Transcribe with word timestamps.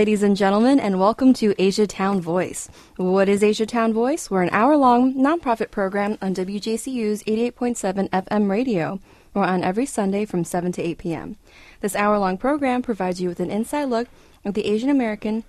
Ladies 0.00 0.22
and 0.22 0.34
gentlemen, 0.34 0.80
and 0.80 0.98
welcome 0.98 1.34
to 1.34 1.54
Asia 1.58 1.86
Town 1.86 2.22
Voice. 2.22 2.70
What 2.96 3.28
is 3.28 3.42
Asia 3.42 3.66
Town 3.66 3.92
Voice? 3.92 4.30
We're 4.30 4.42
an 4.42 4.48
hour 4.50 4.74
long 4.74 5.12
nonprofit 5.12 5.70
program 5.70 6.16
on 6.22 6.34
WJCU's 6.34 7.22
88.7 7.24 8.08
FM 8.08 8.48
radio. 8.48 8.98
We're 9.34 9.44
on 9.44 9.62
every 9.62 9.84
Sunday 9.84 10.24
from 10.24 10.42
7 10.42 10.72
to 10.72 10.82
8 10.82 10.96
p.m. 10.96 11.36
This 11.82 11.94
hour 11.94 12.18
long 12.18 12.38
program 12.38 12.80
provides 12.80 13.20
you 13.20 13.28
with 13.28 13.40
an 13.40 13.50
inside 13.50 13.90
look 13.90 14.08
at 14.42 14.54
the 14.54 14.64
Asian 14.64 14.88
American 14.88 15.44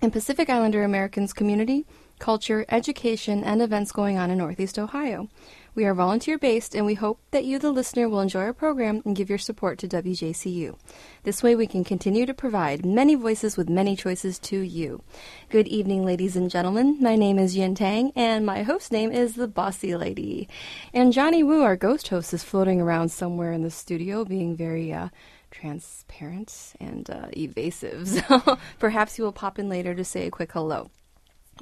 and 0.00 0.12
Pacific 0.12 0.50
Islander 0.50 0.82
Americans 0.82 1.32
community, 1.32 1.86
culture, 2.18 2.64
education, 2.70 3.44
and 3.44 3.62
events 3.62 3.92
going 3.92 4.18
on 4.18 4.32
in 4.32 4.38
Northeast 4.38 4.80
Ohio. 4.80 5.28
We 5.74 5.86
are 5.86 5.94
volunteer 5.94 6.36
based, 6.36 6.74
and 6.74 6.84
we 6.84 6.92
hope 6.92 7.18
that 7.30 7.46
you, 7.46 7.58
the 7.58 7.70
listener, 7.70 8.06
will 8.06 8.20
enjoy 8.20 8.40
our 8.40 8.52
program 8.52 9.00
and 9.06 9.16
give 9.16 9.30
your 9.30 9.38
support 9.38 9.78
to 9.78 9.88
WJCU. 9.88 10.76
This 11.22 11.42
way, 11.42 11.56
we 11.56 11.66
can 11.66 11.82
continue 11.82 12.26
to 12.26 12.34
provide 12.34 12.84
many 12.84 13.14
voices 13.14 13.56
with 13.56 13.70
many 13.70 13.96
choices 13.96 14.38
to 14.40 14.58
you. 14.58 15.02
Good 15.48 15.66
evening, 15.66 16.04
ladies 16.04 16.36
and 16.36 16.50
gentlemen. 16.50 16.98
My 17.00 17.16
name 17.16 17.38
is 17.38 17.56
Yin 17.56 17.74
Tang, 17.74 18.12
and 18.14 18.44
my 18.44 18.64
host 18.64 18.92
name 18.92 19.10
is 19.10 19.34
the 19.34 19.48
Bossy 19.48 19.96
Lady. 19.96 20.46
And 20.92 21.10
Johnny 21.10 21.42
Wu, 21.42 21.62
our 21.62 21.76
ghost 21.76 22.08
host, 22.08 22.34
is 22.34 22.44
floating 22.44 22.78
around 22.78 23.08
somewhere 23.08 23.52
in 23.52 23.62
the 23.62 23.70
studio, 23.70 24.26
being 24.26 24.54
very 24.54 24.92
uh, 24.92 25.08
transparent 25.50 26.74
and 26.80 27.08
uh, 27.08 27.28
evasive. 27.34 28.08
So 28.28 28.58
perhaps 28.78 29.14
he 29.14 29.22
will 29.22 29.32
pop 29.32 29.58
in 29.58 29.70
later 29.70 29.94
to 29.94 30.04
say 30.04 30.26
a 30.26 30.30
quick 30.30 30.52
hello. 30.52 30.90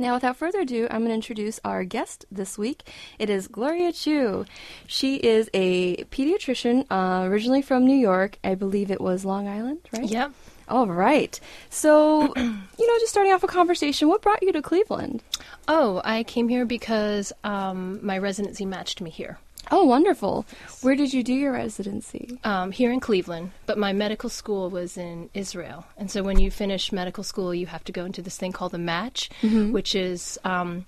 Now, 0.00 0.14
without 0.14 0.38
further 0.38 0.60
ado, 0.60 0.88
I'm 0.90 1.00
going 1.00 1.10
to 1.10 1.14
introduce 1.14 1.60
our 1.62 1.84
guest 1.84 2.24
this 2.32 2.56
week. 2.56 2.88
It 3.18 3.28
is 3.28 3.46
Gloria 3.46 3.92
Chu. 3.92 4.46
She 4.86 5.16
is 5.16 5.50
a 5.52 6.04
pediatrician, 6.04 6.86
uh, 6.90 7.28
originally 7.28 7.60
from 7.60 7.84
New 7.84 7.98
York. 7.98 8.38
I 8.42 8.54
believe 8.54 8.90
it 8.90 8.98
was 8.98 9.26
Long 9.26 9.46
Island, 9.46 9.80
right? 9.92 10.08
Yep. 10.08 10.32
All 10.70 10.86
right. 10.86 11.38
So, 11.68 12.32
you 12.36 12.42
know, 12.42 12.98
just 12.98 13.10
starting 13.10 13.30
off 13.34 13.42
a 13.42 13.46
conversation, 13.46 14.08
what 14.08 14.22
brought 14.22 14.42
you 14.42 14.52
to 14.52 14.62
Cleveland? 14.62 15.22
Oh, 15.68 16.00
I 16.02 16.22
came 16.22 16.48
here 16.48 16.64
because 16.64 17.30
um, 17.44 18.00
my 18.02 18.16
residency 18.16 18.64
matched 18.64 19.02
me 19.02 19.10
here. 19.10 19.38
Oh, 19.70 19.84
wonderful. 19.84 20.46
Where 20.82 20.96
did 20.96 21.14
you 21.14 21.22
do 21.22 21.32
your 21.32 21.52
residency? 21.52 22.38
Um, 22.44 22.72
here 22.72 22.90
in 22.90 22.98
Cleveland, 23.00 23.52
but 23.66 23.78
my 23.78 23.92
medical 23.92 24.28
school 24.28 24.68
was 24.68 24.96
in 24.96 25.30
Israel. 25.32 25.86
And 25.96 26.10
so 26.10 26.22
when 26.22 26.38
you 26.40 26.50
finish 26.50 26.90
medical 26.92 27.22
school, 27.22 27.54
you 27.54 27.66
have 27.66 27.84
to 27.84 27.92
go 27.92 28.04
into 28.04 28.20
this 28.20 28.36
thing 28.36 28.52
called 28.52 28.72
the 28.72 28.78
match, 28.78 29.30
which 29.72 29.94
is. 29.94 30.38
Um, 30.44 30.86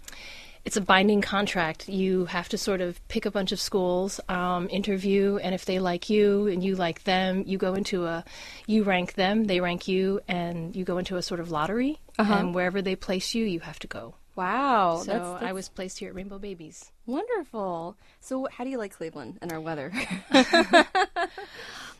it's 0.64 0.76
a 0.76 0.80
binding 0.80 1.22
contract. 1.22 1.88
You 1.88 2.26
have 2.26 2.48
to 2.50 2.56
sort 2.56 2.80
of 2.80 3.00
pick 3.08 3.26
a 3.26 3.32
bunch 3.32 3.50
of 3.50 3.60
schools, 3.60 4.20
um, 4.28 4.68
interview, 4.70 5.36
and 5.42 5.56
if 5.56 5.64
they 5.64 5.80
like 5.80 6.08
you 6.08 6.46
and 6.46 6.62
you 6.62 6.76
like 6.76 7.02
them, 7.02 7.42
you 7.48 7.58
go 7.58 7.74
into 7.74 8.06
a, 8.06 8.24
you 8.68 8.84
rank 8.84 9.14
them, 9.14 9.44
they 9.46 9.58
rank 9.58 9.88
you, 9.88 10.20
and 10.28 10.76
you 10.76 10.84
go 10.84 10.98
into 10.98 11.16
a 11.16 11.22
sort 11.22 11.40
of 11.40 11.50
lottery. 11.50 11.98
And 12.38 12.54
wherever 12.54 12.80
they 12.80 12.94
place 12.94 13.34
you, 13.34 13.44
you 13.44 13.58
have 13.58 13.80
to 13.80 13.88
go. 13.88 14.14
Wow. 14.34 15.02
So 15.04 15.12
that's, 15.12 15.28
that's 15.28 15.42
I 15.42 15.52
was 15.52 15.68
placed 15.68 15.98
here 15.98 16.08
at 16.08 16.14
Rainbow 16.14 16.38
Babies. 16.38 16.92
wonderful. 17.06 17.96
So, 18.20 18.48
how 18.50 18.64
do 18.64 18.70
you 18.70 18.78
like 18.78 18.92
Cleveland 18.92 19.38
and 19.42 19.52
our 19.52 19.60
weather? 19.60 19.92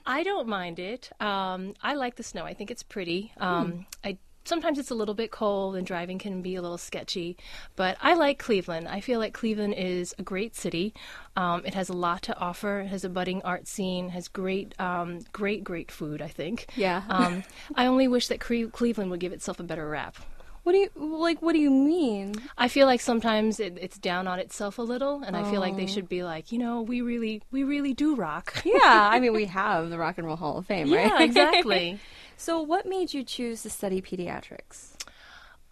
I 0.07 0.23
don't 0.25 0.49
mind 0.49 0.79
it. 0.79 1.11
Um, 1.21 1.75
I 1.83 1.95
like 1.95 2.17
the 2.17 2.23
snow. 2.23 2.45
I 2.45 2.55
think 2.55 2.71
it's 2.71 2.83
pretty. 2.83 3.33
Um, 3.39 3.87
I 4.05 4.19
sometimes 4.45 4.79
it's 4.79 4.91
a 4.91 4.95
little 4.95 5.15
bit 5.15 5.31
cold 5.31 5.77
and 5.77 5.87
driving 5.87 6.19
can 6.19 6.43
be 6.43 6.57
a 6.57 6.63
little 6.63 6.79
sketchy, 6.79 7.37
but 7.77 7.97
I 8.01 8.15
like 8.15 8.39
Cleveland. 8.39 8.89
I 8.89 9.01
feel 9.01 9.19
like 9.19 9.35
Cleveland 9.35 9.75
is 9.75 10.15
a 10.19 10.23
great 10.23 10.57
city. 10.57 10.95
Um, 11.37 11.63
it 11.65 11.75
has 11.75 11.89
a 11.89 11.93
lot 11.93 12.23
to 12.23 12.37
offer. 12.39 12.81
It 12.81 12.89
has 12.89 13.05
a 13.05 13.09
budding 13.09 13.43
art 13.43 13.69
scene. 13.69 14.09
Has 14.11 14.29
great, 14.29 14.79
um, 14.81 15.21
great, 15.33 15.65
great 15.65 15.91
food. 15.91 16.21
I 16.21 16.29
think. 16.29 16.67
Yeah. 16.77 17.03
Um, 17.09 17.45
I 17.75 17.87
only 17.87 18.09
wish 18.09 18.29
that 18.29 18.41
Cre- 18.41 18.67
Cleveland 18.73 19.11
would 19.11 19.21
give 19.21 19.33
itself 19.33 19.61
a 19.61 19.65
better 19.65 19.89
rap. 19.89 20.17
What 20.63 20.73
do 20.73 20.79
you 20.79 20.91
like? 20.95 21.43
What 21.43 21.55
do 21.55 21.59
you 21.59 21.71
mean? 21.71 22.35
I 22.57 22.69
feel 22.69 22.87
like 22.87 23.01
sometimes 23.01 23.59
it, 23.59 23.77
it's 23.81 23.99
down 23.99 24.29
on 24.29 24.39
itself 24.39 24.79
a 24.79 24.83
little, 24.83 25.23
and 25.23 25.37
I 25.37 25.51
feel 25.51 25.61
like 25.61 25.77
they 25.77 25.85
oh. 25.85 25.89
should 25.89 26.09
be 26.09 26.23
like, 26.23 26.53
you 26.53 26.59
know, 26.59 26.83
we 26.83 27.01
really, 27.01 27.43
we 27.51 27.65
really 27.65 27.95
do 27.95 28.15
rock. 28.15 28.63
Yeah, 28.65 28.79
I 29.13 29.19
mean, 29.19 29.33
we 29.33 29.45
have 29.61 29.91
the 29.91 29.99
Rock 29.99 30.19
and 30.19 30.27
Roll 30.27 30.37
Hall 30.37 30.59
of 30.59 30.67
Fame, 30.67 30.93
right? 30.93 31.09
Yeah, 31.09 31.23
exactly. 31.23 31.99
So, 32.37 32.61
what 32.61 32.87
made 32.87 33.13
you 33.13 33.25
choose 33.25 33.63
to 33.63 33.71
study 33.71 34.01
pediatrics? 34.01 34.92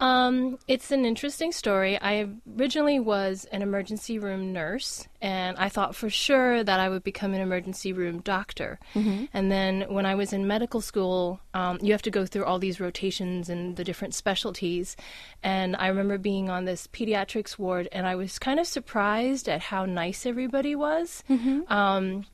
Um, 0.01 0.57
it's 0.67 0.89
an 0.91 1.05
interesting 1.05 1.51
story. 1.51 1.97
I 2.01 2.27
originally 2.57 2.99
was 2.99 3.45
an 3.51 3.61
emergency 3.61 4.17
room 4.17 4.51
nurse, 4.51 5.07
and 5.21 5.55
I 5.57 5.69
thought 5.69 5.95
for 5.95 6.09
sure 6.09 6.63
that 6.63 6.79
I 6.79 6.89
would 6.89 7.03
become 7.03 7.35
an 7.35 7.41
emergency 7.41 7.93
room 7.93 8.19
doctor. 8.21 8.79
And 9.31 9.51
then 9.51 9.85
when 9.89 10.07
I 10.07 10.15
was 10.15 10.33
in 10.33 10.47
medical 10.47 10.81
school, 10.81 11.39
um, 11.53 11.77
you 11.83 11.91
have 11.91 12.01
to 12.01 12.09
go 12.11 12.25
through 12.25 12.45
all 12.45 12.57
these 12.57 12.79
rotations 12.79 13.47
and 13.47 13.75
the 13.75 13.83
different 13.83 14.15
specialties. 14.15 14.97
And 15.43 15.75
I 15.75 15.87
remember 15.87 16.17
being 16.17 16.49
on 16.49 16.65
this 16.65 16.87
pediatrics 16.87 17.59
ward, 17.59 17.87
and 17.91 18.07
I 18.07 18.15
was 18.15 18.39
kind 18.39 18.59
of 18.59 18.65
surprised 18.65 19.47
at 19.47 19.61
how 19.61 19.85
nice 19.85 20.25
everybody 20.25 20.73
was. 20.75 21.23
Um, 21.67 22.25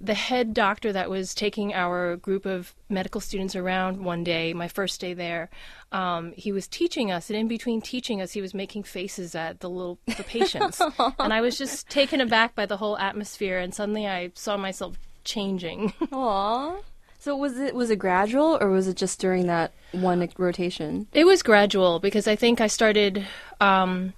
the 0.00 0.14
head 0.14 0.54
doctor 0.54 0.92
that 0.92 1.10
was 1.10 1.34
taking 1.34 1.72
our 1.74 2.16
group 2.16 2.46
of 2.46 2.74
medical 2.88 3.20
students 3.20 3.56
around 3.56 4.04
one 4.04 4.24
day, 4.24 4.52
my 4.52 4.68
first 4.68 5.00
day 5.00 5.14
there, 5.14 5.48
um, 5.92 6.32
he 6.36 6.52
was 6.52 6.66
teaching 6.66 7.10
us, 7.10 7.30
and 7.30 7.38
in 7.38 7.48
between 7.48 7.80
teaching 7.80 8.20
us, 8.20 8.32
he 8.32 8.42
was 8.42 8.54
making 8.54 8.82
faces 8.82 9.34
at 9.34 9.60
the 9.60 9.70
little 9.70 9.98
the 10.06 10.24
patients, 10.24 10.80
and 11.18 11.32
I 11.32 11.40
was 11.40 11.56
just 11.56 11.88
taken 11.88 12.20
aback 12.20 12.54
by 12.54 12.66
the 12.66 12.76
whole 12.76 12.98
atmosphere, 12.98 13.58
and 13.58 13.74
suddenly 13.74 14.06
I 14.06 14.32
saw 14.34 14.56
myself 14.56 14.98
changing. 15.24 15.92
Aw. 16.12 16.76
So 17.18 17.36
was 17.36 17.58
it 17.58 17.74
was 17.74 17.90
it 17.90 17.96
gradual 17.96 18.56
or 18.60 18.68
was 18.70 18.86
it 18.86 18.96
just 18.96 19.20
during 19.20 19.46
that 19.48 19.72
one 19.90 20.28
rotation? 20.38 21.08
it 21.12 21.24
was 21.24 21.42
gradual 21.42 21.98
because 21.98 22.28
I 22.28 22.36
think 22.36 22.60
I 22.60 22.68
started. 22.68 23.26
Um, 23.60 24.12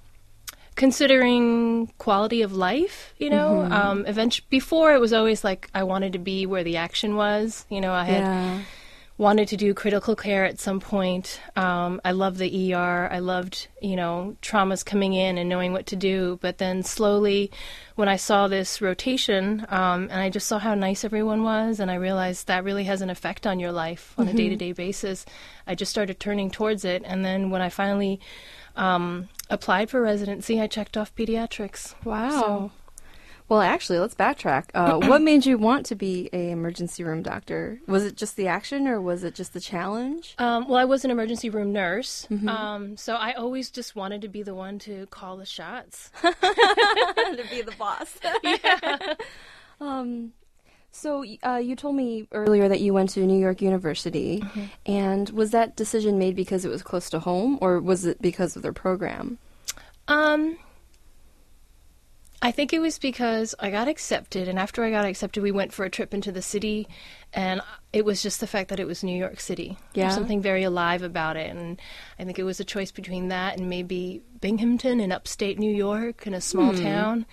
considering 0.79 1.89
quality 1.99 2.41
of 2.43 2.53
life 2.53 3.13
you 3.19 3.29
know 3.29 3.67
um 3.71 4.07
eventually 4.07 4.47
before 4.49 4.95
it 4.95 5.01
was 5.01 5.13
always 5.13 5.43
like 5.43 5.69
i 5.75 5.83
wanted 5.83 6.13
to 6.13 6.19
be 6.21 6.47
where 6.47 6.65
the 6.65 6.77
action 6.77 7.17
was 7.17 7.67
you 7.69 7.81
know 7.81 7.93
i 7.93 8.05
had 8.05 8.23
Yeah. 8.23 8.63
wanted 9.19 9.49
to 9.49 9.57
do 9.57 9.75
critical 9.75 10.15
care 10.15 10.45
at 10.45 10.61
some 10.61 10.79
point. 10.79 11.41
Um, 11.57 12.01
I 12.05 12.13
loved 12.13 12.39
the 12.39 12.51
ER. 12.73 13.09
I 13.11 13.19
loved, 13.19 13.67
you 13.83 13.97
know, 13.97 14.37
traumas 14.43 14.85
coming 14.85 15.13
in 15.13 15.37
and 15.39 15.49
knowing 15.49 15.73
what 15.73 15.87
to 15.87 15.97
do. 15.97 16.39
But 16.41 16.59
then 16.59 16.85
slowly, 16.85 17.51
when 17.97 18.09
I 18.09 18.15
saw 18.17 18.47
this 18.47 18.81
rotation, 18.81 19.67
um, 19.71 20.01
and 20.13 20.21
I 20.27 20.31
just 20.31 20.47
saw 20.47 20.61
how 20.61 20.75
nice 20.77 21.03
everyone 21.05 21.43
was, 21.43 21.81
and 21.81 21.91
I 21.91 21.97
realized 21.97 22.47
that 22.47 22.63
really 22.63 22.85
has 22.85 23.03
an 23.03 23.11
effect 23.11 23.45
on 23.45 23.59
your 23.59 23.73
life 23.73 24.15
on 24.19 24.29
a 24.29 24.33
day 24.41 24.49
to 24.51 24.57
day 24.57 24.71
basis, 24.71 25.27
I 25.67 25.75
just 25.75 25.91
started 25.91 26.21
turning 26.21 26.49
towards 26.49 26.85
it. 26.85 27.03
And 27.05 27.25
then 27.25 27.51
when 27.51 27.61
I 27.61 27.71
finally 27.71 28.21
um, 28.77 29.29
applied 29.51 29.91
for 29.91 30.01
residency, 30.01 30.61
I 30.61 30.67
checked 30.67 30.97
off 30.97 31.15
pediatrics. 31.15 31.95
Wow. 32.05 32.71
well, 33.49 33.61
actually, 33.61 33.99
let's 33.99 34.15
backtrack. 34.15 34.65
Uh, 34.75 34.99
what 35.09 35.23
made 35.23 35.47
you 35.47 35.57
want 35.59 35.87
to 35.87 35.95
be 35.95 36.29
a 36.33 36.51
emergency 36.51 37.03
room 37.05 37.23
doctor? 37.23 37.81
Was 37.87 38.05
it 38.05 38.17
just 38.17 38.37
the 38.37 38.47
action 38.49 38.87
or 38.87 39.01
was 39.01 39.25
it 39.25 39.35
just 39.35 39.53
the 39.55 39.61
challenge? 39.61 40.35
Um, 40.39 40.69
well, 40.69 40.79
I 40.79 40.85
was 40.85 41.05
an 41.05 41.11
emergency 41.11 41.49
room 41.51 41.73
nurse, 41.73 42.27
um, 42.47 42.97
so 42.97 43.15
I 43.15 43.33
always 43.33 43.71
just 43.71 43.97
wanted 43.97 44.21
to 44.23 44.29
be 44.29 44.43
the 44.43 44.55
one 44.55 44.79
to 44.81 45.07
call 45.07 45.37
the 45.37 45.47
shots. 45.47 46.11
to 46.23 47.45
be 47.51 47.63
the 47.63 47.75
boss. 47.79 48.19
Um, 49.81 50.33
so 50.99 51.25
uh, 51.45 51.57
you 51.57 51.77
told 51.77 51.95
me 51.95 52.27
earlier 52.33 52.69
that 52.69 52.81
you 52.81 52.93
went 52.93 53.11
to 53.11 53.21
New 53.21 53.39
York 53.39 53.63
University, 53.63 54.43
and 54.85 55.31
was 55.31 55.53
that 55.53 55.77
decision 55.77 56.19
made 56.19 56.35
because 56.35 56.65
it 56.65 56.69
was 56.69 56.83
close 56.83 57.09
to 57.11 57.21
home, 57.21 57.59
or 57.61 57.81
was 57.81 58.05
it 58.05 58.21
because 58.21 58.57
of 58.57 58.63
their 58.63 58.73
program? 58.73 59.39
Um, 60.09 60.59
I 62.41 62.51
think 62.53 62.73
it 62.73 62.79
was 62.79 62.99
because 62.99 63.55
I 63.59 63.71
got 63.71 63.89
accepted, 63.89 64.49
and 64.49 64.59
after 64.59 64.85
I 64.85 64.91
got 64.91 65.05
accepted, 65.05 65.43
we 65.43 65.51
went 65.51 65.73
for 65.73 65.85
a 65.85 65.91
trip 65.91 66.15
into 66.15 66.31
the 66.31 66.43
city, 66.43 66.87
and 67.33 67.61
it 67.93 68.05
was 68.05 68.23
just 68.23 68.41
the 68.41 68.47
fact 68.47 68.69
that 68.71 68.79
it 68.79 68.87
was 68.87 69.03
New 69.03 69.17
York 69.17 69.41
City. 69.41 69.77
Yeah. 69.95 70.05
There's 70.05 70.15
something 70.15 70.41
very 70.41 70.63
alive 70.63 71.03
about 71.03 71.37
it, 71.37 71.51
and 71.51 71.81
I 72.19 72.25
think 72.25 72.39
it 72.39 72.45
was 72.45 72.61
a 72.61 72.65
choice 72.65 72.93
between 72.93 73.29
that 73.29 73.59
and 73.59 73.69
maybe 73.69 74.23
Binghamton 74.41 75.01
in 75.01 75.11
upstate 75.11 75.59
New 75.59 75.75
York 75.75 76.27
in 76.27 76.35
a 76.35 76.41
small 76.41 76.75
town, 76.75 77.27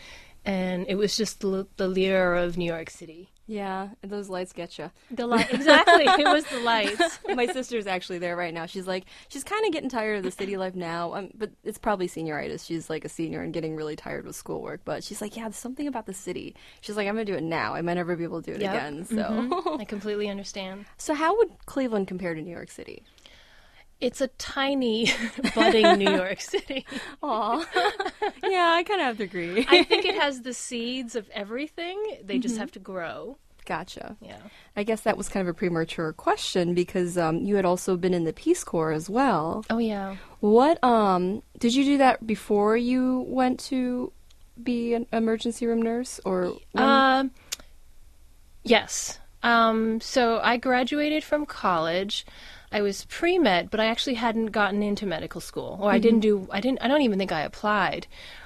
and 0.46 0.86
it 0.88 0.96
was 0.96 1.18
just 1.18 1.42
the, 1.42 1.68
the 1.78 1.88
lure 1.88 2.36
of 2.36 2.58
New 2.58 2.66
York 2.72 2.90
City. 2.90 3.30
Yeah, 3.48 3.90
those 4.02 4.28
lights 4.28 4.54
get 4.54 4.80
you. 4.80 4.90
The 5.12 5.28
light, 5.28 5.54
exactly. 5.54 6.06
it 6.06 6.26
was 6.26 6.44
the 6.46 6.62
lights. 6.62 7.20
My 7.36 7.46
sister's 7.46 7.86
actually 7.86 8.18
there 8.18 8.36
right 8.36 8.52
now. 8.52 8.66
She's 8.66 8.88
like, 8.88 9.06
she's 9.30 9.44
kind 9.44 9.64
of 9.68 9.72
getting 9.72 9.88
tired 9.88 10.18
of 10.18 10.24
the 10.24 10.32
city 10.32 10.58
life 10.58 10.74
now, 10.74 11.14
um, 11.14 11.30
but 11.36 11.52
it's 11.64 11.78
probably 11.78 12.08
senioritis. 12.08 12.66
She's 12.66 12.90
like 12.90 13.06
a 13.06 13.10
senior 13.10 13.42
and 13.44 13.54
getting 13.54 13.76
really 13.76 13.96
tired 13.96 14.26
with 14.26 14.36
schoolwork. 14.36 14.82
But 14.84 15.04
she's 15.04 15.22
like, 15.22 15.38
yeah, 15.38 15.44
there's 15.44 15.58
something 15.58 15.88
about 15.88 16.08
the 16.08 16.14
city. 16.14 16.56
She's 16.82 16.98
like, 16.98 17.08
I'm 17.08 17.14
gonna 17.14 17.24
do 17.26 17.36
it 17.36 17.44
now. 17.44 17.76
I 17.76 17.84
might 17.84 17.94
never 17.96 18.16
be 18.16 18.24
able 18.24 18.42
to 18.42 18.50
do 18.52 18.56
it 18.56 18.62
Yep. 18.62 18.74
again. 18.74 19.06
So, 19.06 19.16
Mhm. 19.16 19.80
I 19.80 19.86
completely 19.86 20.28
understand. 20.28 20.86
so 20.98 21.14
how 21.14 21.38
would 21.38 21.52
Cleveland 21.68 22.08
compare 22.08 22.34
to 22.34 22.42
New 22.42 22.50
York 22.52 22.72
City? 22.72 23.04
It's 24.06 24.22
a 24.22 24.28
tiny, 24.28 25.10
budding 25.56 25.98
New 25.98 26.12
York 26.16 26.40
City. 26.40 26.86
Aw, 27.24 27.66
yeah, 28.44 28.74
I 28.76 28.84
kind 28.84 29.02
of 29.02 29.08
have 29.08 29.18
to 29.18 29.24
agree. 29.24 29.66
I 29.70 29.82
think 29.82 30.06
it 30.06 30.14
has 30.14 30.44
the 30.44 30.54
seeds 30.54 31.16
of 31.16 31.28
everything. 31.32 32.20
They 32.24 32.38
just 32.38 32.58
have 32.58 32.72
to 32.74 32.80
grow. 32.80 33.40
Gotcha. 33.66 34.16
Yeah. 34.22 34.38
I 34.76 34.84
guess 34.84 35.02
that 35.02 35.18
was 35.18 35.28
kind 35.28 35.42
of 35.42 35.52
a 35.52 35.58
premature 35.58 36.14
question 36.14 36.76
because 36.76 37.18
um, 37.18 37.40
you 37.40 37.56
had 37.56 37.66
also 37.66 37.98
been 37.98 38.14
in 38.14 38.26
the 38.26 38.34
Peace 38.34 38.64
Corps 38.64 38.92
as 38.92 39.10
well. 39.10 39.66
Oh 39.72 39.80
yeah. 39.80 40.18
What 40.40 40.82
um 40.84 41.42
did 41.58 41.74
you 41.74 41.84
do 41.84 41.98
that 41.98 42.28
before 42.28 42.78
you 42.78 43.26
went 43.28 43.60
to 43.72 44.14
be 44.62 44.94
an 44.94 45.08
emergency 45.12 45.66
room 45.66 45.82
nurse 45.82 46.20
or? 46.24 46.54
Um. 46.76 47.32
Yes. 48.64 49.18
Um. 49.42 50.00
So 50.00 50.40
I 50.44 50.58
graduated 50.58 51.24
from 51.24 51.48
college. 51.48 52.24
I 52.76 52.82
was 52.82 53.06
pre 53.06 53.40
med, 53.40 53.72
but 53.72 53.80
I 53.80 53.86
actually 53.86 54.16
hadn't 54.16 54.48
gotten 54.48 54.84
into 54.84 55.06
medical 55.06 55.40
school, 55.40 55.80
or 55.82 55.90
I 55.90 55.98
didn't 55.98 56.20
do. 56.20 56.46
I 56.52 56.60
didn't. 56.60 56.80
I 56.82 56.90
don't 56.90 57.04
even 57.04 57.18
think 57.18 57.32
I 57.32 57.42
applied. 57.42 58.06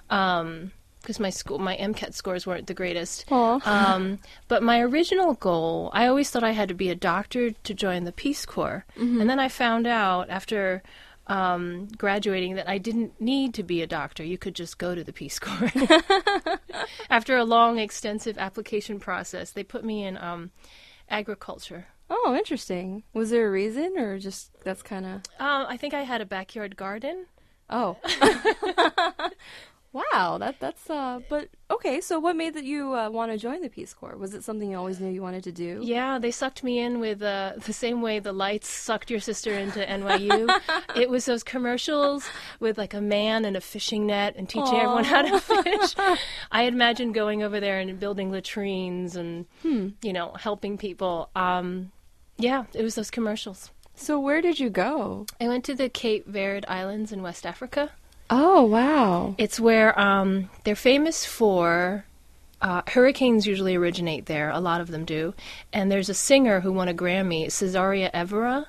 Um. 0.09 0.71
Because 1.01 1.19
my 1.19 1.29
school, 1.29 1.59
my 1.59 1.77
MCAT 1.77 2.13
scores 2.13 2.45
weren't 2.45 2.67
the 2.67 2.73
greatest. 2.73 3.25
Um, 3.63 4.19
but 4.49 4.61
my 4.61 4.81
original 4.81 5.33
goal, 5.33 5.89
I 5.93 6.07
always 6.07 6.29
thought 6.29 6.43
I 6.43 6.51
had 6.51 6.67
to 6.67 6.75
be 6.75 6.89
a 6.89 6.95
doctor 6.95 7.51
to 7.51 7.73
join 7.73 8.03
the 8.03 8.11
Peace 8.11 8.45
Corps. 8.45 8.85
And 9.21 9.29
then 9.29 9.39
I 9.39 9.47
found 9.47 9.87
out 9.87 10.29
after 10.29 10.83
um, 11.27 11.87
graduating 11.97 12.55
that 12.55 12.67
I 12.67 12.79
didn't 12.79 13.19
need 13.19 13.53
to 13.53 13.63
be 13.63 13.81
a 13.81 13.87
doctor. 13.87 14.25
You 14.25 14.37
could 14.37 14.55
just 14.55 14.77
go 14.77 14.93
to 14.93 15.03
the 15.03 15.13
Peace 15.13 15.39
Corps. 15.39 15.71
after 17.09 17.37
a 17.37 17.45
long, 17.45 17.79
extensive 17.79 18.37
application 18.37 18.99
process, 18.99 19.51
they 19.51 19.63
put 19.63 19.85
me 19.85 20.03
in 20.03 20.17
um, 20.17 20.51
agriculture. 21.09 21.87
Oh, 22.09 22.35
interesting. 22.37 23.03
Was 23.13 23.29
there 23.29 23.47
a 23.47 23.51
reason 23.51 23.97
or 23.97 24.17
just 24.19 24.51
that's 24.63 24.81
kind 24.81 25.05
of 25.05 25.15
Um, 25.39 25.65
I 25.67 25.77
think 25.77 25.93
I 25.93 26.01
had 26.01 26.21
a 26.21 26.25
backyard 26.25 26.75
garden. 26.75 27.25
Oh. 27.69 27.97
wow, 29.93 30.37
that 30.39 30.59
that's 30.59 30.89
uh 30.89 31.19
but 31.29 31.49
okay, 31.71 32.01
so 32.01 32.19
what 32.19 32.35
made 32.35 32.53
that 32.55 32.63
you 32.63 32.95
uh, 32.95 33.09
want 33.09 33.31
to 33.31 33.37
join 33.37 33.61
the 33.61 33.69
Peace 33.69 33.93
Corps? 33.93 34.17
Was 34.17 34.33
it 34.33 34.43
something 34.43 34.71
you 34.71 34.77
always 34.77 34.99
knew 34.99 35.11
you 35.11 35.21
wanted 35.21 35.43
to 35.43 35.51
do? 35.51 35.79
Yeah, 35.83 36.17
they 36.17 36.31
sucked 36.31 36.63
me 36.63 36.79
in 36.79 36.99
with 36.99 37.21
uh, 37.21 37.53
the 37.65 37.73
same 37.73 38.01
way 38.01 38.19
the 38.19 38.33
lights 38.33 38.67
sucked 38.69 39.11
your 39.11 39.19
sister 39.19 39.53
into 39.53 39.79
NYU. 39.79 40.49
it 40.95 41.09
was 41.09 41.25
those 41.25 41.43
commercials 41.43 42.27
with 42.59 42.77
like 42.79 42.93
a 42.95 43.01
man 43.01 43.45
and 43.45 43.55
a 43.55 43.61
fishing 43.61 44.07
net 44.07 44.33
and 44.35 44.49
teaching 44.49 44.75
everyone 44.75 45.03
how 45.03 45.21
to 45.21 45.39
fish. 45.39 45.95
I 46.51 46.63
imagined 46.63 47.13
going 47.13 47.43
over 47.43 47.59
there 47.59 47.79
and 47.79 47.99
building 47.99 48.31
latrines 48.31 49.15
and 49.15 49.45
you 49.63 50.13
know 50.13 50.33
helping 50.39 50.77
people. 50.77 51.29
Um, 51.35 51.91
yeah, 52.39 52.63
it 52.73 52.81
was 52.81 52.95
those 52.95 53.11
commercials. 53.11 53.69
So 53.95 54.19
where 54.19 54.41
did 54.41 54.59
you 54.59 54.69
go? 54.69 55.25
I 55.41 55.47
went 55.47 55.65
to 55.65 55.75
the 55.75 55.89
Cape 55.89 56.25
Verde 56.25 56.67
Islands 56.67 57.11
in 57.11 57.21
West 57.21 57.45
Africa. 57.45 57.91
Oh, 58.29 58.63
wow. 58.63 59.35
It's 59.37 59.59
where 59.59 59.99
um, 59.99 60.49
they're 60.63 60.75
famous 60.75 61.25
for. 61.25 62.05
Uh, 62.61 62.81
hurricanes 62.87 63.45
usually 63.45 63.75
originate 63.75 64.25
there. 64.25 64.49
A 64.51 64.59
lot 64.59 64.81
of 64.81 64.87
them 64.89 65.05
do. 65.05 65.33
And 65.73 65.91
there's 65.91 66.09
a 66.09 66.13
singer 66.13 66.61
who 66.61 66.71
won 66.71 66.87
a 66.87 66.93
Grammy, 66.93 67.47
Cesaria 67.47 68.09
Evora. 68.13 68.67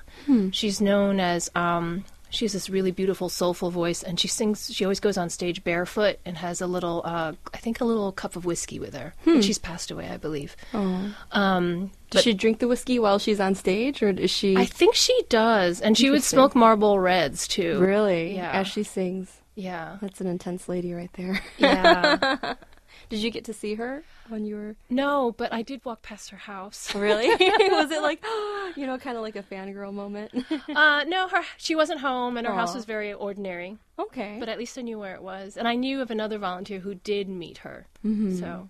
She's 0.51 0.81
known 0.81 1.19
as. 1.19 1.49
Um, 1.55 2.03
she 2.31 2.45
has 2.45 2.53
this 2.53 2.69
really 2.69 2.89
beautiful, 2.91 3.29
soulful 3.29 3.69
voice, 3.69 4.01
and 4.01 4.19
she 4.19 4.27
sings. 4.27 4.73
She 4.73 4.83
always 4.83 4.99
goes 4.99 5.17
on 5.17 5.29
stage 5.29 5.63
barefoot 5.63 6.17
and 6.25 6.37
has 6.37 6.61
a 6.61 6.65
little, 6.67 7.01
uh, 7.05 7.33
I 7.53 7.57
think, 7.57 7.79
a 7.81 7.85
little 7.85 8.11
cup 8.11 8.35
of 8.35 8.43
whiskey 8.45 8.79
with 8.79 8.95
her. 8.95 9.13
And 9.25 9.45
she's 9.45 9.59
passed 9.59 9.91
away, 9.91 10.09
I 10.09 10.17
believe. 10.17 10.55
Oh. 10.73 11.15
Um, 11.31 11.91
Does 12.09 12.23
she 12.23 12.33
drink 12.33 12.59
the 12.59 12.67
whiskey 12.67 12.97
while 12.97 13.19
she's 13.19 13.39
on 13.39 13.53
stage 13.55 14.01
or 14.01 14.09
is 14.09 14.31
she 14.31 14.57
I 14.57 14.65
think 14.65 14.95
she 14.95 15.17
does, 15.29 15.79
and 15.81 15.97
she 15.97 16.09
would 16.09 16.23
smoke 16.23 16.55
Marlboro 16.55 16.95
Reds 16.95 17.47
too. 17.47 17.79
really 17.79 18.35
Yeah. 18.35 18.51
as 18.51 18.67
she 18.67 18.83
sings? 18.83 19.37
Yeah, 19.55 19.97
That's 20.01 20.21
an 20.21 20.27
intense 20.27 20.67
lady 20.69 20.93
right 20.93 21.11
there. 21.13 21.39
yeah. 21.57 22.55
did 23.11 23.19
you 23.19 23.29
get 23.29 23.45
to 23.45 23.53
see 23.53 23.75
her 23.75 24.03
when 24.29 24.45
you 24.45 24.55
were 24.55 24.75
no, 24.89 25.31
but 25.37 25.53
I 25.53 25.61
did 25.61 25.85
walk 25.85 26.01
past 26.01 26.29
her 26.31 26.37
house. 26.37 26.95
Really? 26.95 27.27
was 27.69 27.91
it 27.91 28.01
like, 28.01 28.23
you 28.75 28.87
know, 28.87 28.97
kind 28.97 29.15
of 29.17 29.21
like 29.21 29.35
a 29.35 29.43
fangirl 29.43 29.93
moment? 29.93 30.31
Uh, 30.75 31.03
no, 31.07 31.27
her 31.27 31.43
she 31.57 31.75
wasn't 31.75 31.99
home, 31.99 32.37
and 32.37 32.47
her 32.47 32.53
house 32.53 32.73
was 32.73 32.85
very 32.85 33.13
ordinary. 33.13 33.77
okay. 33.99 34.37
But 34.39 34.49
at 34.49 34.57
least 34.57 34.77
I 34.77 34.81
knew 34.81 34.97
where 34.97 35.13
it 35.15 35.21
was, 35.21 35.57
and 35.57 35.67
I 35.67 35.75
knew 35.75 36.01
of 36.01 36.09
another 36.09 36.37
volunteer 36.39 36.79
who 36.79 36.95
did 36.95 37.27
meet 37.29 37.59
her. 37.59 37.85
So 38.03 38.69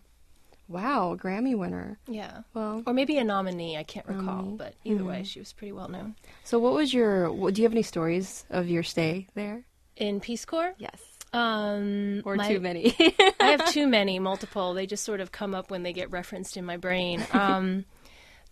wow, 0.68 1.18
Grammy 1.22 1.56
winner. 1.58 1.98
yeah, 2.08 2.42
Well, 2.54 2.82
or 2.88 2.94
maybe 2.94 3.18
a 3.18 3.24
nominee. 3.24 3.78
I 3.78 3.84
can't 3.84 4.08
recall, 4.08 4.38
Nominee. 4.38 4.58
but 4.58 4.74
either 4.86 5.04
way, 5.04 5.24
she 5.24 5.40
was 5.40 5.54
pretty 5.54 5.72
well 5.74 5.90
known. 5.90 6.16
so 6.44 6.60
what 6.60 6.74
was 6.74 6.94
your? 6.94 7.28
Do 7.52 7.62
you 7.62 7.66
have 7.66 7.74
any 7.74 7.84
stories 7.84 8.46
of 8.50 8.68
your 8.70 8.84
stay 8.84 9.28
there? 9.36 9.64
In 9.98 10.20
Peace 10.20 10.46
Corps, 10.46 10.74
Yes, 10.78 11.11
um, 11.34 12.22
or 12.26 12.36
my- 12.36 12.48
too 12.48 12.60
many? 12.60 12.96
I 13.40 13.48
have 13.58 13.70
too 13.72 13.88
many, 13.88 14.20
multiple. 14.20 14.74
They 14.74 14.86
just 14.86 15.04
sort 15.04 15.20
of 15.22 15.32
come 15.32 15.56
up 15.56 15.72
when 15.72 15.84
they 15.84 15.94
get 15.94 16.12
referenced 16.12 16.58
in 16.58 16.66
my 16.66 16.78
brain. 16.78 17.26
Um, 17.34 17.86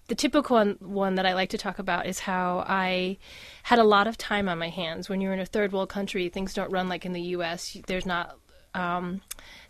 the 0.08 0.16
typical 0.16 0.56
one, 0.56 0.78
one 0.80 1.16
that 1.16 1.28
I 1.28 1.36
like 1.36 1.50
to 1.52 1.58
talk 1.60 1.78
about 1.78 2.08
is 2.08 2.18
how 2.18 2.66
I 2.68 3.18
had 3.62 3.78
a 3.78 3.84
lot 3.84 4.08
of 4.08 4.18
time 4.18 4.50
on 4.50 4.58
my 4.58 4.70
hands. 4.70 5.08
When 5.08 5.22
you're 5.22 5.34
in 5.34 5.40
a 5.40 5.46
third 5.46 5.72
world 5.72 5.90
country, 5.90 6.30
things 6.30 6.56
don't 6.56 6.72
run 6.72 6.90
like 6.90 7.06
in 7.06 7.14
the 7.14 7.22
U.S. 7.38 7.78
There's 7.86 8.08
not. 8.08 8.36
Um, 8.74 9.22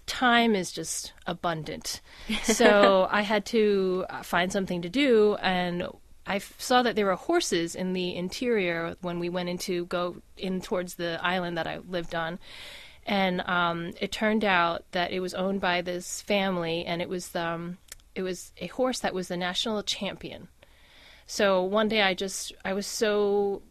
time 0.05 0.55
is 0.55 0.71
just 0.71 1.11
abundant. 1.27 1.99
So 2.43 3.07
I 3.11 3.21
had 3.21 3.45
to 3.47 4.05
find 4.23 4.49
something 4.51 4.81
to 4.83 4.89
do, 4.89 5.35
and 5.41 5.83
I 6.25 6.37
f- 6.37 6.55
saw 6.57 6.83
that 6.83 6.95
there 6.95 7.05
were 7.07 7.15
horses 7.15 7.75
in 7.75 7.91
the 7.93 8.15
interior 8.15 8.95
when 9.01 9.19
we 9.19 9.27
went 9.27 9.49
into 9.49 9.85
go 9.87 10.21
in 10.37 10.61
towards 10.61 10.95
the 10.95 11.19
island 11.21 11.57
that 11.57 11.67
I 11.67 11.79
lived 11.79 12.15
on. 12.15 12.39
And 13.09 13.41
um, 13.49 13.93
it 13.99 14.11
turned 14.11 14.45
out 14.45 14.85
that 14.91 15.11
it 15.11 15.19
was 15.19 15.33
owned 15.33 15.59
by 15.59 15.81
this 15.81 16.21
family, 16.21 16.85
and 16.85 17.01
it 17.01 17.09
was 17.09 17.35
um, 17.35 17.79
it 18.13 18.21
was 18.21 18.51
a 18.59 18.67
horse 18.67 18.99
that 18.99 19.15
was 19.15 19.29
the 19.29 19.35
national 19.35 19.81
champion. 19.81 20.47
So 21.25 21.63
one 21.63 21.87
day 21.87 22.03
I 22.03 22.13
just 22.13 22.53
I 22.63 22.73
was 22.73 22.85
so 22.85 23.63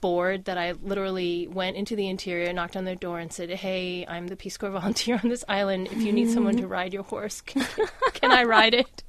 bored 0.00 0.46
that 0.46 0.56
I 0.56 0.72
literally 0.72 1.46
went 1.46 1.76
into 1.76 1.94
the 1.94 2.08
interior, 2.08 2.50
knocked 2.54 2.74
on 2.74 2.86
their 2.86 2.94
door, 2.94 3.18
and 3.18 3.30
said, 3.30 3.50
"Hey, 3.50 4.06
I'm 4.06 4.28
the 4.28 4.36
Peace 4.36 4.56
Corps 4.56 4.70
volunteer 4.80 5.20
on 5.22 5.28
this 5.28 5.44
island. 5.46 5.88
If 5.92 5.98
you 5.98 6.10
need 6.14 6.30
someone 6.30 6.56
to 6.56 6.66
ride 6.66 6.94
your 6.94 7.02
horse, 7.02 7.42
can, 7.42 7.66
can 8.14 8.32
I 8.32 8.44
ride 8.44 8.72
it?" 8.72 9.04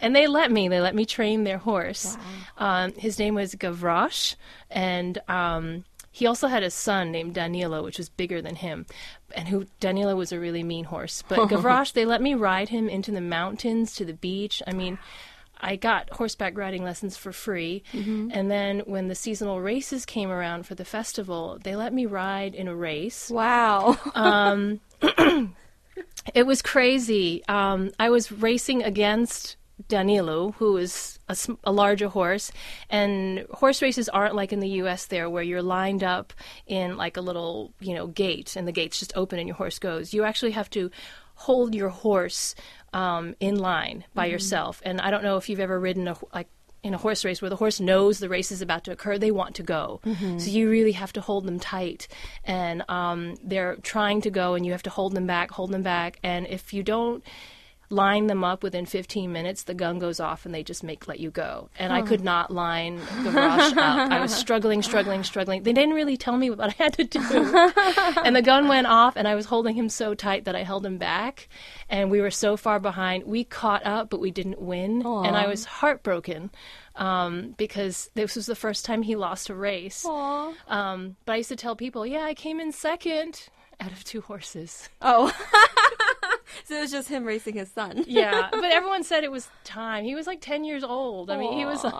And 0.00 0.14
they 0.14 0.26
let 0.26 0.50
me. 0.50 0.66
They 0.66 0.80
let 0.80 0.96
me 0.96 1.06
train 1.06 1.44
their 1.44 1.58
horse. 1.58 2.18
Um, 2.58 2.94
his 2.94 3.20
name 3.20 3.36
was 3.36 3.54
Gavroche, 3.54 4.34
and 4.70 5.18
um, 5.28 5.84
he 6.16 6.24
also 6.24 6.46
had 6.46 6.62
a 6.62 6.70
son 6.70 7.12
named 7.12 7.34
Danilo, 7.34 7.84
which 7.84 7.98
was 7.98 8.08
bigger 8.08 8.40
than 8.40 8.56
him, 8.56 8.86
and 9.34 9.48
who 9.48 9.66
Danilo 9.80 10.16
was 10.16 10.32
a 10.32 10.40
really 10.40 10.62
mean 10.62 10.84
horse. 10.84 11.22
But 11.28 11.38
Gavroche, 11.50 11.92
they 11.92 12.06
let 12.06 12.22
me 12.22 12.32
ride 12.32 12.70
him 12.70 12.88
into 12.88 13.10
the 13.10 13.20
mountains, 13.20 13.94
to 13.96 14.04
the 14.04 14.14
beach. 14.14 14.62
I 14.66 14.72
mean. 14.72 14.98
I 15.58 15.76
got 15.76 16.10
horseback 16.10 16.58
riding 16.58 16.84
lessons 16.84 17.16
for 17.16 17.32
free. 17.32 17.82
And 18.30 18.50
then 18.50 18.80
when 18.80 19.08
the 19.08 19.14
seasonal 19.14 19.62
races 19.62 20.04
came 20.04 20.30
around 20.30 20.66
for 20.66 20.74
the 20.74 20.84
festival, 20.84 21.58
they 21.64 21.74
let 21.74 21.94
me 21.94 22.04
ride 22.04 22.54
in 22.54 22.68
a 22.68 22.76
race. 22.76 23.30
wow. 23.30 23.96
It 26.34 26.46
was 26.46 26.60
crazy. 26.60 27.42
Um, 27.48 27.92
I 27.98 28.10
was 28.10 28.30
racing 28.30 28.82
against 28.82 29.56
Danilo, 29.88 30.52
who 30.52 30.76
is 30.76 31.18
a, 31.28 31.36
a 31.64 31.72
larger 31.72 32.08
horse, 32.08 32.50
and 32.88 33.46
horse 33.50 33.82
races 33.82 34.08
aren't 34.08 34.34
like 34.34 34.52
in 34.52 34.60
the 34.60 34.68
U.S. 34.68 35.06
there, 35.06 35.28
where 35.28 35.42
you're 35.42 35.62
lined 35.62 36.02
up 36.02 36.32
in 36.66 36.96
like 36.96 37.16
a 37.16 37.20
little, 37.20 37.72
you 37.80 37.94
know, 37.94 38.06
gate, 38.06 38.56
and 38.56 38.66
the 38.66 38.72
gate's 38.72 38.98
just 38.98 39.12
open 39.16 39.38
and 39.38 39.48
your 39.48 39.56
horse 39.56 39.78
goes. 39.78 40.14
You 40.14 40.24
actually 40.24 40.52
have 40.52 40.70
to 40.70 40.90
hold 41.34 41.74
your 41.74 41.90
horse 41.90 42.54
um, 42.94 43.34
in 43.40 43.58
line 43.58 44.04
by 44.14 44.24
yourself. 44.32 44.80
And 44.84 45.00
I 45.00 45.10
don't 45.10 45.22
know 45.22 45.36
if 45.36 45.48
you've 45.48 45.60
ever 45.60 45.78
ridden 45.78 46.08
a 46.08 46.16
like 46.32 46.48
in 46.82 46.94
a 46.94 46.98
horse 46.98 47.24
race 47.24 47.42
where 47.42 47.50
the 47.50 47.56
horse 47.56 47.80
knows 47.80 48.20
the 48.20 48.28
race 48.28 48.52
is 48.52 48.62
about 48.62 48.84
to 48.84 48.92
occur, 48.92 49.18
they 49.18 49.32
want 49.32 49.56
to 49.56 49.62
go. 49.62 50.00
So 50.38 50.50
you 50.50 50.70
really 50.70 50.92
have 50.92 51.12
to 51.14 51.20
hold 51.20 51.44
them 51.46 51.58
tight. 51.58 52.06
And 52.44 52.84
um, 52.88 53.34
they're 53.42 53.76
trying 53.76 54.20
to 54.22 54.30
go, 54.30 54.54
and 54.54 54.64
you 54.64 54.72
have 54.72 54.84
to 54.84 54.90
hold 54.90 55.12
them 55.14 55.26
back, 55.26 55.50
hold 55.50 55.72
them 55.72 55.82
back. 55.82 56.18
And 56.22 56.46
if 56.46 56.72
you 56.72 56.82
don't 56.84 57.24
line 57.88 58.26
them 58.26 58.44
up 58.44 58.62
within 58.62 58.86
15 58.86 59.32
minutes, 59.32 59.64
the 59.64 59.74
gun 59.74 59.98
goes 59.98 60.20
off 60.20 60.44
and 60.44 60.54
they 60.54 60.62
just 60.62 60.82
make 60.82 61.06
let 61.06 61.20
you 61.20 61.30
go. 61.30 61.68
And 61.78 61.92
I 61.92 62.02
could 62.02 62.22
not 62.22 62.50
line 62.50 63.00
the 63.22 63.30
rush 63.30 63.72
up. 63.72 64.10
I 64.10 64.20
was 64.20 64.34
struggling, 64.34 64.82
struggling, 64.82 65.22
struggling. 65.24 65.62
They 65.62 65.72
didn't 65.72 65.94
really 65.94 66.16
tell 66.16 66.36
me 66.36 66.50
what 66.50 66.60
I 66.60 66.74
had 66.82 66.94
to 66.94 67.04
do. 67.04 67.18
and 68.24 68.34
the 68.34 68.42
gun 68.42 68.68
went 68.68 68.86
off, 68.86 69.16
and 69.16 69.28
I 69.28 69.34
was 69.34 69.46
holding 69.46 69.76
him 69.76 69.88
so 69.88 70.14
tight 70.14 70.44
that 70.44 70.56
I 70.56 70.62
held 70.62 70.84
him 70.84 70.98
back. 70.98 71.48
And 71.88 72.10
we 72.10 72.20
were 72.20 72.30
so 72.30 72.56
far 72.56 72.80
behind. 72.80 73.24
We 73.24 73.44
caught 73.44 73.84
up, 73.86 74.10
but 74.10 74.20
we 74.20 74.30
didn't 74.30 74.60
win. 74.60 75.04
And 75.06 75.36
I 75.36 75.46
was 75.46 75.64
heartbroken 75.64 76.50
um, 76.96 77.54
because 77.56 78.10
this 78.14 78.36
was 78.36 78.46
the 78.46 78.54
first 78.54 78.84
time 78.84 79.02
he 79.02 79.16
lost 79.16 79.48
a 79.48 79.54
race. 79.54 80.04
Um, 80.04 81.16
but 81.24 81.32
I 81.32 81.36
used 81.36 81.50
to 81.50 81.56
tell 81.56 81.76
people, 81.76 82.06
yeah, 82.06 82.22
I 82.22 82.34
came 82.34 82.60
in 82.60 82.72
second 82.72 83.48
out 83.80 83.92
of 83.92 84.04
two 84.04 84.22
horses. 84.22 84.88
Oh. 85.02 85.32
so 86.64 86.76
it 86.76 86.80
was 86.80 86.90
just 86.90 87.08
him 87.08 87.24
racing 87.24 87.54
his 87.54 87.70
son. 87.70 88.04
yeah, 88.06 88.48
but 88.50 88.64
everyone 88.72 89.02
said 89.04 89.24
it 89.24 89.30
was 89.30 89.48
time. 89.64 90.04
He 90.04 90.14
was 90.14 90.26
like 90.26 90.40
10 90.40 90.64
years 90.64 90.84
old. 90.84 91.30
I 91.30 91.36
mean, 91.36 91.52
he 91.58 91.64
was 91.64 91.82
like, 91.84 91.94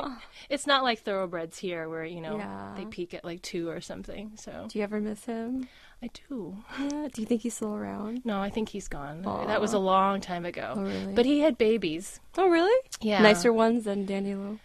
it's 0.50 0.66
not 0.66 0.82
like 0.82 1.00
thoroughbreds 1.00 1.58
here 1.58 1.88
where, 1.88 2.04
you 2.04 2.20
know, 2.20 2.38
Yeah. 2.38 2.72
they 2.76 2.84
peak 2.84 3.14
at 3.14 3.24
like 3.24 3.42
two 3.42 3.68
or 3.68 3.80
something. 3.80 4.32
So 4.36 4.66
Do 4.68 4.78
you 4.78 4.82
ever 4.84 5.00
miss 5.00 5.24
him? 5.24 5.68
I 6.02 6.10
do. 6.28 6.56
Yeah. 6.78 7.08
Do 7.12 7.22
you 7.22 7.26
think 7.26 7.40
he's 7.40 7.54
still 7.54 7.74
around? 7.74 8.20
No, 8.24 8.38
I 8.40 8.50
think 8.50 8.68
he's 8.68 8.86
gone. 8.86 9.24
Aw. 9.24 9.46
That 9.46 9.60
was 9.62 9.72
a 9.72 9.78
long 9.78 10.20
time 10.20 10.44
ago. 10.44 10.74
Oh, 10.76 10.82
really? 10.82 11.14
But 11.14 11.24
he 11.24 11.40
had 11.40 11.56
babies. 11.56 12.20
Oh, 12.36 12.48
really? 12.48 12.76
Yeah. 13.00 13.22
Nicer 13.22 13.50
ones 13.52 13.84
than 13.84 14.04
Danilo. 14.04 14.58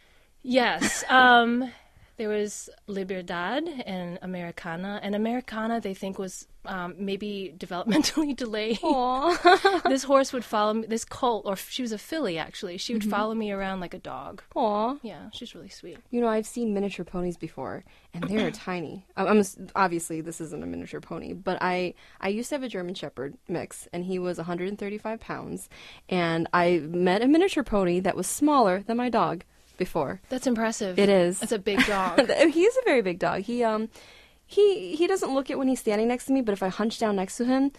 Yes. 0.43 1.03
Um, 1.09 1.71
there 2.21 2.29
was 2.29 2.69
Libertad 2.85 3.67
and 3.87 4.19
Americana. 4.21 4.99
And 5.01 5.15
Americana, 5.15 5.81
they 5.81 5.95
think, 5.95 6.19
was 6.19 6.47
um, 6.65 6.93
maybe 6.99 7.51
developmentally 7.57 8.35
delayed. 8.35 8.77
This 9.89 10.03
horse 10.03 10.31
would 10.31 10.45
follow 10.45 10.75
me, 10.75 10.85
this 10.87 11.03
colt, 11.03 11.43
or 11.47 11.55
she 11.55 11.81
was 11.81 11.91
a 11.91 11.97
filly 11.97 12.37
actually, 12.37 12.77
she 12.77 12.93
Mm-hmm. 12.93 13.07
would 13.09 13.15
follow 13.17 13.33
me 13.33 13.51
around 13.51 13.79
like 13.79 13.95
a 13.95 13.99
dog. 13.99 14.43
Aw. 14.55 14.97
Yeah, 15.01 15.29
she's 15.33 15.55
really 15.55 15.69
sweet. 15.69 15.97
You 16.11 16.21
know, 16.21 16.27
I've 16.27 16.45
seen 16.45 16.73
miniature 16.75 17.03
ponies 17.05 17.37
before, 17.37 17.83
and 18.13 18.23
they're 18.29 18.51
tiny. 18.69 19.05
I'm, 19.17 19.27
I'm 19.39 19.43
obviously 19.75 20.21
this 20.21 20.39
isn't 20.41 20.63
a 20.63 20.67
miniature 20.67 21.01
pony, 21.01 21.33
but 21.33 21.57
I 21.61 21.95
I 22.19 22.27
used 22.29 22.49
to 22.49 22.55
have 22.55 22.63
a 22.63 22.69
German 22.69 22.93
Shepherd 22.93 23.33
mix, 23.47 23.87
and 23.91 24.05
he 24.05 24.19
was 24.19 24.37
135 24.37 25.19
pounds, 25.19 25.69
and 26.09 26.47
I 26.53 26.79
met 26.85 27.23
a 27.23 27.27
miniature 27.27 27.63
pony 27.63 27.99
that 28.01 28.15
was 28.15 28.27
smaller 28.27 28.83
than 28.85 28.97
my 28.97 29.09
dog 29.09 29.43
before. 29.77 30.21
That's 30.29 30.47
impressive. 30.47 30.97
It 30.99 31.09
is. 31.09 31.39
That's 31.39 31.51
a 31.51 31.59
big 31.59 31.85
dog. 31.85 32.19
He's 32.49 32.77
a 32.77 32.81
very 32.85 33.01
big 33.01 33.19
dog. 33.19 33.41
He 33.41 33.63
um 33.63 33.89
he 34.45 34.95
he 34.95 35.07
doesn't 35.07 35.33
look 35.33 35.49
it 35.49 35.57
when 35.57 35.67
he's 35.67 35.79
standing 35.79 36.07
next 36.09 36.25
to 36.25 36.33
me, 36.33 36.41
but 36.41 36.53
if 36.53 36.61
I 36.61 36.67
hunch 36.67 36.99
down 36.99 37.15
next 37.15 37.37
to 37.37 37.45
him, 37.45 37.71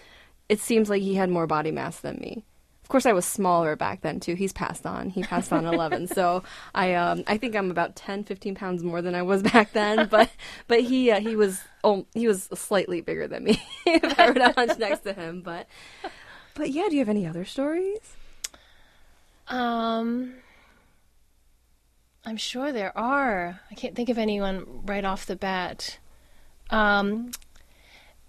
it 0.49 0.59
seems 0.59 0.89
like 0.89 1.03
he 1.03 1.15
had 1.15 1.29
more 1.29 1.47
body 1.47 1.71
mass 1.71 2.01
than 2.01 2.17
me. 2.17 2.45
Of 2.83 2.89
course, 2.89 3.07
I 3.07 3.13
was 3.13 3.25
smaller 3.25 3.77
back 3.77 4.01
then 4.01 4.21
too. 4.21 4.35
He's 4.35 4.53
passed 4.53 4.87
on. 4.87 5.11
He 5.11 5.23
passed 5.23 5.53
on 5.53 5.67
11, 5.75 6.09
so 6.09 6.43
I 6.75 6.95
um 6.95 7.25
I 7.27 7.37
think 7.37 7.55
I'm 7.55 7.71
about 7.71 7.95
10, 7.97 8.25
15 8.25 8.55
pounds 8.55 8.83
more 8.83 9.03
than 9.03 9.15
I 9.15 9.23
was 9.23 9.43
back 9.55 9.73
then. 9.73 10.09
But 10.09 10.31
but 10.67 10.81
he 10.81 11.11
uh, 11.11 11.21
he 11.21 11.37
was 11.37 11.61
oh 11.85 12.07
he 12.15 12.27
was 12.27 12.45
slightly 12.55 13.01
bigger 13.03 13.29
than 13.29 13.45
me 13.45 13.63
if 13.87 14.19
I 14.19 14.29
were 14.29 14.35
to 14.35 14.53
hunch 14.53 14.79
next 14.79 15.01
to 15.01 15.13
him. 15.13 15.43
But 15.43 15.67
but 16.55 16.71
yeah, 16.71 16.89
do 16.89 16.95
you 16.95 17.01
have 17.01 17.09
any 17.09 17.27
other 17.27 17.45
stories? 17.45 18.17
Um, 19.49 20.35
I'm 22.25 22.37
sure 22.37 22.73
there 22.73 22.97
are. 22.97 23.61
I 23.71 23.75
can't 23.75 23.97
think 23.97 24.09
of 24.09 24.19
anyone 24.19 24.83
right 24.87 25.05
off 25.05 25.27
the 25.27 25.37
bat. 25.37 25.99
Um, 26.71 27.33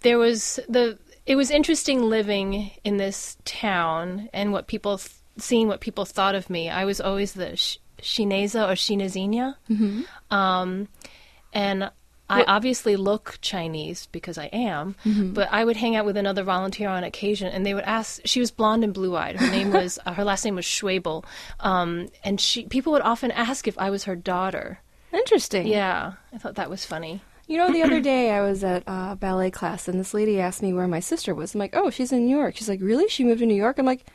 there 0.02 0.18
was 0.18 0.60
the. 0.68 0.98
It 1.26 1.36
was 1.36 1.52
interesting 1.52 2.02
living 2.02 2.72
in 2.84 2.98
this 2.98 3.38
town 3.46 4.30
and 4.34 4.52
what 4.52 4.68
people 4.68 4.98
th- 4.98 5.12
seeing 5.38 5.68
what 5.68 5.80
people 5.80 6.06
thought 6.06 6.36
of 6.36 6.50
me. 6.50 6.70
I 6.70 6.86
was 6.86 7.00
always 7.00 7.34
the 7.34 7.56
sh- 7.56 7.78
Chinesa 8.02 8.68
or 8.68 8.74
Chinesinha, 8.74 9.56
mm-hmm. 9.70 10.36
um, 10.36 10.90
and 11.54 11.90
I 12.34 12.44
obviously 12.48 12.96
look 12.96 13.38
Chinese 13.42 14.08
because 14.12 14.38
I 14.38 14.46
am, 14.46 14.96
but 15.34 15.48
I 15.52 15.64
would 15.64 15.78
hang 15.78 15.96
out 15.96 16.06
with 16.06 16.18
another 16.18 16.44
volunteer 16.44 16.90
on 16.90 17.04
occasion, 17.04 17.48
and 17.48 17.66
they 17.66 17.74
would 17.74 17.84
ask. 17.84 18.22
She 18.26 18.40
was 18.40 18.52
blonde 18.52 18.84
and 18.84 18.94
blue 18.94 19.16
eyed. 19.16 19.38
Her 19.38 19.50
name 19.50 19.72
was 19.72 20.00
uh, 20.06 20.14
her 20.14 20.24
last 20.24 20.46
name 20.46 20.56
was 20.56 20.66
Schwebel, 20.66 21.26
um, 21.60 22.10
and 22.24 22.40
she 22.40 22.66
people 22.66 22.94
would 22.94 23.02
often 23.02 23.32
ask 23.32 23.68
if 23.68 23.78
I 23.78 23.90
was 23.90 24.06
her 24.06 24.16
daughter. 24.16 24.80
Interesting. 25.12 25.68
Yeah, 25.68 26.14
I 26.34 26.38
thought 26.38 26.56
that 26.56 26.70
was 26.70 26.86
funny. 26.86 27.22
You 27.48 27.58
know, 27.58 27.72
the 27.72 27.84
other 27.84 28.00
day 28.14 28.32
I 28.32 28.42
was 28.42 28.64
at 28.64 28.84
uh, 28.88 29.16
ballet 29.16 29.52
class 29.52 29.88
and 29.88 30.00
this 30.00 30.14
lady 30.14 30.40
asked 30.40 30.64
me 30.64 30.74
where 30.74 30.88
my 30.88 31.00
sister 31.00 31.36
was. 31.36 31.54
I'm 31.54 31.60
like, 31.60 31.76
oh, 31.76 31.90
she's 31.90 32.12
in 32.12 32.26
New 32.26 32.36
York. 32.36 32.56
She's 32.56 32.70
like, 32.70 32.82
really? 32.82 33.08
She 33.10 33.24
moved 33.24 33.40
to 33.40 33.46
New 33.46 33.54
York? 33.54 33.78
I'm 33.78 33.86
like, 33.86 34.06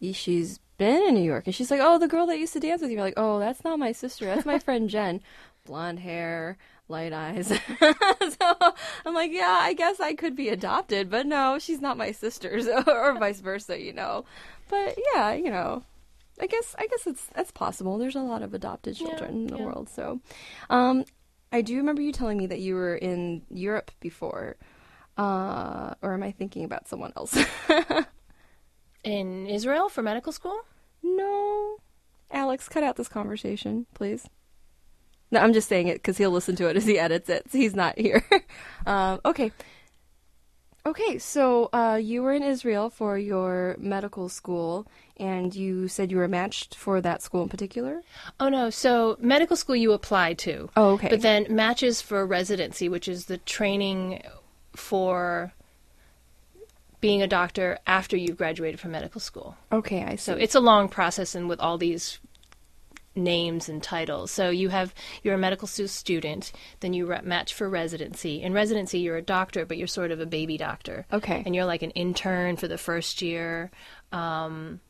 she's 0.00 0.58
been 0.78 1.02
in 1.08 1.14
New 1.14 1.22
York. 1.22 1.46
And 1.46 1.54
she's 1.54 1.70
like, 1.70 1.80
oh, 1.82 1.98
the 1.98 2.08
girl 2.08 2.26
that 2.26 2.38
used 2.38 2.54
to 2.54 2.60
dance 2.60 2.82
with 2.82 2.90
you. 2.90 2.98
I'm 2.98 3.04
like, 3.04 3.14
oh, 3.16 3.38
that's 3.38 3.62
not 3.62 3.78
my 3.78 3.92
sister. 3.92 4.26
That's 4.26 4.46
my 4.46 4.58
friend 4.66 4.88
Jen. 4.88 5.20
Blonde 5.64 6.00
hair, 6.00 6.58
light 6.92 7.12
eyes. 7.12 7.48
so 7.80 8.56
I'm 9.04 9.14
like, 9.14 9.32
yeah, 9.32 9.58
I 9.60 9.74
guess 9.74 9.98
I 9.98 10.14
could 10.14 10.36
be 10.36 10.48
adopted, 10.48 11.10
but 11.10 11.26
no, 11.26 11.58
she's 11.58 11.80
not 11.80 11.96
my 11.96 12.12
sister, 12.12 12.60
so, 12.68 12.84
or 12.86 13.18
vice 13.18 13.40
versa, 13.40 13.80
you 13.80 13.92
know. 13.92 14.24
But 14.68 14.96
yeah, 15.14 15.32
you 15.32 15.50
know. 15.50 15.82
I 16.40 16.46
guess 16.46 16.74
I 16.78 16.86
guess 16.86 17.06
it's 17.06 17.26
that's 17.34 17.50
possible. 17.52 17.98
There's 17.98 18.16
a 18.16 18.20
lot 18.20 18.42
of 18.42 18.54
adopted 18.54 18.98
Yeah, 18.98 19.08
children 19.08 19.30
in 19.42 19.46
the 19.48 19.58
yeah. 19.58 19.64
world. 19.66 19.88
So, 19.88 20.20
um, 20.70 21.04
I 21.52 21.60
do 21.62 21.76
remember 21.76 22.00
you 22.02 22.12
telling 22.12 22.38
me 22.38 22.46
that 22.46 22.60
you 22.60 22.74
were 22.74 22.96
in 22.96 23.42
Europe 23.50 23.90
before, 24.00 24.56
uh, 25.18 25.94
or 26.00 26.14
am 26.14 26.22
I 26.22 26.32
thinking 26.32 26.64
about 26.64 26.88
someone 26.88 27.12
else? 27.16 27.36
In 29.04 29.46
Israel 29.46 29.88
for 29.88 30.02
medical 30.02 30.32
school? 30.32 30.58
no, 31.02 31.76
Alex, 32.30 32.68
cut 32.68 32.82
out 32.82 32.96
this 32.96 33.08
conversation, 33.08 33.86
please. 33.94 34.28
No, 35.32 35.40
I'm 35.40 35.54
just 35.54 35.68
saying 35.68 35.88
it 35.88 35.94
because 35.94 36.18
he'll 36.18 36.30
listen 36.30 36.54
to 36.56 36.68
it 36.68 36.76
as 36.76 36.84
he 36.84 36.98
edits 36.98 37.28
it. 37.30 37.50
So 37.50 37.58
he's 37.58 37.74
not 37.74 37.98
here. 37.98 38.22
um, 38.86 39.20
okay. 39.24 39.50
Okay, 40.84 41.18
so 41.18 41.70
uh, 41.72 41.98
you 42.02 42.22
were 42.22 42.32
in 42.32 42.42
Israel 42.42 42.90
for 42.90 43.16
your 43.16 43.76
medical 43.78 44.28
school, 44.28 44.86
and 45.16 45.54
you 45.54 45.86
said 45.86 46.10
you 46.10 46.16
were 46.16 46.28
matched 46.28 46.74
for 46.74 47.00
that 47.00 47.22
school 47.22 47.44
in 47.44 47.48
particular. 47.48 48.02
Oh 48.40 48.48
no, 48.48 48.68
so 48.68 49.16
medical 49.20 49.56
school 49.56 49.76
you 49.76 49.92
apply 49.92 50.34
to. 50.34 50.68
Oh, 50.76 50.90
okay. 50.94 51.08
But 51.08 51.22
then 51.22 51.46
matches 51.48 52.02
for 52.02 52.26
residency, 52.26 52.88
which 52.88 53.06
is 53.08 53.26
the 53.26 53.38
training 53.38 54.22
for 54.74 55.52
being 57.00 57.22
a 57.22 57.28
doctor 57.28 57.78
after 57.86 58.16
you've 58.16 58.36
graduated 58.36 58.80
from 58.80 58.90
medical 58.90 59.20
school. 59.20 59.56
Okay, 59.70 60.02
I 60.02 60.16
see. 60.16 60.32
So 60.32 60.34
it's 60.34 60.54
a 60.54 60.60
long 60.60 60.88
process 60.88 61.34
and 61.34 61.48
with 61.48 61.60
all 61.60 61.78
these 61.78 62.18
names 63.14 63.68
and 63.68 63.82
titles. 63.82 64.30
So 64.30 64.50
you 64.50 64.68
have 64.70 64.94
you're 65.22 65.34
a 65.34 65.38
medical 65.38 65.68
student, 65.68 66.52
then 66.80 66.92
you 66.92 67.06
re- 67.06 67.20
match 67.22 67.54
for 67.54 67.68
residency. 67.68 68.42
In 68.42 68.52
residency 68.52 69.00
you're 69.00 69.16
a 69.16 69.22
doctor, 69.22 69.66
but 69.66 69.76
you're 69.76 69.86
sort 69.86 70.10
of 70.10 70.20
a 70.20 70.26
baby 70.26 70.56
doctor. 70.56 71.06
Okay. 71.12 71.42
And 71.44 71.54
you're 71.54 71.64
like 71.66 71.82
an 71.82 71.90
intern 71.92 72.56
for 72.56 72.68
the 72.68 72.78
first 72.78 73.22
year. 73.22 73.70
Um, 74.12 74.80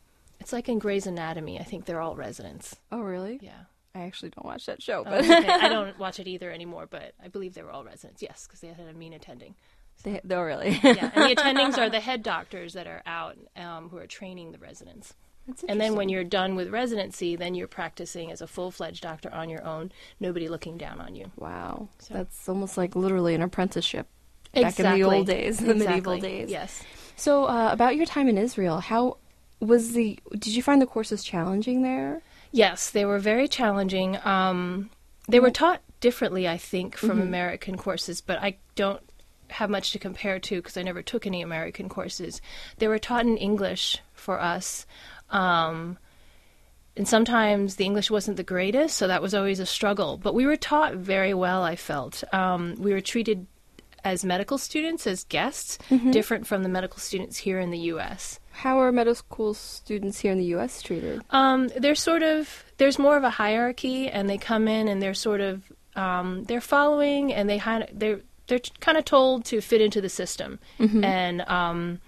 it's 0.40 0.52
like 0.52 0.68
in 0.68 0.78
Grey's 0.78 1.06
Anatomy. 1.06 1.58
I 1.60 1.64
think 1.64 1.84
they're 1.84 2.00
all 2.00 2.16
residents. 2.16 2.76
oh, 2.90 3.00
really? 3.00 3.38
Yeah. 3.42 3.52
I 3.94 4.00
actually 4.04 4.30
don't 4.30 4.46
watch 4.46 4.64
that 4.66 4.82
show, 4.82 5.00
Oh, 5.00 5.04
but 5.04 5.20
okay. 5.24 5.46
I 5.48 5.68
don't 5.68 5.98
watch 5.98 6.18
it 6.18 6.26
either 6.26 6.50
anymore, 6.50 6.86
but 6.90 7.12
I 7.22 7.28
believe 7.28 7.52
they 7.54 7.62
were 7.62 7.70
all 7.70 7.84
residents. 7.84 8.22
Yes, 8.22 8.46
because 8.46 8.60
they 8.60 8.68
had 8.68 8.80
a 8.88 8.94
mean 8.94 9.12
attending. 9.12 9.54
they, 10.02 10.18
oh, 10.30 10.40
really? 10.40 10.70
Yeah, 10.82 11.10
and 11.14 11.24
the 11.30 11.34
attendings 11.36 11.76
are 11.76 11.90
the 11.90 12.00
head 12.00 12.22
doctors 12.22 12.72
that 12.72 12.86
are 12.86 13.02
out 13.04 13.36
um, 13.54 13.90
who 13.90 13.98
are 13.98 14.06
training 14.06 14.52
the 14.52 14.58
residents. 14.58 15.12
And 15.68 15.80
then 15.80 15.96
when 15.96 16.08
you're 16.08 16.24
done 16.24 16.54
with 16.54 16.68
residency, 16.70 17.36
then 17.36 17.54
you're 17.54 17.66
practicing 17.68 18.30
as 18.30 18.40
a 18.40 18.46
full 18.46 18.70
fledged 18.70 19.02
doctor 19.02 19.32
on 19.34 19.48
your 19.50 19.64
own, 19.64 19.90
nobody 20.20 20.48
looking 20.48 20.76
down 20.78 21.00
on 21.00 21.14
you. 21.14 21.30
wow, 21.36 21.88
So- 21.98 22.14
that's 22.14 22.48
almost 22.48 22.76
like 22.76 22.94
literally 22.94 23.34
an 23.34 23.42
apprenticeship 23.42 24.06
back 24.54 24.78
in 24.78 24.90
the 24.98 25.02
old 25.04 25.26
days, 25.26 25.58
the 25.58 25.74
medieval 25.74 26.18
days. 26.18 26.50
Yes. 26.50 26.82
So, 27.16 27.44
uh, 27.46 27.70
about 27.72 27.96
your 27.96 28.06
time 28.06 28.28
in 28.28 28.38
Israel, 28.38 28.80
how 28.80 29.18
was 29.60 29.92
the? 29.92 30.18
Did 30.32 30.48
you 30.54 30.62
find 30.62 30.80
the 30.82 30.86
courses 30.86 31.22
challenging 31.24 31.82
there? 31.82 32.22
Yes, 32.52 32.90
they 32.90 33.04
were 33.04 33.18
very 33.18 33.48
challenging. 33.48 34.18
Um, 34.24 34.90
they 35.28 35.40
were 35.40 35.50
taught 35.50 35.80
differently, 36.00 36.48
I 36.48 36.56
think, 36.58 36.96
from 36.96 37.10
Mm-hmm. 37.10 37.20
American 37.22 37.76
courses, 37.78 38.20
but 38.20 38.38
I 38.42 38.56
don't 38.74 39.00
have 39.48 39.70
much 39.70 39.92
to 39.92 39.98
compare 39.98 40.38
to 40.40 40.56
because 40.56 40.76
I 40.76 40.82
never 40.82 41.02
took 41.02 41.26
any 41.26 41.42
American 41.42 41.88
courses. 41.88 42.40
They 42.78 42.88
were 42.88 42.98
taught 42.98 43.26
in 43.26 43.36
English 43.36 43.98
for 44.14 44.40
us. 44.40 44.86
Um, 45.32 45.98
and 46.96 47.08
sometimes 47.08 47.76
the 47.76 47.84
English 47.84 48.10
wasn't 48.10 48.36
the 48.36 48.42
greatest, 48.42 48.96
so 48.96 49.08
that 49.08 49.22
was 49.22 49.34
always 49.34 49.60
a 49.60 49.66
struggle. 49.66 50.18
But 50.18 50.34
we 50.34 50.44
were 50.44 50.56
taught 50.56 50.94
very 50.94 51.32
well, 51.32 51.62
I 51.62 51.74
felt. 51.76 52.22
Um, 52.34 52.74
we 52.78 52.92
were 52.92 53.00
treated 53.00 53.46
as 54.04 54.24
medical 54.24 54.58
students, 54.58 55.06
as 55.06 55.24
guests, 55.24 55.78
Mm-hmm. 55.88 56.10
different 56.10 56.46
from 56.46 56.62
the 56.64 56.68
medical 56.68 56.98
students 56.98 57.38
here 57.38 57.58
in 57.60 57.70
the 57.70 57.78
U.S. 57.94 58.40
How 58.50 58.78
are 58.80 58.92
medical 58.92 59.14
school 59.14 59.54
students 59.54 60.18
here 60.18 60.32
in 60.32 60.38
the 60.38 60.44
U.S. 60.56 60.82
treated? 60.82 61.22
Um, 61.30 61.68
they're 61.78 61.94
sort 61.94 62.22
of 62.22 62.64
there's 62.76 62.98
more 62.98 63.16
of 63.16 63.24
a 63.24 63.30
hierarchy, 63.30 64.08
and 64.08 64.28
they 64.28 64.36
come 64.38 64.68
in 64.68 64.88
and 64.88 65.00
they're 65.00 65.14
sort 65.14 65.40
of 65.40 65.62
um, 65.96 66.44
they're 66.44 66.60
following, 66.60 67.32
and 67.32 67.48
they 67.48 67.62
they're 67.92 68.20
they're 68.48 68.60
kind 68.80 68.98
of 68.98 69.04
told 69.06 69.44
to 69.46 69.60
fit 69.62 69.80
into 69.80 70.00
the 70.02 70.08
system 70.10 70.58
and 70.78 71.40
um, 71.42 72.00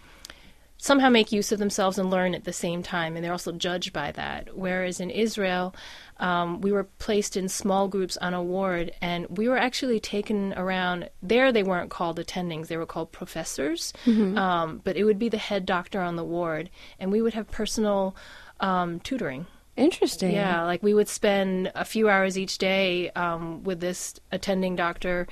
somehow 0.84 1.08
make 1.08 1.32
use 1.32 1.50
of 1.50 1.58
themselves 1.58 1.96
and 1.96 2.10
learn 2.10 2.34
at 2.34 2.44
the 2.44 2.52
same 2.52 2.82
time, 2.82 3.16
and 3.16 3.24
they're 3.24 3.32
also 3.32 3.52
judged 3.52 3.90
by 3.90 4.12
that. 4.12 4.54
Whereas 4.54 5.00
in 5.00 5.08
Israel, 5.08 5.74
um, 6.18 6.60
we 6.60 6.72
were 6.72 6.84
placed 6.84 7.38
in 7.38 7.48
small 7.48 7.88
groups 7.88 8.18
on 8.18 8.34
a 8.34 8.42
ward, 8.42 8.92
and 9.00 9.26
we 9.38 9.48
were 9.48 9.56
actually 9.56 9.98
taken 9.98 10.52
around. 10.58 11.08
There, 11.22 11.50
they 11.52 11.62
weren't 11.62 11.88
called 11.88 12.18
attendings; 12.18 12.66
they 12.66 12.76
were 12.76 12.84
called 12.84 13.12
professors. 13.12 13.94
Um, 14.36 14.82
but 14.84 14.98
it 14.98 15.04
would 15.04 15.18
be 15.18 15.30
the 15.30 15.38
head 15.38 15.64
doctor 15.64 16.02
on 16.02 16.16
the 16.16 16.24
ward, 16.24 16.68
and 17.00 17.10
we 17.10 17.22
would 17.22 17.32
have 17.32 17.50
personal 17.50 18.14
um, 18.60 19.00
tutoring. 19.00 19.46
Interesting. 19.78 20.32
Yeah, 20.32 20.64
like 20.64 20.82
we 20.82 20.92
would 20.92 21.08
spend 21.08 21.72
a 21.74 21.86
few 21.86 22.10
hours 22.10 22.36
each 22.36 22.58
day 22.58 23.08
um, 23.12 23.64
with 23.64 23.80
this 23.80 24.20
attending 24.30 24.76
doctor, 24.76 25.26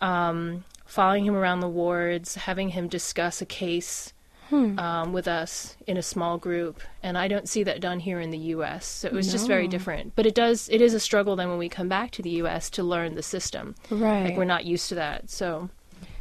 um, 0.00 0.64
following 0.86 1.26
him 1.26 1.36
around 1.36 1.60
the 1.60 1.68
wards, 1.68 2.36
having 2.36 2.70
him 2.70 2.88
discuss 2.88 3.42
a 3.42 3.46
case 3.46 4.14
um, 4.52 5.12
with 5.12 5.28
us 5.28 5.76
in 5.86 5.96
a 5.96 6.02
small 6.02 6.38
group, 6.38 6.80
and 7.02 7.16
I 7.18 7.28
don't 7.28 7.48
see 7.48 7.62
that 7.64 7.80
done 7.80 8.00
here 8.00 8.20
in 8.20 8.30
the 8.30 8.38
U.S. 8.56 8.86
So 8.86 9.08
it 9.08 9.14
was 9.14 9.30
just 9.30 9.46
very 9.46 9.68
different. 9.68 10.14
But 10.16 10.26
it 10.26 10.34
does 10.34 10.68
it 10.70 10.80
is 10.80 10.94
a 10.94 11.00
struggle 11.00 11.36
then 11.36 11.48
when 11.48 11.58
we 11.58 11.68
come 11.68 11.88
back 11.88 12.10
to 12.12 12.22
the 12.22 12.30
U.S. 12.42 12.70
to 12.70 12.82
learn 12.82 13.14
the 13.14 13.22
system. 13.22 13.74
Right. 13.90 14.24
Like 14.24 14.36
we're 14.36 14.44
not 14.44 14.64
used 14.64 14.88
to 14.90 14.94
that. 14.96 15.30
So 15.30 15.70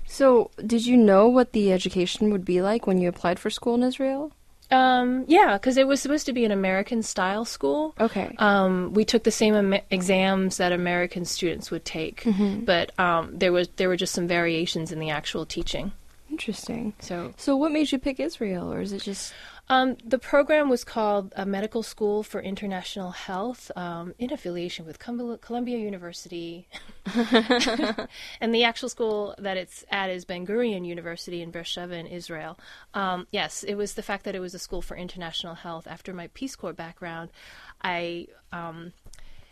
So, 0.05 0.51
did 0.65 0.85
you 0.85 0.95
know 0.97 1.27
what 1.27 1.51
the 1.51 1.71
education 1.73 2.31
would 2.31 2.45
be 2.45 2.61
like 2.61 2.87
when 2.87 2.97
you 3.01 3.09
applied 3.09 3.39
for 3.39 3.49
school 3.49 3.75
in 3.75 3.83
Israel? 3.83 4.31
um, 4.69 5.23
yeah, 5.29 5.53
because 5.57 5.77
it 5.77 5.87
was 5.87 6.01
supposed 6.01 6.25
to 6.25 6.33
be 6.33 6.43
an 6.43 6.51
American 6.51 7.01
style 7.01 7.45
school. 7.45 7.95
Okay. 8.01 8.35
Um, 8.37 8.93
we 8.93 9.05
took 9.05 9.23
the 9.23 9.31
same 9.31 9.55
am- 9.55 9.81
exams 9.89 10.57
that 10.57 10.73
American 10.73 11.23
students 11.23 11.71
would 11.71 11.85
take, 11.85 12.27
but 12.65 12.91
um, 12.99 13.29
there 13.37 13.53
was 13.53 13.69
there 13.77 13.87
were 13.87 13.95
just 13.95 14.13
some 14.13 14.27
variations 14.27 14.91
in 14.91 14.99
the 14.99 15.09
actual 15.09 15.45
teaching. 15.45 15.93
Interesting. 16.29 16.93
So 16.99 17.33
So, 17.37 17.55
what 17.55 17.71
made 17.71 17.91
you 17.91 17.99
pick 17.99 18.19
Israel, 18.19 18.71
or 18.71 18.81
is 18.81 18.91
it 18.91 19.01
just 19.01 19.33
um, 19.69 19.97
the 20.03 20.17
program 20.17 20.69
was 20.69 20.83
called 20.83 21.33
a 21.35 21.45
Medical 21.45 21.83
School 21.83 22.23
for 22.23 22.39
International 22.39 23.11
Health 23.11 23.69
um, 23.75 24.13
in 24.17 24.31
affiliation 24.31 24.85
with 24.85 24.97
Columbia 24.97 25.77
University, 25.77 26.67
and 28.41 28.55
the 28.55 28.63
actual 28.63 28.87
school 28.87 29.35
that 29.37 29.57
it's 29.57 29.83
at 29.91 30.09
is 30.09 30.23
Ben 30.23 30.47
Gurion 30.47 30.85
University 30.85 31.41
in 31.41 31.51
Beersheba 31.51 31.95
in 31.95 32.07
Israel. 32.07 32.57
Um, 32.93 33.27
yes, 33.31 33.63
it 33.63 33.75
was 33.75 33.95
the 33.95 34.03
fact 34.03 34.23
that 34.23 34.35
it 34.35 34.39
was 34.39 34.53
a 34.53 34.59
school 34.59 34.81
for 34.81 34.95
international 34.95 35.55
health. 35.55 35.85
After 35.85 36.13
my 36.13 36.27
Peace 36.33 36.55
Corps 36.55 36.73
background, 36.73 37.29
I. 37.81 38.27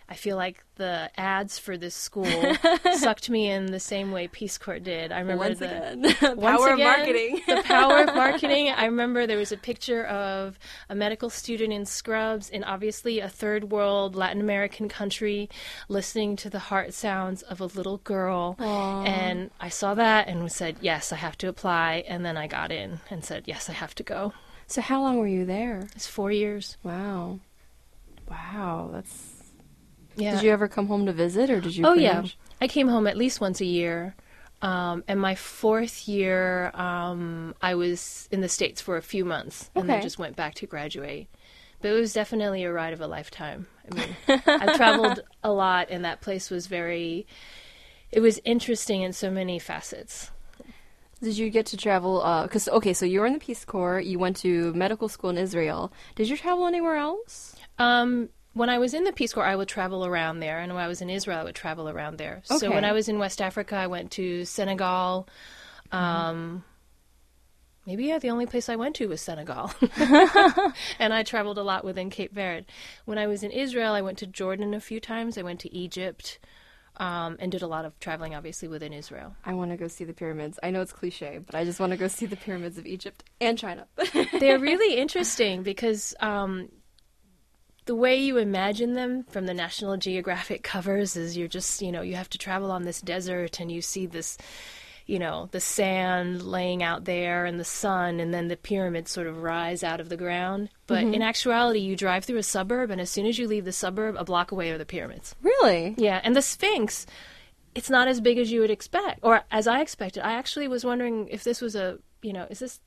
I 0.07 0.13
feel 0.13 0.35
like 0.37 0.63
the 0.75 1.09
ads 1.17 1.57
for 1.57 1.77
this 1.77 1.95
school 1.95 2.25
sucked 2.93 3.29
me 3.29 3.49
in 3.49 3.67
the 3.67 3.79
same 3.79 4.11
way 4.11 4.27
Peace 4.27 4.57
Corps 4.57 4.79
did. 4.79 5.11
I 5.11 5.19
remember 5.19 5.45
once 5.45 5.59
the 5.59 5.65
again 5.65 6.01
once 6.37 6.39
power 6.41 6.67
of 6.69 6.73
again, 6.75 6.97
marketing? 6.97 7.41
the 7.47 7.63
power 7.63 8.03
of 8.03 8.07
marketing. 8.15 8.69
I 8.69 8.85
remember 8.85 9.25
there 9.25 9.37
was 9.37 9.51
a 9.51 9.57
picture 9.57 10.05
of 10.05 10.59
a 10.89 10.95
medical 10.95 11.31
student 11.31 11.73
in 11.73 11.85
scrubs 11.85 12.49
in 12.49 12.63
obviously 12.63 13.19
a 13.19 13.29
third 13.29 13.71
world 13.71 14.15
Latin 14.15 14.41
American 14.41 14.87
country 14.89 15.49
listening 15.89 16.35
to 16.35 16.49
the 16.51 16.59
heart 16.59 16.93
sounds 16.93 17.41
of 17.41 17.59
a 17.59 17.65
little 17.65 17.97
girl. 17.97 18.55
Aww. 18.59 19.07
And 19.07 19.49
I 19.59 19.69
saw 19.69 19.95
that 19.95 20.27
and 20.27 20.51
said, 20.51 20.77
yes, 20.81 21.11
I 21.11 21.15
have 21.15 21.37
to 21.39 21.47
apply. 21.47 22.03
And 22.07 22.23
then 22.23 22.37
I 22.37 22.45
got 22.45 22.71
in 22.71 22.99
and 23.09 23.25
said, 23.25 23.43
yes, 23.47 23.69
I 23.69 23.73
have 23.73 23.95
to 23.95 24.03
go. 24.03 24.33
so, 24.67 24.81
how 24.81 25.01
long 25.01 25.17
were 25.17 25.27
you 25.27 25.45
there? 25.45 25.87
It's 25.95 26.05
four 26.07 26.31
years. 26.31 26.77
Wow. 26.83 27.39
Wow, 28.29 28.89
that's. 28.93 29.34
Yeah. 30.17 30.35
Did 30.35 30.43
you 30.43 30.51
ever 30.51 30.67
come 30.67 30.87
home 30.87 31.05
to 31.05 31.13
visit, 31.13 31.49
or 31.49 31.59
did 31.61 31.75
you? 31.75 31.85
Oh 31.85 31.93
yeah, 31.93 32.21
much- 32.21 32.37
I 32.61 32.67
came 32.67 32.87
home 32.87 33.07
at 33.07 33.17
least 33.17 33.41
once 33.41 33.61
a 33.61 33.65
year. 33.65 34.15
Um, 34.61 35.03
and 35.07 35.19
my 35.19 35.35
fourth 35.35 36.07
year, 36.07 36.71
um, 36.73 37.53
I 37.61 37.75
was 37.75 38.27
in 38.31 38.41
the 38.41 38.49
States 38.49 38.81
for 38.81 38.95
a 38.97 39.01
few 39.01 39.23
months 39.25 39.69
and 39.75 39.87
then 39.89 40.01
just 40.01 40.17
went 40.17 40.35
back 40.35 40.55
to 40.55 40.65
graduate. 40.65 41.27
But 41.81 41.89
it 41.91 41.99
was 41.99 42.13
definitely 42.13 42.63
a 42.63 42.71
ride 42.71 42.93
of 42.93 43.01
a 43.01 43.05
lifetime. 43.05 43.67
I 43.91 43.95
mean, 43.95 44.15
I 44.47 44.75
traveled 44.77 45.19
a 45.43 45.51
lot, 45.51 45.89
and 45.91 46.03
that 46.05 46.21
place 46.21 46.49
was 46.49 46.65
very, 46.67 47.27
it 48.11 48.21
was 48.21 48.39
interesting 48.45 49.01
in 49.01 49.11
so 49.13 49.29
many 49.29 49.59
facets. 49.59 50.31
Did 51.21 51.37
you 51.37 51.49
get 51.49 51.65
to 51.67 51.77
travel? 51.77 52.21
Because 52.43 52.67
okay, 52.69 52.93
so 52.93 53.05
you 53.05 53.19
were 53.19 53.25
in 53.25 53.33
the 53.33 53.39
Peace 53.39 53.65
Corps. 53.65 53.99
You 53.99 54.17
went 54.19 54.37
to 54.37 54.73
medical 54.73 55.09
school 55.09 55.29
in 55.29 55.37
Israel. 55.37 55.91
Did 56.15 56.29
you 56.29 56.37
travel 56.37 56.65
anywhere 56.65 56.95
else? 56.95 57.55
Um, 57.77 58.29
when 58.55 58.69
I 58.69 58.77
was 58.77 58.93
in 58.93 59.03
the 59.03 59.11
Peace 59.11 59.33
Corps, 59.33 59.45
I 59.45 59.55
would 59.55 59.67
travel 59.67 60.05
around 60.05 60.39
there, 60.39 60.59
and 60.59 60.73
when 60.73 60.83
I 60.83 60.87
was 60.87 61.01
in 61.01 61.09
Israel, 61.09 61.37
I 61.37 61.43
would 61.43 61.55
travel 61.55 61.89
around 61.89 62.17
there. 62.17 62.41
So 62.45 62.71
when 62.71 62.85
I 62.85 62.93
was 62.93 63.09
in 63.09 63.19
West 63.19 63.41
Africa, 63.41 63.75
I 63.75 63.87
went 63.87 64.11
to 64.11 64.45
Senegal. 64.45 65.27
Um, 65.91 66.63
maybe 67.85 68.05
yeah, 68.05 68.17
the 68.17 68.29
only 68.29 68.45
place 68.45 68.69
I 68.69 68.77
went 68.77 68.95
to 68.95 69.07
was 69.07 69.19
Senegal, 69.19 69.71
and 70.99 71.13
I 71.13 71.23
traveled 71.23 71.57
a 71.57 71.63
lot 71.63 71.83
within 71.83 72.09
Cape 72.09 72.33
Verde. 72.33 72.65
When 73.03 73.17
I 73.17 73.27
was 73.27 73.43
in 73.43 73.51
Israel, 73.51 73.93
I 73.93 74.01
went 74.01 74.19
to 74.19 74.25
Jordan 74.25 74.73
a 74.73 74.79
few 74.79 75.01
times. 75.01 75.37
I 75.37 75.41
went 75.41 75.59
to 75.59 75.75
Egypt. 75.75 76.39
Um, 76.97 77.35
and 77.41 77.51
did 77.51 77.61
a 77.61 77.67
lot 77.67 77.83
of 77.83 77.99
traveling, 77.99 78.35
obviously, 78.35 78.69
within 78.69 78.93
Israel. 78.93 79.35
I 79.43 79.53
want 79.53 79.71
to 79.71 79.75
go 79.75 79.89
see 79.89 80.05
the 80.05 80.13
pyramids. 80.13 80.57
I 80.63 80.71
know 80.71 80.79
it's 80.79 80.93
cliche, 80.93 81.41
but 81.45 81.53
I 81.53 81.65
just 81.65 81.77
want 81.77 81.91
to 81.91 81.97
go 81.97 82.07
see 82.07 82.25
the 82.25 82.37
pyramids 82.37 82.77
of 82.77 82.85
Egypt 82.85 83.25
and 83.41 83.57
China. 83.57 83.85
They're 84.39 84.59
really 84.59 84.95
interesting 84.95 85.61
because 85.61 86.15
um, 86.21 86.69
the 87.85 87.95
way 87.95 88.15
you 88.15 88.37
imagine 88.37 88.93
them 88.93 89.23
from 89.29 89.45
the 89.45 89.53
National 89.53 89.95
Geographic 89.97 90.63
covers 90.63 91.15
is 91.15 91.37
you're 91.37 91.47
just, 91.47 91.81
you 91.81 91.91
know, 91.91 92.01
you 92.01 92.15
have 92.15 92.29
to 92.31 92.37
travel 92.37 92.71
on 92.71 92.83
this 92.83 93.01
desert 93.01 93.59
and 93.59 93.71
you 93.71 93.81
see 93.81 94.07
this, 94.07 94.37
you 95.05 95.19
know, 95.19 95.49
the 95.51 95.59
sand 95.59 96.41
laying 96.41 96.81
out 96.81 97.05
there 97.05 97.45
and 97.45 97.59
the 97.59 97.63
sun, 97.63 98.19
and 98.19 98.33
then 98.33 98.47
the 98.47 98.57
pyramids 98.57 99.11
sort 99.11 99.27
of 99.27 99.43
rise 99.43 99.83
out 99.83 99.99
of 99.99 100.09
the 100.09 100.17
ground. 100.17 100.69
But 100.87 101.03
mm-hmm. 101.03 101.13
in 101.13 101.21
actuality, 101.21 101.79
you 101.79 101.95
drive 101.95 102.25
through 102.25 102.39
a 102.39 102.43
suburb, 102.43 102.89
and 102.89 102.99
as 102.99 103.11
soon 103.11 103.27
as 103.27 103.37
you 103.37 103.47
leave 103.47 103.65
the 103.65 103.71
suburb, 103.71 104.15
a 104.17 104.23
block 104.23 104.51
away 104.51 104.71
are 104.71 104.79
the 104.79 104.85
pyramids. 104.85 105.35
really? 105.43 105.93
Yeah, 105.97 106.21
and 106.23 106.35
the 106.35 106.41
Sphinx, 106.41 107.05
it's 107.75 107.89
not 107.89 108.07
as 108.07 108.19
big 108.19 108.39
as 108.39 108.51
you 108.51 108.61
would 108.61 108.71
expect, 108.71 109.19
or 109.21 109.43
as 109.51 109.67
I 109.67 109.81
expected. 109.81 110.25
I 110.25 110.33
actually 110.33 110.67
was 110.67 110.83
wondering 110.83 111.27
if 111.27 111.43
this 111.43 111.61
was 111.61 111.75
a, 111.75 111.99
you 112.23 112.33
know, 112.33 112.47
is 112.49 112.57
this 112.57 112.79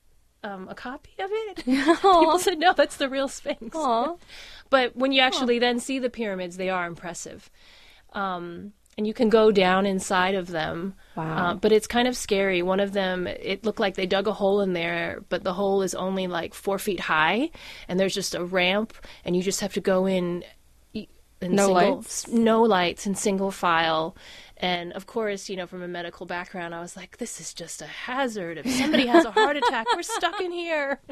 um, 0.43 0.67
a 0.69 0.75
copy 0.75 1.11
of 1.19 1.29
it? 1.31 1.65
People 1.65 2.39
said 2.39 2.59
no, 2.59 2.73
that's 2.73 2.97
the 2.97 3.09
real 3.09 3.27
Sphinx. 3.27 3.75
But 4.69 4.95
when 4.95 5.11
you 5.11 5.21
actually 5.21 5.57
then 5.57 5.79
see 5.79 5.97
the 5.97 6.11
pyramids, 6.11 6.57
they 6.57 6.69
are 6.69 6.85
impressive. 6.85 7.49
Um, 8.13 8.73
and 8.99 9.07
you 9.07 9.13
can 9.13 9.29
go 9.29 9.49
down 9.49 9.85
inside 9.85 10.35
of 10.35 10.47
them. 10.47 10.93
Wow. 11.15 11.37
Uh, 11.37 11.53
but 11.53 11.71
it's 11.71 11.87
kind 11.87 12.07
of 12.07 12.17
scary. 12.17 12.61
One 12.61 12.81
of 12.81 12.91
them, 12.91 13.27
it 13.27 13.63
looked 13.63 13.79
like 13.79 13.95
they 13.95 14.05
dug 14.05 14.27
a 14.27 14.33
hole 14.33 14.59
in 14.59 14.73
there, 14.73 15.23
but 15.29 15.43
the 15.43 15.53
hole 15.53 15.81
is 15.81 15.95
only 15.95 16.27
like 16.27 16.53
four 16.53 16.77
feet 16.77 16.99
high, 16.99 17.49
and 17.87 17.97
there's 17.97 18.13
just 18.13 18.35
a 18.35 18.43
ramp, 18.43 18.93
and 19.23 19.37
you 19.37 19.41
just 19.41 19.61
have 19.61 19.73
to 19.73 19.81
go 19.81 20.05
in. 20.05 20.43
In 21.41 21.55
No 21.55 21.67
single, 21.67 21.95
lights? 21.97 22.27
no 22.27 22.61
lights 22.63 23.07
in 23.07 23.15
single 23.15 23.51
file. 23.51 24.15
And 24.57 24.91
of 24.91 25.05
course, 25.05 25.47
you 25.49 25.55
know, 25.55 25.65
from 25.67 25.81
a 25.81 25.87
medical 25.87 26.25
background, 26.25 26.75
I 26.75 26.81
was 26.81 26.97
like, 26.97 27.17
this 27.17 27.39
is 27.39 27.53
just 27.53 27.81
a 27.81 27.85
hazard. 27.85 28.57
If 28.57 28.69
somebody 28.69 29.05
has 29.07 29.23
a 29.23 29.31
heart 29.31 29.55
attack, 29.55 29.87
we're 29.95 30.03
stuck 30.03 30.39
in 30.41 30.51
here. 30.51 30.99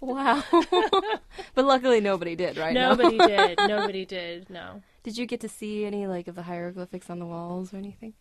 Wow. 0.00 0.42
but 1.54 1.64
luckily 1.64 2.00
nobody 2.00 2.34
did, 2.34 2.56
right? 2.56 2.74
No? 2.74 2.94
Nobody 2.94 3.18
did. 3.26 3.58
Nobody 3.68 4.04
did. 4.04 4.50
No. 4.50 4.82
Did 5.04 5.16
you 5.16 5.26
get 5.26 5.40
to 5.42 5.48
see 5.48 5.84
any 5.84 6.06
like 6.08 6.26
of 6.26 6.34
the 6.34 6.42
hieroglyphics 6.42 7.08
on 7.08 7.20
the 7.20 7.26
walls 7.26 7.72
or 7.72 7.76
anything? 7.76 8.14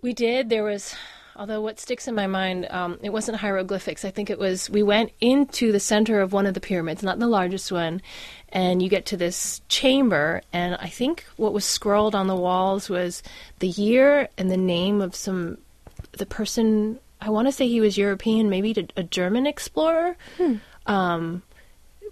We 0.00 0.14
did. 0.14 0.48
There 0.48 0.62
was, 0.64 0.94
although 1.36 1.60
what 1.60 1.80
sticks 1.80 2.06
in 2.08 2.14
my 2.14 2.26
mind, 2.26 2.66
um, 2.70 2.98
it 3.02 3.10
wasn't 3.10 3.38
hieroglyphics. 3.38 4.04
I 4.04 4.10
think 4.10 4.30
it 4.30 4.38
was, 4.38 4.70
we 4.70 4.82
went 4.82 5.12
into 5.20 5.72
the 5.72 5.80
center 5.80 6.20
of 6.20 6.32
one 6.32 6.46
of 6.46 6.54
the 6.54 6.60
pyramids, 6.60 7.02
not 7.02 7.18
the 7.18 7.26
largest 7.26 7.72
one, 7.72 8.00
and 8.50 8.82
you 8.82 8.88
get 8.88 9.06
to 9.06 9.16
this 9.16 9.60
chamber, 9.68 10.42
and 10.52 10.76
I 10.76 10.88
think 10.88 11.24
what 11.36 11.52
was 11.52 11.64
scrawled 11.64 12.14
on 12.14 12.26
the 12.28 12.36
walls 12.36 12.88
was 12.88 13.22
the 13.58 13.68
year 13.68 14.28
and 14.38 14.50
the 14.50 14.56
name 14.56 15.00
of 15.00 15.14
some, 15.14 15.58
the 16.12 16.26
person, 16.26 16.98
I 17.20 17.30
want 17.30 17.48
to 17.48 17.52
say 17.52 17.66
he 17.68 17.80
was 17.80 17.98
European, 17.98 18.48
maybe 18.48 18.88
a 18.96 19.02
German 19.02 19.46
explorer, 19.46 20.16
um, 20.86 21.42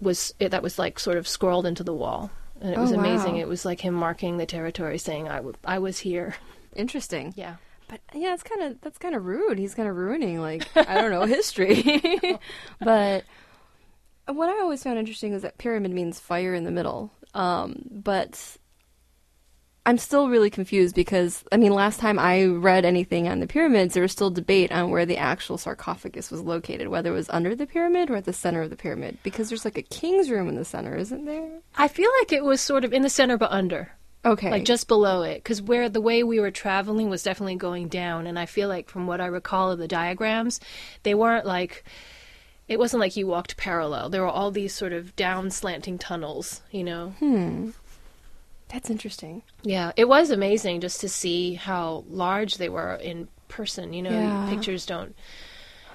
was, 0.00 0.34
it, 0.40 0.48
that 0.50 0.62
was 0.62 0.78
like 0.78 0.98
sort 0.98 1.16
of 1.16 1.28
scrawled 1.28 1.66
into 1.66 1.84
the 1.84 1.94
wall. 1.94 2.30
And 2.60 2.72
it 2.72 2.78
Oh, 2.78 2.82
was 2.82 2.92
amazing. 2.92 3.34
wow. 3.34 3.40
It 3.40 3.48
was 3.48 3.64
like 3.64 3.80
him 3.80 3.94
marking 3.94 4.36
the 4.36 4.46
territory, 4.46 4.98
saying, 4.98 5.28
I, 5.28 5.36
w- 5.36 5.54
I 5.64 5.78
was 5.78 5.98
here. 5.98 6.36
Interesting. 6.76 7.34
Yeah. 7.36 7.56
But 7.92 8.00
yeah, 8.14 8.32
it's 8.32 8.42
kind 8.42 8.62
of 8.62 8.80
that's 8.80 8.96
kind 8.96 9.14
of 9.14 9.26
rude. 9.26 9.58
He's 9.58 9.74
kind 9.74 9.86
of 9.86 9.94
ruining 9.94 10.40
like 10.40 10.66
I 10.74 10.94
don't 10.94 11.10
know 11.10 11.26
history. 11.26 12.00
but 12.80 13.24
what 14.26 14.48
I 14.48 14.62
always 14.62 14.82
found 14.82 14.98
interesting 14.98 15.34
was 15.34 15.42
that 15.42 15.58
pyramid 15.58 15.90
means 15.90 16.18
fire 16.18 16.54
in 16.54 16.64
the 16.64 16.70
middle. 16.70 17.12
Um, 17.34 17.84
but 17.90 18.56
I'm 19.84 19.98
still 19.98 20.30
really 20.30 20.48
confused 20.48 20.94
because 20.94 21.44
I 21.52 21.58
mean, 21.58 21.74
last 21.74 22.00
time 22.00 22.18
I 22.18 22.46
read 22.46 22.86
anything 22.86 23.28
on 23.28 23.40
the 23.40 23.46
pyramids, 23.46 23.92
there 23.92 24.02
was 24.02 24.12
still 24.12 24.30
debate 24.30 24.72
on 24.72 24.88
where 24.88 25.04
the 25.04 25.18
actual 25.18 25.58
sarcophagus 25.58 26.30
was 26.30 26.40
located, 26.40 26.88
whether 26.88 27.10
it 27.10 27.16
was 27.16 27.28
under 27.28 27.54
the 27.54 27.66
pyramid 27.66 28.08
or 28.08 28.16
at 28.16 28.24
the 28.24 28.32
center 28.32 28.62
of 28.62 28.70
the 28.70 28.76
pyramid. 28.76 29.18
Because 29.22 29.50
there's 29.50 29.66
like 29.66 29.76
a 29.76 29.82
king's 29.82 30.30
room 30.30 30.48
in 30.48 30.54
the 30.54 30.64
center, 30.64 30.96
isn't 30.96 31.26
there? 31.26 31.60
I 31.76 31.88
feel 31.88 32.08
like 32.20 32.32
it 32.32 32.42
was 32.42 32.62
sort 32.62 32.86
of 32.86 32.94
in 32.94 33.02
the 33.02 33.10
center 33.10 33.36
but 33.36 33.50
under. 33.50 33.92
Okay, 34.24 34.50
like 34.50 34.64
just 34.64 34.86
below 34.86 35.22
it 35.22 35.36
because 35.36 35.60
where 35.60 35.88
the 35.88 36.00
way 36.00 36.22
we 36.22 36.38
were 36.38 36.50
traveling 36.52 37.10
was 37.10 37.22
definitely 37.24 37.56
going 37.56 37.88
down 37.88 38.26
and 38.28 38.38
i 38.38 38.46
feel 38.46 38.68
like 38.68 38.88
from 38.88 39.08
what 39.08 39.20
i 39.20 39.26
recall 39.26 39.70
of 39.72 39.80
the 39.80 39.88
diagrams 39.88 40.60
they 41.02 41.12
weren't 41.14 41.44
like 41.44 41.82
it 42.68 42.78
wasn't 42.78 43.00
like 43.00 43.16
you 43.16 43.26
walked 43.26 43.56
parallel 43.56 44.08
there 44.08 44.22
were 44.22 44.28
all 44.28 44.52
these 44.52 44.72
sort 44.72 44.92
of 44.92 45.16
down 45.16 45.50
slanting 45.50 45.98
tunnels 45.98 46.62
you 46.70 46.84
know 46.84 47.08
Hmm. 47.18 47.70
that's 48.68 48.90
interesting. 48.90 49.42
yeah 49.64 49.90
it 49.96 50.06
was 50.08 50.30
amazing 50.30 50.80
just 50.80 51.00
to 51.00 51.08
see 51.08 51.54
how 51.54 52.04
large 52.08 52.58
they 52.58 52.68
were 52.68 52.94
in 52.94 53.26
person 53.48 53.92
you 53.92 54.02
know 54.02 54.10
Yeah. 54.10 54.46
pictures 54.48 54.86
don't 54.86 55.16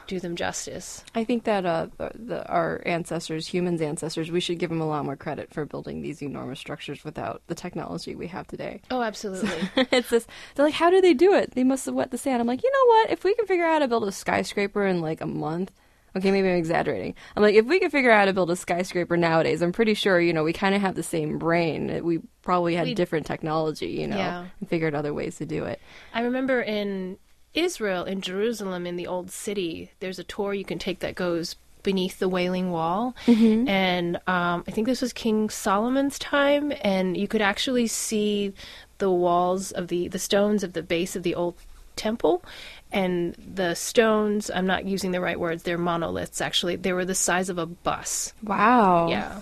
do 0.07 0.19
them 0.19 0.35
justice. 0.35 1.03
I 1.13 1.23
think 1.23 1.43
that 1.43 1.65
uh, 1.65 1.87
the, 1.97 2.45
our 2.47 2.81
ancestors, 2.85 3.47
humans' 3.47 3.81
ancestors, 3.81 4.31
we 4.31 4.39
should 4.39 4.59
give 4.59 4.69
them 4.69 4.81
a 4.81 4.87
lot 4.87 5.05
more 5.05 5.15
credit 5.15 5.53
for 5.53 5.65
building 5.65 6.01
these 6.01 6.21
enormous 6.21 6.59
structures 6.59 7.03
without 7.03 7.41
the 7.47 7.55
technology 7.55 8.15
we 8.15 8.27
have 8.27 8.47
today. 8.47 8.81
Oh, 8.89 9.01
absolutely. 9.01 9.47
So 9.77 9.85
it's 9.91 10.09
this. 10.09 10.27
They're 10.55 10.65
like, 10.65 10.73
how 10.73 10.89
do 10.89 11.01
they 11.01 11.13
do 11.13 11.33
it? 11.33 11.51
They 11.51 11.63
must 11.63 11.85
have 11.85 11.95
wet 11.95 12.11
the 12.11 12.17
sand. 12.17 12.41
I'm 12.41 12.47
like, 12.47 12.63
you 12.63 12.71
know 12.71 12.93
what? 12.93 13.11
If 13.11 13.23
we 13.23 13.35
can 13.35 13.45
figure 13.45 13.65
out 13.65 13.73
how 13.73 13.79
to 13.79 13.87
build 13.87 14.07
a 14.07 14.11
skyscraper 14.11 14.85
in 14.85 15.01
like 15.01 15.21
a 15.21 15.27
month. 15.27 15.71
Okay, 16.15 16.31
maybe 16.31 16.49
I'm 16.49 16.55
exaggerating. 16.55 17.13
I'm 17.35 17.43
like, 17.43 17.53
if 17.53 17.65
we 17.65 17.79
could 17.79 17.91
figure 17.91 18.09
out 18.09 18.19
how 18.19 18.25
to 18.25 18.33
build 18.33 18.49
a 18.49 18.55
skyscraper 18.55 19.17
nowadays, 19.17 19.61
I'm 19.61 19.71
pretty 19.71 19.93
sure, 19.93 20.19
you 20.19 20.33
know, 20.33 20.43
we 20.43 20.51
kind 20.53 20.73
of 20.73 20.81
have 20.81 20.95
the 20.95 21.03
same 21.03 21.37
brain. 21.37 22.03
We 22.03 22.21
probably 22.41 22.75
had 22.75 22.87
We'd, 22.87 22.97
different 22.97 23.27
technology, 23.27 23.87
you 23.89 24.07
know, 24.07 24.17
yeah. 24.17 24.45
and 24.59 24.69
figured 24.69 24.95
other 24.95 25.13
ways 25.13 25.37
to 25.37 25.45
do 25.45 25.65
it. 25.65 25.79
I 26.13 26.21
remember 26.21 26.61
in 26.61 27.17
Israel 27.53 28.03
in 28.03 28.21
Jerusalem 28.21 28.85
in 28.85 28.95
the 28.95 29.07
Old 29.07 29.31
City, 29.31 29.91
there's 29.99 30.19
a 30.19 30.23
tour 30.23 30.53
you 30.53 30.65
can 30.65 30.79
take 30.79 30.99
that 30.99 31.15
goes 31.15 31.55
beneath 31.83 32.19
the 32.19 32.29
Wailing 32.29 32.71
Wall. 32.71 33.15
Mm-hmm. 33.25 33.67
And 33.67 34.17
um, 34.27 34.63
I 34.67 34.71
think 34.71 34.87
this 34.87 35.01
was 35.01 35.13
King 35.13 35.49
Solomon's 35.49 36.19
time, 36.19 36.73
and 36.81 37.15
you 37.15 37.27
could 37.27 37.41
actually 37.41 37.87
see 37.87 38.53
the 38.97 39.09
walls 39.09 39.71
of 39.71 39.87
the, 39.87 40.07
the 40.07 40.19
stones 40.19 40.63
of 40.63 40.73
the 40.73 40.83
base 40.83 41.15
of 41.15 41.23
the 41.23 41.35
old 41.35 41.55
temple. 41.95 42.43
And 42.91 43.35
the 43.35 43.73
stones, 43.75 44.49
I'm 44.53 44.65
not 44.65 44.85
using 44.85 45.11
the 45.11 45.21
right 45.21 45.39
words, 45.39 45.63
they're 45.63 45.77
monoliths 45.77 46.41
actually. 46.41 46.77
They 46.77 46.93
were 46.93 47.05
the 47.05 47.15
size 47.15 47.49
of 47.49 47.57
a 47.57 47.65
bus. 47.65 48.33
Wow. 48.43 49.09
Yeah. 49.09 49.41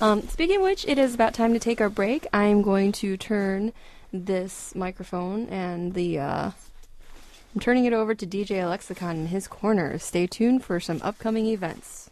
Um, 0.00 0.22
speaking 0.28 0.56
of 0.56 0.62
which, 0.62 0.86
it 0.86 0.98
is 0.98 1.14
about 1.14 1.34
time 1.34 1.52
to 1.54 1.58
take 1.58 1.80
our 1.80 1.88
break. 1.88 2.26
I'm 2.32 2.62
going 2.62 2.92
to 2.92 3.16
turn 3.16 3.72
this 4.12 4.74
microphone 4.74 5.48
and 5.48 5.94
the 5.94 6.18
uh, 6.18 6.50
I'm 7.54 7.60
turning 7.60 7.84
it 7.84 7.92
over 7.92 8.14
to 8.14 8.26
DJ 8.26 8.64
Alexicon 8.64 9.16
in 9.16 9.26
his 9.26 9.46
corner. 9.46 9.98
Stay 9.98 10.26
tuned 10.26 10.64
for 10.64 10.80
some 10.80 11.00
upcoming 11.02 11.44
events. 11.46 12.08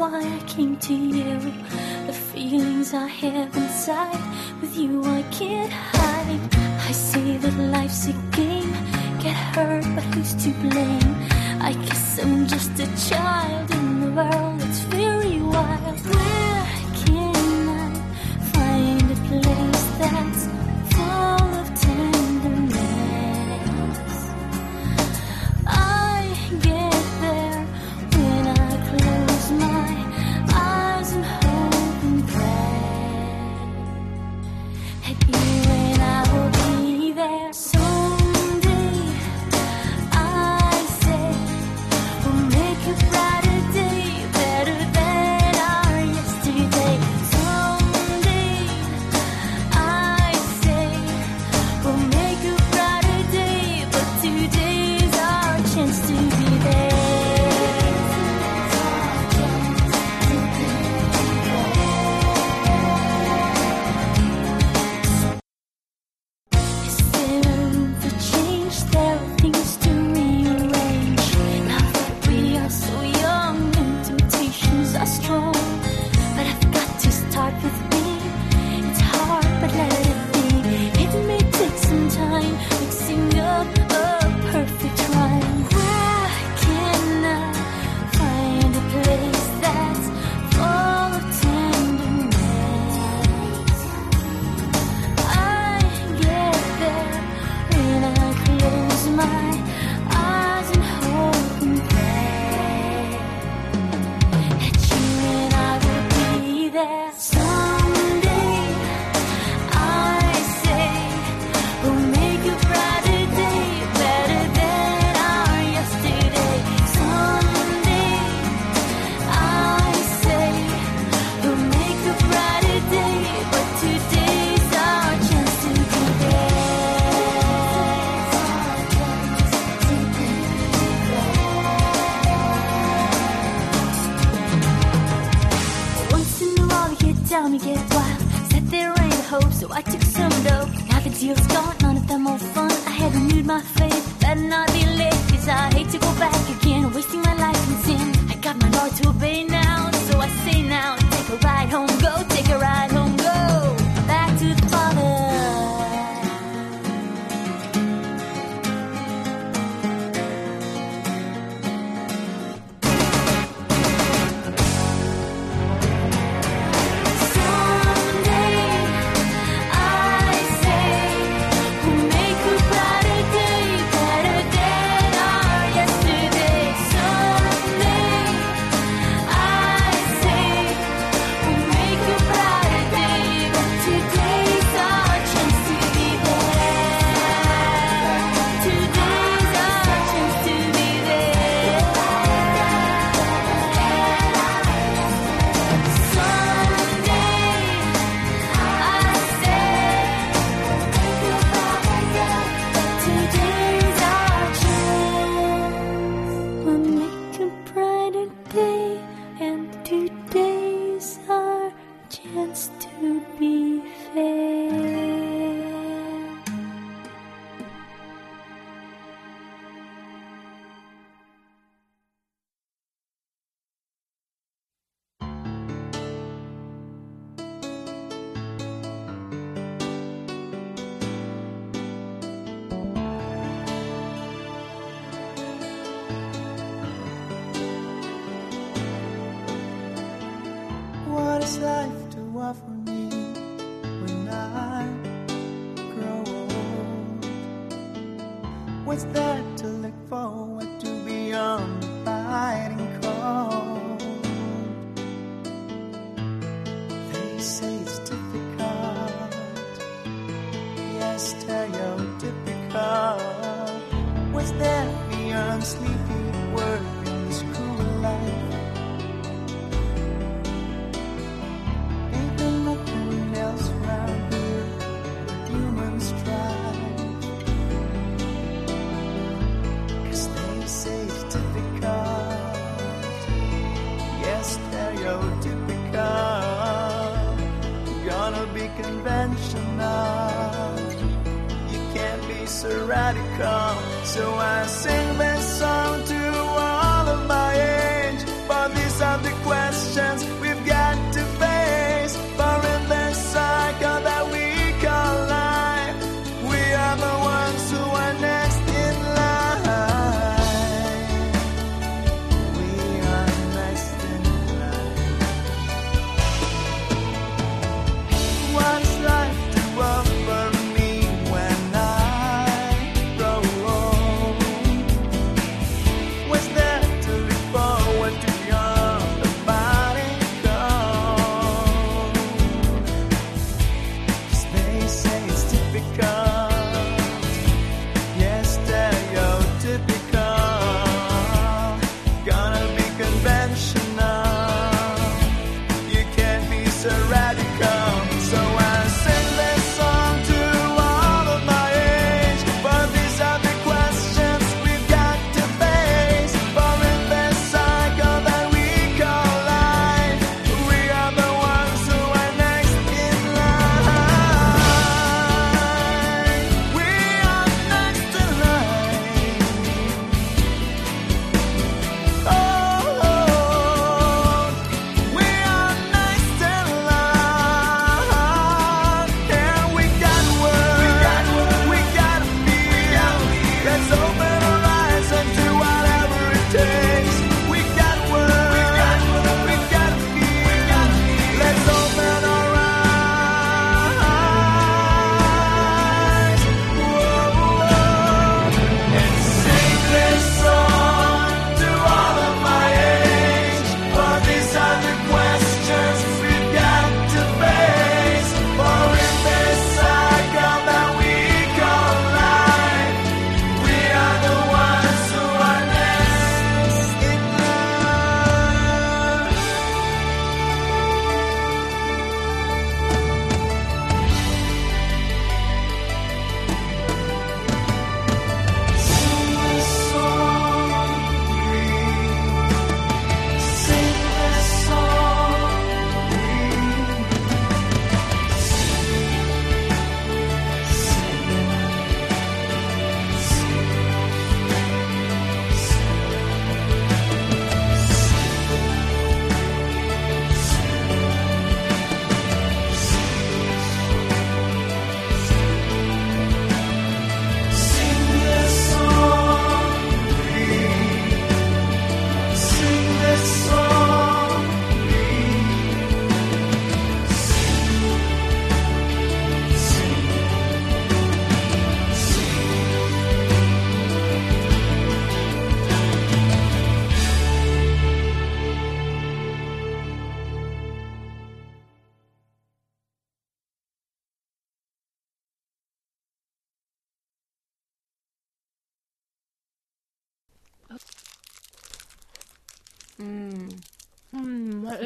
why 0.00 0.22
I 0.22 0.42
came 0.46 0.78
to 0.78 0.94
you. 0.94 1.38
The 2.06 2.14
feelings 2.32 2.94
I 2.94 3.06
have 3.06 3.54
inside, 3.54 4.24
with 4.62 4.74
you 4.74 5.04
I 5.04 5.22
can't 5.30 5.70
hide. 5.70 6.40
I 6.88 6.92
see 6.92 7.36
that 7.36 7.56
life's 7.76 8.08
a 8.08 8.14
game. 8.34 8.72
Get 9.20 9.36
hurt, 9.52 9.84
but 9.94 10.04
who's 10.14 10.32
to 10.44 10.50
blame? 10.64 11.14
I 11.60 11.74
guess 11.84 12.18
I'm 12.18 12.46
just 12.46 12.80
a 12.80 12.88
child 13.10 13.70
in 13.72 14.02
a 14.04 14.10
world 14.16 14.60
that's 14.60 14.80
very 15.00 15.38
wild. 15.42 15.89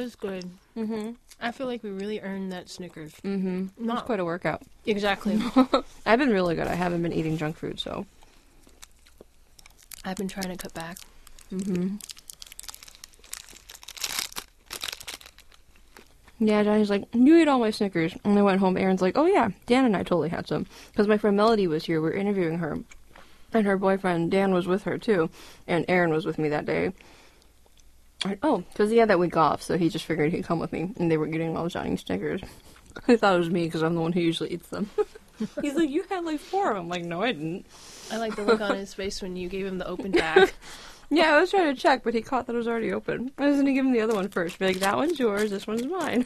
was 0.05 0.15
good. 0.17 0.51
Mm-hmm. 0.77 1.13
I 1.41 1.51
feel 1.51 1.67
like 1.67 1.83
we 1.83 1.91
really 1.91 2.21
earned 2.21 2.53
that 2.53 2.69
Snickers. 2.69 3.13
Mm-hmm. 3.25 3.85
Not 3.85 4.05
quite 4.05 4.21
a 4.21 4.25
workout. 4.25 4.63
Exactly. 4.87 5.41
I've 6.07 6.19
been 6.19 6.31
really 6.31 6.55
good. 6.55 6.67
I 6.67 6.75
haven't 6.75 7.03
been 7.03 7.13
eating 7.13 7.39
junk 7.39 7.57
food, 7.57 7.81
so 7.81 8.07
I've 10.05 10.17
been 10.17 10.29
trying 10.29 10.51
to 10.51 10.57
cut 10.57 10.75
back. 10.75 10.99
Mm-hmm. 11.51 11.97
Yeah, 16.41 16.63
Johnny's 16.63 16.91
like, 16.91 17.05
you 17.15 17.37
ate 17.37 17.49
all 17.49 17.59
my 17.59 17.71
Snickers. 17.71 18.15
And 18.25 18.39
I 18.39 18.43
went 18.43 18.61
home. 18.61 18.77
Aaron's 18.77 19.01
like, 19.01 19.17
oh 19.17 19.27
yeah, 19.27 19.49
Dan 19.67 19.87
and 19.87 19.97
I 19.97 20.03
totally 20.03 20.29
had 20.29 20.47
some. 20.47 20.67
Because 20.91 21.09
my 21.09 21.17
friend 21.17 21.37
Melody 21.37 21.67
was 21.67 21.87
here. 21.87 22.03
We're 22.03 22.13
interviewing 22.13 22.59
her. 22.59 22.79
And 23.55 23.67
her 23.67 23.79
boyfriend, 23.79 24.31
Dan, 24.33 24.53
was 24.53 24.67
with 24.67 24.83
her 24.83 24.99
too. 24.99 25.31
And 25.67 25.87
Aaron 25.89 26.11
was 26.11 26.27
with 26.27 26.39
me 26.39 26.51
that 26.51 26.67
day. 26.67 26.93
Oh, 28.43 28.59
because 28.73 28.91
he 28.91 28.97
had 28.97 29.11
that 29.11 29.19
week 29.19 29.37
off, 29.37 29.63
so 29.63 29.77
he 29.77 29.89
just 29.89 30.05
figured 30.05 30.33
he'd 30.33 30.45
come 30.45 30.59
with 30.59 30.73
me, 30.73 30.93
and 30.97 31.11
they 31.11 31.17
were 31.17 31.27
getting 31.27 31.57
all 31.57 31.69
Johnny 31.69 31.97
Snickers. 31.97 32.41
I 33.09 33.17
thought 33.17 33.35
it 33.35 33.39
was 33.39 33.51
me 33.51 33.65
because 33.65 33.83
I'm 33.83 33.95
the 33.95 34.01
one 34.01 34.13
who 34.13 34.21
usually 34.21 34.53
eats 34.53 34.69
them. 34.69 34.91
He's 35.61 35.75
like, 35.75 35.91
you 35.91 36.05
had 36.09 36.25
like 36.25 36.41
four 36.41 36.71
of 36.71 36.77
them. 36.77 36.85
I'm 36.85 36.89
like, 36.89 37.05
no, 37.05 37.23
I 37.23 37.33
didn't. 37.33 37.67
I 38.11 38.19
like 38.19 38.37
the 38.37 38.45
look 38.45 38.61
on 38.61 38.77
his 38.77 38.95
face 38.95 39.21
when 39.21 39.37
you 39.37 39.49
gave 39.49 39.67
him 39.67 39.79
the 39.79 39.87
open 39.87 40.13
bag. 40.13 40.53
yeah, 41.11 41.35
I 41.35 41.41
was 41.41 41.51
trying 41.51 41.75
to 41.75 41.81
check, 41.81 42.05
but 42.05 42.15
he 42.15 42.23
caught 42.23 42.47
that 42.47 42.55
it 42.55 42.59
was 42.59 42.69
already 42.69 42.93
open. 42.93 43.33
I 43.37 43.47
was 43.47 43.57
going 43.57 43.67
to 43.67 43.73
give 43.73 43.85
him 43.85 43.93
the 43.93 44.01
other 44.01 44.15
one 44.15 44.29
first. 44.29 44.59
Be 44.59 44.67
like, 44.67 44.79
that 44.79 44.97
one's 44.97 45.19
yours. 45.19 45.51
This 45.51 45.67
one's 45.67 45.85
mine. 45.85 46.25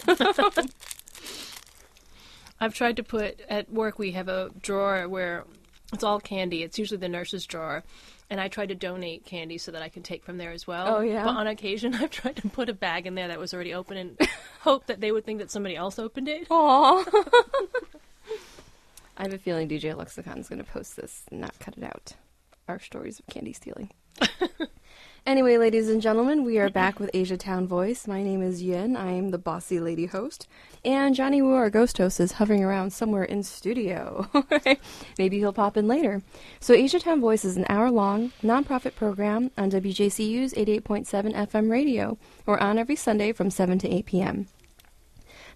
I've 2.61 2.75
tried 2.75 2.97
to 2.97 3.03
put 3.03 3.41
at 3.49 3.73
work. 3.73 3.99
We 3.99 4.13
have 4.13 4.29
a 4.29 4.51
drawer 4.61 5.09
where 5.09 5.45
it's 5.93 6.05
all 6.05 6.21
candy. 6.21 6.63
It's 6.63 6.79
usually 6.79 6.99
the 6.99 7.09
nurse's 7.09 7.47
drawer, 7.47 7.85
and 8.31 8.41
I 8.41 8.49
tried 8.49 8.69
to 8.69 8.75
donate 8.75 9.25
candy 9.25 9.59
so 9.59 9.73
that 9.73 9.83
I 9.83 9.89
can 9.89 10.03
take 10.03 10.25
from 10.25 10.39
there 10.39 10.51
as 10.53 10.67
well. 10.67 10.97
Oh, 10.97 11.01
yeah? 11.01 11.25
But 11.25 11.37
on 11.37 11.47
occasion, 11.47 11.95
I've 12.01 12.11
tried 12.11 12.37
to 12.37 12.49
put 12.49 12.69
a 12.69 12.75
bag 12.75 13.07
in 13.07 13.15
there 13.15 13.29
that 13.29 13.39
was 13.39 13.55
already 13.55 13.75
open 13.75 13.97
and 13.97 14.29
hope 14.61 14.87
that 14.87 15.01
they 15.01 15.13
would 15.13 15.25
think 15.25 15.39
that 15.39 15.51
somebody 15.51 15.77
else 15.77 15.99
opened 15.99 16.29
it. 16.29 16.49
Aww. 16.49 17.07
I 19.17 19.23
have 19.23 19.33
a 19.33 19.39
feeling 19.39 19.69
DJ 19.69 19.97
Lexicon 19.97 20.39
is 20.39 20.49
going 20.49 20.63
to 20.63 20.71
post 20.71 20.97
this 20.97 21.25
and 21.31 21.41
not 21.41 21.59
cut 21.59 21.77
it 21.77 21.83
out. 21.83 22.13
Our 22.69 22.79
stories 22.79 23.19
of 23.19 23.27
candy 23.27 23.53
stealing. 23.53 23.91
Anyway, 25.29 25.59
ladies 25.59 25.91
and 25.91 26.01
gentlemen, 26.01 26.43
we 26.43 26.59
are 26.59 26.71
back 26.71 26.99
with 26.99 27.11
Asia 27.13 27.37
Town 27.37 27.69
Voice. 27.69 28.07
My 28.07 28.23
name 28.23 28.43
is 28.43 28.63
Yin. 28.63 28.97
I 28.97 29.13
am 29.13 29.31
the 29.31 29.37
bossy 29.37 29.79
lady 29.79 30.07
host. 30.07 30.49
And 30.87 31.15
Johnny 31.15 31.43
Wu, 31.43 31.53
our 31.53 31.69
ghost 31.69 31.99
host, 31.99 32.19
is 32.19 32.33
hovering 32.33 32.65
around 32.65 32.95
somewhere 32.95 33.25
in 33.25 33.43
studio. 33.43 34.27
Maybe 35.19 35.39
he'll 35.39 35.53
pop 35.53 35.77
in 35.77 35.87
later. 35.87 36.23
So, 36.61 36.73
Asia 36.73 36.99
Town 36.99 37.21
Voice 37.21 37.45
is 37.45 37.59
an 37.59 37.67
hour 37.69 37.91
long 37.91 38.33
nonprofit 38.43 38.95
program 38.95 39.51
on 39.59 39.71
WJCU's 39.71 40.55
88.7 40.55 41.35
FM 41.35 41.71
radio. 41.71 42.17
We're 42.47 42.59
on 42.59 42.79
every 42.79 42.97
Sunday 42.97 43.33
from 43.33 43.51
7 43.51 43.79
to 43.81 43.89
8 43.89 44.07
p.m. 44.07 44.49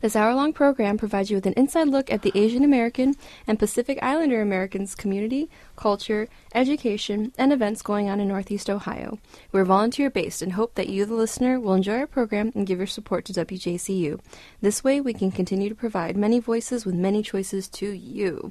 This 0.03 0.17
hour 0.17 0.35
long 0.35 0.53
program 0.53 0.99
provides 0.99 1.31
you 1.31 1.37
with 1.37 1.47
an 1.47 1.53
inside 1.53 1.87
look 1.87 2.11
at 2.11 2.23
the 2.23 2.33
Asian 2.35 2.65
American 2.65 3.15
and 3.47 3.57
Pacific 3.57 4.01
Islander 4.03 4.43
Americans 4.43 4.97
community, 4.97 5.49
culture, 5.77 6.29
education, 6.57 7.33
and 7.39 7.53
events 7.53 7.83
going 7.83 8.11
on 8.11 8.19
in 8.19 8.27
Northeast 8.27 8.69
Ohio. 8.69 9.21
We're 9.53 9.65
volunteer 9.65 10.11
based 10.11 10.43
and 10.43 10.55
hope 10.55 10.75
that 10.75 10.89
you, 10.89 11.07
the 11.07 11.15
listener, 11.15 11.61
will 11.61 11.75
enjoy 11.75 11.99
our 11.99 12.09
program 12.09 12.51
and 12.57 12.67
give 12.67 12.79
your 12.79 12.89
support 12.89 13.25
to 13.27 13.33
WJCU. 13.33 14.19
This 14.61 14.83
way, 14.83 15.01
we 15.01 15.15
can 15.15 15.31
continue 15.31 15.69
to 15.69 15.75
provide 15.77 16.17
many 16.17 16.41
voices 16.41 16.85
with 16.85 16.97
many 16.97 17.23
choices 17.23 17.69
to 17.69 17.89
you. 17.93 18.51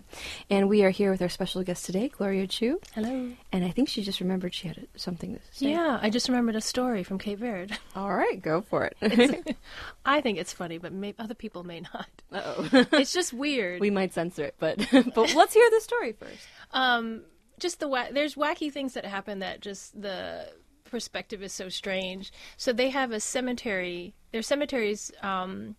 And 0.49 0.69
we 0.69 0.85
are 0.85 0.89
here 0.89 1.11
with 1.11 1.21
our 1.21 1.27
special 1.27 1.63
guest 1.63 1.85
today, 1.85 2.07
Gloria 2.07 2.47
Chu. 2.47 2.79
Hello. 2.95 3.29
And 3.51 3.65
I 3.65 3.71
think 3.71 3.89
she 3.89 4.03
just 4.03 4.21
remembered 4.21 4.53
she 4.53 4.69
had 4.69 4.87
something 4.95 5.35
to 5.35 5.41
say. 5.51 5.71
Yeah, 5.71 5.99
I 6.01 6.09
just 6.09 6.29
remembered 6.29 6.55
a 6.55 6.61
story 6.61 7.03
from 7.03 7.17
Cape 7.17 7.39
Verde. 7.39 7.75
All 7.93 8.15
right, 8.15 8.41
go 8.41 8.61
for 8.61 8.85
it. 8.85 8.95
I 10.05 10.21
think 10.21 10.37
it's 10.37 10.53
funny, 10.53 10.77
but 10.77 10.93
may- 10.93 11.13
other 11.19 11.35
people 11.41 11.63
may 11.63 11.81
not. 11.81 12.07
oh 12.31 12.69
It's 12.93 13.11
just 13.11 13.33
weird. 13.33 13.81
we 13.81 13.89
might 13.89 14.13
censor 14.13 14.45
it, 14.45 14.55
but 14.59 14.77
but 14.91 15.33
let's 15.35 15.53
hear 15.53 15.69
the 15.71 15.81
story 15.81 16.13
first. 16.13 16.47
um, 16.71 17.23
just 17.59 17.79
the 17.79 17.87
wa- 17.87 18.11
there's 18.11 18.35
wacky 18.35 18.71
things 18.71 18.93
that 18.93 19.05
happen 19.05 19.39
that 19.39 19.59
just 19.59 19.99
the 20.01 20.47
perspective 20.85 21.41
is 21.43 21.51
so 21.53 21.67
strange. 21.69 22.31
So 22.57 22.71
they 22.73 22.89
have 22.89 23.11
a 23.11 23.19
cemetery. 23.19 24.13
Their 24.31 24.41
cemeteries 24.41 25.11
um, 25.21 25.75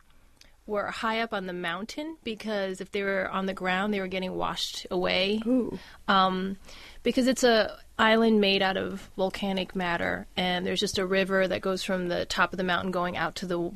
were 0.66 0.86
high 0.86 1.20
up 1.20 1.32
on 1.32 1.46
the 1.46 1.52
mountain 1.52 2.16
because 2.24 2.80
if 2.80 2.90
they 2.92 3.02
were 3.02 3.28
on 3.30 3.46
the 3.46 3.54
ground, 3.54 3.92
they 3.92 4.00
were 4.00 4.06
getting 4.08 4.34
washed 4.34 4.86
away. 4.90 5.40
Ooh. 5.46 5.78
um, 6.08 6.56
because 7.02 7.26
it's 7.26 7.42
a 7.44 7.78
island 7.98 8.40
made 8.40 8.62
out 8.62 8.76
of 8.76 9.10
volcanic 9.16 9.74
matter, 9.76 10.26
and 10.36 10.64
there's 10.66 10.80
just 10.80 10.98
a 10.98 11.06
river 11.06 11.46
that 11.48 11.60
goes 11.60 11.82
from 11.84 12.08
the 12.08 12.24
top 12.26 12.52
of 12.52 12.56
the 12.56 12.64
mountain 12.64 12.90
going 12.90 13.16
out 13.16 13.34
to 13.36 13.46
the 13.46 13.72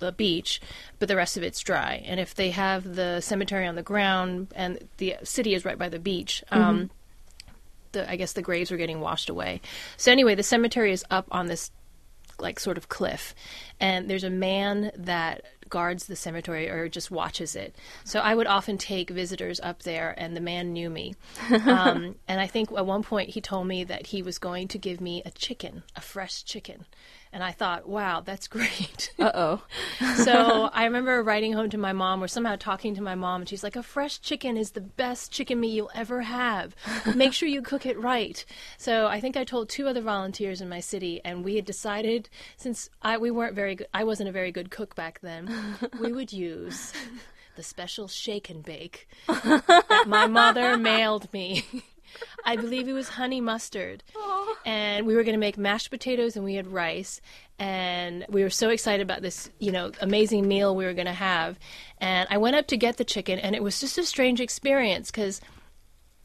the 0.00 0.12
beach, 0.12 0.60
but 0.98 1.08
the 1.08 1.16
rest 1.16 1.36
of 1.36 1.42
it's 1.42 1.60
dry. 1.60 2.02
And 2.04 2.18
if 2.18 2.34
they 2.34 2.50
have 2.50 2.96
the 2.96 3.20
cemetery 3.20 3.66
on 3.66 3.76
the 3.76 3.82
ground 3.82 4.48
and 4.56 4.88
the 4.96 5.16
city 5.22 5.54
is 5.54 5.64
right 5.64 5.78
by 5.78 5.88
the 5.88 5.98
beach, 5.98 6.42
um, 6.50 6.90
the 7.92 8.10
I 8.10 8.16
guess 8.16 8.32
the 8.32 8.42
graves 8.42 8.72
are 8.72 8.76
getting 8.76 9.00
washed 9.00 9.28
away. 9.28 9.60
So 9.96 10.10
anyway, 10.10 10.34
the 10.34 10.42
cemetery 10.42 10.92
is 10.92 11.04
up 11.10 11.26
on 11.30 11.46
this 11.46 11.70
like 12.38 12.58
sort 12.58 12.78
of 12.78 12.88
cliff, 12.88 13.34
and 13.78 14.08
there's 14.08 14.24
a 14.24 14.30
man 14.30 14.90
that 14.96 15.44
guards 15.68 16.06
the 16.06 16.16
cemetery 16.16 16.68
or 16.68 16.88
just 16.88 17.10
watches 17.10 17.54
it. 17.54 17.74
So 18.04 18.20
I 18.20 18.34
would 18.34 18.46
often 18.46 18.76
take 18.76 19.08
visitors 19.10 19.60
up 19.60 19.82
there, 19.84 20.14
and 20.18 20.36
the 20.36 20.40
man 20.40 20.72
knew 20.72 20.90
me. 20.90 21.14
Um, 21.50 22.16
and 22.28 22.40
I 22.40 22.46
think 22.46 22.70
at 22.72 22.86
one 22.86 23.02
point 23.02 23.30
he 23.30 23.40
told 23.40 23.66
me 23.66 23.84
that 23.84 24.08
he 24.08 24.22
was 24.22 24.38
going 24.38 24.68
to 24.68 24.78
give 24.78 25.00
me 25.00 25.22
a 25.24 25.30
chicken, 25.30 25.84
a 25.96 26.00
fresh 26.00 26.42
chicken. 26.44 26.86
And 27.32 27.44
I 27.44 27.52
thought, 27.52 27.88
wow, 27.88 28.20
that's 28.20 28.48
great. 28.56 29.12
Uh 29.18 29.30
oh. 29.34 29.62
so 30.24 30.70
I 30.72 30.84
remember 30.84 31.22
writing 31.22 31.52
home 31.52 31.70
to 31.70 31.78
my 31.78 31.92
mom 31.92 32.22
or 32.22 32.28
somehow 32.28 32.56
talking 32.56 32.94
to 32.96 33.02
my 33.02 33.14
mom, 33.14 33.42
and 33.42 33.48
she's 33.48 33.62
like, 33.62 33.76
A 33.76 33.82
fresh 33.82 34.20
chicken 34.20 34.56
is 34.56 34.72
the 34.72 34.80
best 34.80 35.30
chicken 35.30 35.60
meat 35.60 35.72
you'll 35.72 35.90
ever 35.94 36.22
have. 36.22 36.74
Make 37.14 37.32
sure 37.32 37.48
you 37.48 37.62
cook 37.62 37.86
it 37.86 37.98
right. 37.98 38.44
So 38.78 39.06
I 39.06 39.20
think 39.20 39.36
I 39.36 39.44
told 39.44 39.68
two 39.68 39.88
other 39.88 40.00
volunteers 40.00 40.60
in 40.60 40.68
my 40.68 40.80
city, 40.80 41.20
and 41.24 41.44
we 41.44 41.56
had 41.56 41.64
decided, 41.64 42.28
since 42.56 42.90
I, 43.02 43.18
we 43.18 43.30
weren't 43.30 43.54
very 43.54 43.74
good, 43.76 43.88
I 43.94 44.04
wasn't 44.04 44.28
a 44.28 44.32
very 44.32 44.52
good 44.52 44.70
cook 44.70 44.94
back 44.94 45.20
then, 45.20 45.52
we 46.00 46.12
would 46.12 46.32
use 46.32 46.92
the 47.56 47.62
special 47.62 48.08
shake 48.08 48.50
and 48.50 48.64
bake 48.64 49.08
that 49.28 50.04
my 50.06 50.26
mother 50.26 50.76
mailed 50.76 51.32
me. 51.32 51.64
I 52.44 52.56
believe 52.56 52.88
it 52.88 52.92
was 52.92 53.08
honey 53.10 53.40
mustard. 53.40 54.02
And 54.64 55.06
we 55.06 55.14
were 55.14 55.22
going 55.22 55.34
to 55.34 55.40
make 55.40 55.56
mashed 55.56 55.90
potatoes 55.90 56.36
and 56.36 56.44
we 56.44 56.54
had 56.54 56.66
rice. 56.66 57.20
And 57.58 58.24
we 58.28 58.42
were 58.42 58.50
so 58.50 58.70
excited 58.70 59.02
about 59.02 59.22
this, 59.22 59.50
you 59.58 59.72
know, 59.72 59.92
amazing 60.00 60.48
meal 60.48 60.74
we 60.74 60.84
were 60.84 60.94
going 60.94 61.06
to 61.06 61.12
have. 61.12 61.58
And 61.98 62.26
I 62.30 62.38
went 62.38 62.56
up 62.56 62.66
to 62.68 62.76
get 62.76 62.96
the 62.96 63.04
chicken 63.04 63.38
and 63.38 63.54
it 63.54 63.62
was 63.62 63.80
just 63.80 63.98
a 63.98 64.04
strange 64.04 64.40
experience 64.40 65.10
because 65.10 65.40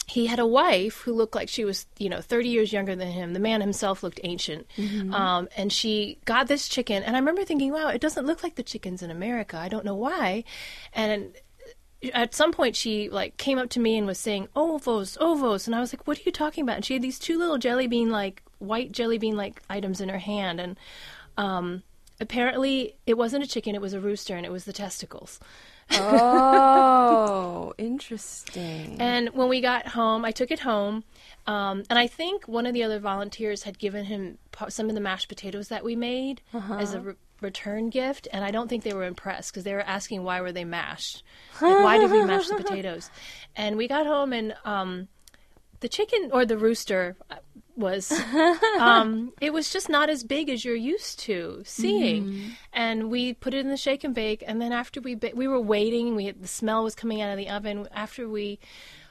he 0.08 0.28
had 0.28 0.38
a 0.38 0.46
wife 0.46 1.00
who 1.02 1.14
looked 1.14 1.34
like 1.34 1.50
she 1.50 1.66
was, 1.66 1.88
you 1.98 2.10
know, 2.10 2.22
30 2.22 2.50
years 2.50 2.72
younger 2.72 2.96
than 2.96 3.08
him. 3.08 3.34
The 3.34 3.40
man 3.40 3.60
himself 3.60 4.04
looked 4.04 4.20
ancient. 4.24 4.68
Um, 5.14 5.48
and 5.58 5.74
she 5.74 6.20
got 6.26 6.48
this 6.48 6.68
chicken. 6.68 7.02
And 7.02 7.16
I 7.16 7.20
remember 7.20 7.44
thinking, 7.44 7.72
wow, 7.74 7.88
it 7.88 8.02
doesn't 8.02 8.26
look 8.28 8.44
like 8.44 8.54
the 8.56 8.64
chickens 8.64 9.02
in 9.02 9.10
America. 9.10 9.58
I 9.58 9.68
don't 9.68 9.84
know 9.84 9.96
why. 9.96 10.44
And 10.94 11.34
at 12.14 12.34
some 12.36 12.52
point 12.52 12.76
she 12.76 13.10
like 13.10 13.38
came 13.38 13.58
up 13.58 13.70
to 13.72 13.80
me 13.80 13.98
and 13.98 14.06
was 14.08 14.20
saying 14.20 14.48
ovos 14.56 15.18
ovos. 15.18 15.66
And 15.68 15.76
i 15.76 15.80
was 15.80 15.94
like 15.94 16.06
what 16.08 16.18
are 16.20 16.24
you 16.26 16.32
talking 16.32 16.64
about? 16.64 16.78
And 16.78 16.86
she 16.86 16.94
had 16.94 17.02
these 17.02 17.20
two 17.20 17.38
little 17.38 17.58
jelly 17.58 17.88
bean 17.88 18.10
like 18.10 18.42
white 18.60 18.92
jelly 18.92 19.18
bean 19.18 19.36
like 19.38 19.62
items 19.70 20.02
in 20.02 20.10
her 20.10 20.20
hand. 20.20 20.60
And 20.60 20.78
um 21.38 21.84
apparently 22.20 22.96
it 23.06 23.18
wasn't 23.18 23.44
a 23.44 23.48
chicken 23.48 23.76
it 23.76 23.82
was 23.82 23.94
a 23.94 24.00
rooster 24.00 24.36
and 24.36 24.46
it 24.46 24.52
was 24.52 24.66
the 24.66 24.74
testicles. 24.74 25.40
Oh, 25.92 27.74
interesting. 27.78 28.96
and 29.00 29.30
when 29.30 29.50
we 29.50 29.62
got 29.62 29.90
home 29.90 30.26
i 30.26 30.32
took 30.32 30.50
it 30.50 30.62
home 30.62 31.04
um, 31.46 31.84
and 31.90 32.00
i 32.00 32.08
think 32.08 32.48
one 32.48 32.66
of 32.66 32.74
the 32.74 32.82
other 32.84 32.98
volunteers 33.00 33.64
had 33.64 33.78
given 33.78 34.06
him 34.06 34.40
some 34.70 34.90
of 34.90 34.96
the 34.96 35.02
mashed 35.02 35.28
potatoes 35.30 35.68
that 35.68 35.84
we 35.84 35.96
made 35.96 36.42
as 36.80 36.94
a 36.96 37.16
return 37.46 37.90
gift 37.90 38.28
and 38.34 38.44
i 38.44 38.52
don't 38.52 38.68
think 38.68 38.84
they 38.84 38.94
were 38.94 39.06
impressed 39.06 39.52
because 39.52 39.64
they 39.64 39.74
were 39.74 39.82
asking 39.82 40.24
why 40.24 40.42
were 40.42 40.52
they 40.52 40.66
mashed? 40.66 41.24
Like, 41.62 41.84
why 41.84 41.98
did 41.98 42.12
we 42.12 42.24
mash 42.32 42.48
the 42.48 42.56
potatoes? 42.56 43.10
And 43.56 43.78
we 43.78 43.88
got 43.88 44.06
home 44.06 44.34
and 44.34 44.56
um, 44.66 45.08
the 45.80 45.90
chicken 45.90 46.30
or 46.34 46.46
the 46.46 46.58
rooster 46.58 47.16
uh, 47.30 47.36
was 47.78 48.12
um, 48.80 49.34
it 49.42 49.54
was 49.54 49.72
just 49.72 49.90
not 49.90 50.10
as 50.10 50.24
big 50.24 50.50
as 50.50 50.64
you're 50.66 50.76
used 50.76 51.20
to 51.20 51.62
seeing. 51.66 52.24
And 52.74 53.10
we 53.10 53.34
put 53.34 53.54
it 53.54 53.60
in 53.60 53.70
the 53.70 53.78
shake 53.78 54.04
and 54.04 54.16
bake 54.16 54.44
and 54.46 54.62
then 54.62 54.72
after 54.72 55.00
we 55.02 55.16
ba- 55.16 55.32
we 55.36 55.48
were 55.48 55.62
waiting 55.62 56.16
we 56.16 56.26
had, 56.26 56.42
the 56.42 56.48
smell 56.48 56.84
was 56.84 56.96
coming 56.96 57.22
out 57.22 57.32
of 57.32 57.38
the 57.38 57.50
oven. 57.50 57.88
After 57.94 58.28
we 58.28 58.60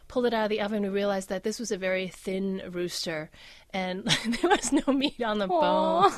pulled 0.08 0.26
it 0.26 0.34
out 0.34 0.44
of 0.44 0.50
the 0.50 0.60
oven 0.60 0.82
we 0.82 0.88
realized 0.88 1.28
that 1.28 1.44
this 1.44 1.58
was 1.58 1.70
a 1.70 1.78
very 1.78 2.08
thin 2.08 2.62
rooster 2.70 3.30
and 3.72 4.04
there 4.42 4.50
was 4.50 4.70
no 4.72 4.92
meat 4.92 5.22
on 5.22 5.38
the 5.38 5.46
bone 5.48 6.12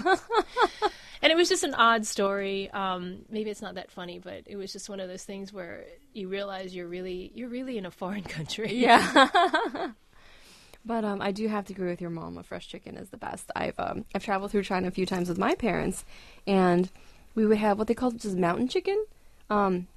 and 1.23 1.33
it 1.33 1.37
was 1.37 1.49
just 1.49 1.65
an 1.65 1.75
odd 1.75 2.07
story 2.07 2.71
um, 2.71 3.19
maybe 3.29 3.51
it's 3.51 3.63
not 3.63 3.75
that 3.75 3.91
funny 3.91 4.19
but 4.19 4.43
it 4.47 4.57
was 4.57 4.73
just 4.73 4.89
one 4.89 5.01
of 5.01 5.09
those 5.09 5.25
things 5.25 5.53
where 5.53 5.85
you 6.13 6.29
realize 6.29 6.75
you're 6.75 6.89
really 6.89 7.31
you're 7.35 7.49
really 7.49 7.79
in 7.79 7.87
a 7.87 7.91
foreign 7.91 8.23
country 8.37 8.75
yeah. 8.75 9.91
but 10.87 11.05
um, 11.05 11.21
I 11.21 11.33
do 11.33 11.49
have 11.49 11.67
to 11.67 11.73
agree 11.73 11.91
with 11.91 12.01
your 12.01 12.11
mom. 12.11 12.39
A 12.39 12.43
fresh 12.43 12.69
chicken 12.69 12.97
is 12.97 13.11
the 13.11 13.17
best. 13.17 13.51
I've 13.57 13.79
um, 13.79 14.05
I've 14.15 14.25
traveled 14.25 14.53
through 14.53 14.63
China 14.63 14.89
a 14.89 14.93
few 14.93 15.05
times 15.05 15.29
with 15.29 15.37
my 15.37 15.55
parents, 15.55 16.05
and 16.47 16.89
we 17.35 17.45
would 17.45 17.59
have 17.59 17.79
what 17.79 17.89
they 17.89 17.95
called 17.95 18.21
just 18.21 18.37
mountain 18.37 18.69
chicken. 18.69 19.05
Um, 19.51 19.89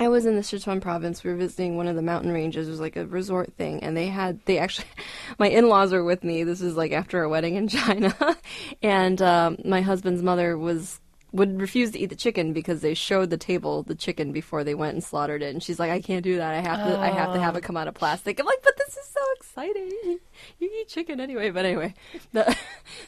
I 0.00 0.08
was 0.08 0.24
in 0.24 0.34
the 0.34 0.40
Sichuan 0.40 0.80
province. 0.80 1.22
We 1.22 1.30
were 1.30 1.36
visiting 1.36 1.76
one 1.76 1.86
of 1.86 1.94
the 1.94 2.00
mountain 2.00 2.32
ranges. 2.32 2.66
It 2.66 2.70
was 2.70 2.80
like 2.80 2.96
a 2.96 3.04
resort 3.04 3.52
thing, 3.58 3.82
and 3.82 3.94
they 3.94 4.06
had 4.06 4.40
they 4.46 4.56
actually, 4.56 4.88
my 5.38 5.48
in-laws 5.48 5.92
were 5.92 6.02
with 6.02 6.24
me. 6.24 6.42
This 6.42 6.62
is 6.62 6.74
like 6.74 6.92
after 6.92 7.22
a 7.22 7.28
wedding 7.28 7.56
in 7.56 7.68
China, 7.68 8.16
and 8.82 9.20
um, 9.20 9.58
my 9.62 9.82
husband's 9.82 10.22
mother 10.22 10.56
was 10.56 11.00
would 11.32 11.60
refuse 11.60 11.92
to 11.92 11.98
eat 11.98 12.06
the 12.06 12.16
chicken 12.16 12.52
because 12.52 12.80
they 12.80 12.94
showed 12.94 13.30
the 13.30 13.36
table 13.36 13.82
the 13.82 13.94
chicken 13.94 14.32
before 14.32 14.64
they 14.64 14.74
went 14.74 14.94
and 14.94 15.04
slaughtered 15.04 15.42
it, 15.42 15.52
and 15.52 15.62
she's 15.62 15.78
like, 15.78 15.90
I 15.90 16.00
can't 16.00 16.24
do 16.24 16.36
that. 16.36 16.54
I 16.54 16.60
have 16.60 16.86
to 16.86 16.98
I 16.98 17.08
have 17.08 17.32
to 17.34 17.40
have 17.40 17.56
it 17.56 17.62
come 17.62 17.76
out 17.76 17.88
of 17.88 17.94
plastic. 17.94 18.40
I'm 18.40 18.46
like, 18.46 18.62
but 18.62 18.76
this 18.76 18.96
is 18.96 19.06
so 19.06 19.20
exciting. 19.36 20.18
You 20.58 20.70
eat 20.80 20.88
chicken 20.88 21.20
anyway. 21.20 21.50
But 21.50 21.64
anyway, 21.64 21.94
the 22.32 22.56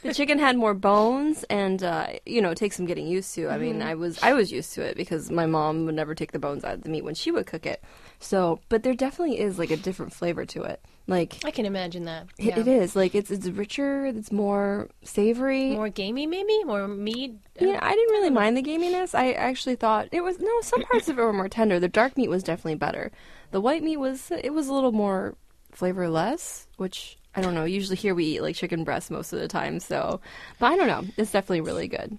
the 0.02 0.14
chicken 0.14 0.38
had 0.38 0.56
more 0.56 0.74
bones, 0.74 1.44
and 1.44 1.82
uh, 1.82 2.08
you 2.26 2.40
know, 2.40 2.50
it 2.50 2.58
takes 2.58 2.76
some 2.76 2.86
getting 2.86 3.06
used 3.06 3.34
to. 3.34 3.48
I 3.48 3.58
mean, 3.58 3.82
I 3.82 3.94
was 3.94 4.18
I 4.22 4.32
was 4.32 4.52
used 4.52 4.72
to 4.74 4.82
it 4.82 4.96
because 4.96 5.30
my 5.30 5.46
mom 5.46 5.86
would 5.86 5.94
never 5.94 6.14
take 6.14 6.32
the 6.32 6.38
bones 6.38 6.64
out 6.64 6.74
of 6.74 6.82
the 6.82 6.90
meat 6.90 7.04
when 7.04 7.14
she 7.14 7.30
would 7.30 7.46
cook 7.46 7.66
it. 7.66 7.82
So, 8.18 8.60
but 8.68 8.82
there 8.82 8.94
definitely 8.94 9.40
is 9.40 9.58
like 9.58 9.70
a 9.70 9.76
different 9.76 10.12
flavor 10.12 10.44
to 10.46 10.62
it. 10.62 10.84
Like 11.12 11.44
I 11.44 11.50
can 11.50 11.66
imagine 11.66 12.06
that. 12.06 12.28
it, 12.38 12.56
it 12.56 12.66
is 12.66 12.96
like 12.96 13.14
it's 13.14 13.30
it's 13.30 13.46
richer, 13.46 14.06
it's 14.06 14.32
more 14.32 14.88
savory. 15.04 15.72
More 15.72 15.90
gamey, 15.90 16.26
maybe 16.26 16.64
more 16.64 16.88
meat. 16.88 17.34
Yeah, 17.60 17.78
I 17.82 17.90
didn't 17.94 18.12
really 18.12 18.30
mind 18.30 18.56
the 18.56 18.62
gaminess. 18.62 19.14
I 19.14 19.32
actually 19.32 19.76
thought 19.76 20.08
it 20.10 20.22
was 20.22 20.38
no. 20.38 20.60
Some 20.62 20.80
parts 20.84 21.10
of 21.10 21.18
it 21.18 21.22
were 21.22 21.34
more 21.34 21.50
tender. 21.50 21.78
The 21.78 21.86
dark 21.86 22.16
meat 22.16 22.30
was 22.30 22.42
definitely 22.42 22.76
better. 22.76 23.12
The 23.50 23.60
white 23.60 23.82
meat 23.82 23.98
was 23.98 24.30
it 24.30 24.54
was 24.54 24.68
a 24.68 24.72
little 24.72 24.92
more 24.92 25.34
flavorless, 25.72 26.66
which 26.78 27.18
I 27.36 27.42
don't 27.42 27.52
know. 27.54 27.66
Usually 27.66 27.96
here 27.96 28.14
we 28.14 28.24
eat 28.24 28.40
like 28.40 28.56
chicken 28.56 28.82
breast 28.82 29.10
most 29.10 29.34
of 29.34 29.38
the 29.38 29.48
time, 29.48 29.80
so 29.80 30.18
but 30.58 30.72
I 30.72 30.76
don't 30.76 30.88
know. 30.88 31.04
It's 31.18 31.32
definitely 31.32 31.60
really 31.60 31.88
good. 31.88 32.16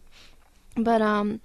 But 0.77 1.01
um, 1.01 1.41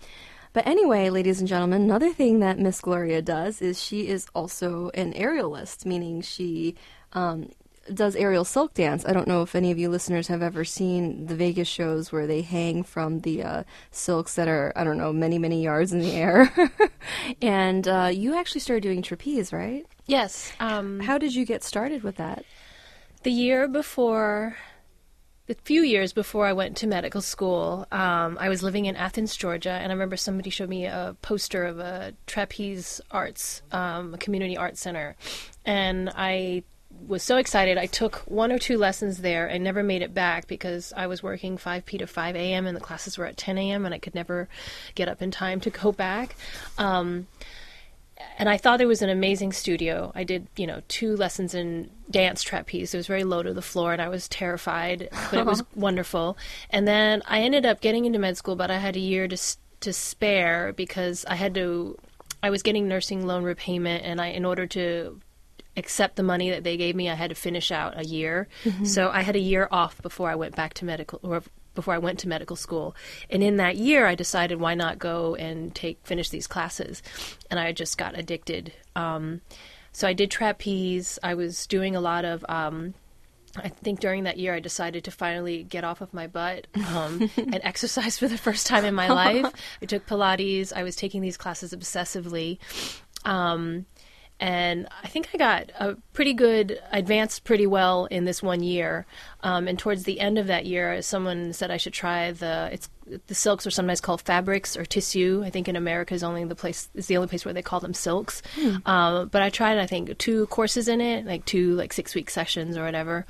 but 0.53 0.67
anyway, 0.67 1.09
ladies 1.09 1.41
and 1.41 1.49
gentlemen, 1.49 1.81
another 1.81 2.13
thing 2.13 2.41
that 2.41 2.59
Miss 2.59 2.83
Gloria 2.83 3.23
does 3.23 3.63
is 3.63 3.83
she 3.83 4.07
is 4.09 4.27
also 4.35 4.91
an 4.93 5.15
aerialist, 5.15 5.87
meaning 5.87 6.21
she 6.21 6.75
um, 7.13 7.51
does 7.93 8.17
aerial 8.17 8.45
silk 8.45 8.75
dance. 8.75 9.05
I 9.07 9.13
don't 9.13 9.27
know 9.27 9.43
if 9.43 9.55
any 9.55 9.71
of 9.71 9.79
you 9.79 9.89
listeners 9.89 10.29
have 10.29 10.43
ever 10.43 10.65
seen 10.65 11.27
the 11.27 11.35
Vegas 11.35 11.69
shows 11.69 12.13
where 12.13 12.27
they 12.27 12.43
hang 12.43 12.83
from 12.83 13.21
the 13.21 13.43
uh, 13.43 13.63
silks 13.91 14.35
that 14.35 14.47
are, 14.49 14.73
I 14.77 14.85
don't 14.85 14.99
know, 14.99 15.13
many, 15.13 15.39
many 15.39 15.63
yards 15.63 15.93
in 15.93 16.01
the 16.01 16.13
air. 16.13 16.53
and 17.43 17.89
uh, 17.89 18.11
you 18.13 18.37
actually 18.37 18.61
started 18.61 18.83
doing 18.83 19.01
trapeze, 19.03 19.53
right? 19.53 19.87
Yes. 20.07 20.53
Um, 20.61 21.01
How 21.01 21.17
did 21.19 21.35
you 21.35 21.45
get 21.45 21.63
started 21.63 22.03
with 22.03 22.17
that? 22.17 22.45
the 23.23 23.31
year 23.33 23.67
before, 23.69 24.57
a 25.49 25.55
few 25.65 25.83
years 25.83 26.13
before 26.13 26.47
I 26.47 26.53
went 26.53 26.77
to 26.79 26.87
medical 26.87 27.21
school, 27.21 27.87
um, 27.91 28.39
I 28.41 28.49
was 28.49 28.63
living 28.63 28.87
in 28.87 28.97
Athens, 28.97 29.35
Georgia, 29.37 29.71
and 29.73 29.91
I 29.91 29.95
remember 29.95 30.17
somebody 30.17 30.51
showed 30.51 30.69
me 30.69 30.87
a 30.87 31.17
poster 31.21 31.65
of 31.65 31.79
a 31.79 32.15
trapeze 32.27 33.01
arts, 33.11 33.63
um, 33.73 34.15
a 34.15 34.19
community 34.19 34.57
arts 34.57 34.81
center, 34.81 35.17
and 35.65 36.11
I 36.15 36.63
was 37.07 37.23
so 37.23 37.37
excited. 37.37 37.79
I 37.79 37.87
took 37.87 38.17
one 38.27 38.53
or 38.53 38.59
two 38.59 38.79
lessons 38.79 39.19
there 39.19 39.47
and 39.47 39.63
never 39.63 39.83
made 39.83 40.03
it 40.03 40.15
back 40.15 40.47
because 40.47 40.93
I 40.97 41.07
was 41.07 41.23
working 41.23 41.57
5 41.57 41.85
p 41.85 41.99
to 41.99 42.07
5 42.07 42.37
a.m. 42.37 42.67
and 42.67 42.77
the 42.77 42.81
classes 42.81 43.19
were 43.19 43.27
at 43.27 43.37
10 43.37 43.59
a.m. 43.59 43.85
and 43.85 43.95
I 43.95 43.99
could 43.99 44.15
never 44.15 44.49
get 44.95 45.09
up 45.09 45.23
in 45.23 45.31
time 45.31 45.61
to 45.61 45.71
go 45.71 45.93
back. 45.93 46.37
Um, 46.77 47.27
and 48.37 48.49
I 48.49 48.57
thought 48.57 48.81
it 48.81 48.87
was 48.87 49.03
an 49.03 49.11
amazing 49.11 49.53
studio. 49.53 50.13
I 50.15 50.25
did, 50.25 50.49
you 50.57 50.67
know, 50.67 50.83
two 50.89 51.17
lessons 51.17 51.55
in 51.55 51.91
dance 52.11 52.43
trapeze. 52.43 52.93
It 52.93 52.97
was 52.97 53.07
very 53.07 53.25
low 53.25 53.43
to 53.43 53.55
the 53.55 53.63
floor, 53.63 53.93
and 53.93 54.03
I 54.03 54.09
was 54.09 54.29
terrified, 54.29 55.09
but 55.31 55.39
it 55.39 55.47
was 55.47 55.63
wonderful. 55.75 56.37
And 56.71 56.87
then 56.87 57.23
I 57.27 57.41
ended 57.41 57.65
up 57.65 57.81
getting 57.81 58.05
into 58.05 58.19
med 58.19 58.37
school, 58.37 58.57
but 58.57 58.71
I 58.71 58.79
had 58.79 58.97
a 58.97 59.01
year 59.01 59.29
to 59.29 59.39
to 59.81 59.93
spare 59.93 60.73
because 60.73 61.25
I 61.27 61.37
had 61.37 61.55
to. 61.55 61.97
I 62.43 62.51
was 62.51 62.63
getting 62.63 62.87
nursing 62.89 63.27
loan 63.27 63.43
repayment, 63.45 64.05
and 64.05 64.21
I, 64.21 64.29
in 64.29 64.45
order 64.45 64.67
to 64.69 65.21
accept 65.79 66.17
the 66.17 66.23
money 66.23 66.51
that 66.51 66.65
they 66.65 66.77
gave 66.77 66.95
me, 66.95 67.09
I 67.09 67.15
had 67.15 67.31
to 67.31 67.37
finish 67.37 67.71
out 67.71 67.99
a 67.99 68.05
year. 68.05 68.49
So 68.85 69.11
I 69.11 69.23
had 69.23 69.37
a 69.37 69.41
year 69.41 69.69
off 69.71 70.03
before 70.03 70.29
I 70.31 70.35
went 70.35 70.57
back 70.57 70.75
to 70.75 70.85
medical 70.85 71.21
or 71.23 71.43
before 71.75 71.95
I 71.95 71.99
went 71.99 72.19
to 72.21 72.29
medical 72.29 72.57
school. 72.57 72.97
And 73.31 73.41
in 73.41 73.57
that 73.59 73.77
year, 73.77 74.07
I 74.07 74.17
decided 74.17 74.59
why 74.59 74.75
not 74.75 74.99
go 74.99 75.37
and 75.37 75.73
take 75.75 76.05
finish 76.05 76.29
these 76.29 76.49
classes. 76.49 77.03
And 77.51 77.61
I 77.61 77.71
just 77.71 77.97
got 77.97 78.19
addicted. 78.19 78.73
Um, 78.97 79.43
so 79.93 80.09
I 80.09 80.13
did 80.13 80.31
trapeze. 80.31 81.21
I 81.23 81.35
was 81.35 81.67
doing 81.67 81.95
a 81.95 82.01
lot 82.01 82.25
of. 82.25 82.45
Um, 82.49 82.95
I 83.57 83.69
think 83.69 84.01
during 84.01 84.25
that 84.25 84.39
year, 84.39 84.55
I 84.55 84.61
decided 84.61 85.05
to 85.05 85.11
finally 85.11 85.63
get 85.63 85.83
off 85.85 86.01
of 86.01 86.13
my 86.13 86.27
butt 86.27 86.67
um, 86.89 87.31
and 87.37 87.61
exercise 87.63 88.19
for 88.19 88.29
the 88.29 88.39
first 88.39 88.67
time 88.67 88.85
in 88.85 88.95
my 88.95 89.09
life. 89.09 89.47
I 89.83 89.87
took 89.87 90.07
Pilates. 90.07 90.73
I 90.75 90.83
was 90.83 90.97
taking 90.97 91.23
these 91.23 91.37
classes 91.37 91.73
obsessively. 91.73 92.59
Um, 93.25 93.87
and 94.41 94.87
I 95.03 95.09
think 95.09 95.31
I 95.35 95.39
got 95.39 95.73
a 95.79 95.97
pretty 96.13 96.33
good, 96.33 96.81
advanced 96.93 97.45
pretty 97.45 97.67
well 97.67 98.07
in 98.07 98.25
this 98.25 98.43
one 98.43 98.63
year. 98.63 99.05
Um, 99.43 99.67
and 99.67 99.79
towards 99.79 100.05
the 100.05 100.21
end 100.21 100.39
of 100.39 100.47
that 100.47 100.65
year, 100.65 101.03
someone 101.03 101.53
said 101.53 101.71
I 101.71 101.77
should 101.77 101.93
try 101.93 102.33
the 102.33 102.69
it's 102.73 102.89
the 103.27 103.35
silks 103.35 103.67
are 103.67 103.71
sometimes 103.71 104.01
called 104.01 104.21
fabrics 104.21 104.77
or 104.77 104.85
tissue. 104.85 105.43
I 105.45 105.51
think 105.51 105.67
in 105.67 105.77
America 105.77 106.15
is 106.15 106.23
only 106.23 106.45
the 106.45 106.55
place 106.55 106.89
is 106.95 107.07
the 107.07 107.17
only 107.17 107.29
place 107.29 107.45
where 107.45 107.55
they 107.55 107.63
call 107.63 107.81
them 107.81 107.95
silks. 107.95 108.43
Um, 108.87 109.29
but 109.29 109.43
I 109.43 109.51
tried 109.51 109.79
I 109.79 109.87
think 109.87 110.17
two 110.19 110.47
courses 110.47 110.89
in 110.89 111.01
it, 111.01 111.27
like 111.27 111.45
two 111.45 111.75
like 111.75 111.93
six 111.93 112.15
week 112.15 112.31
sessions 112.31 112.77
or 112.77 112.85
whatever, 112.85 113.27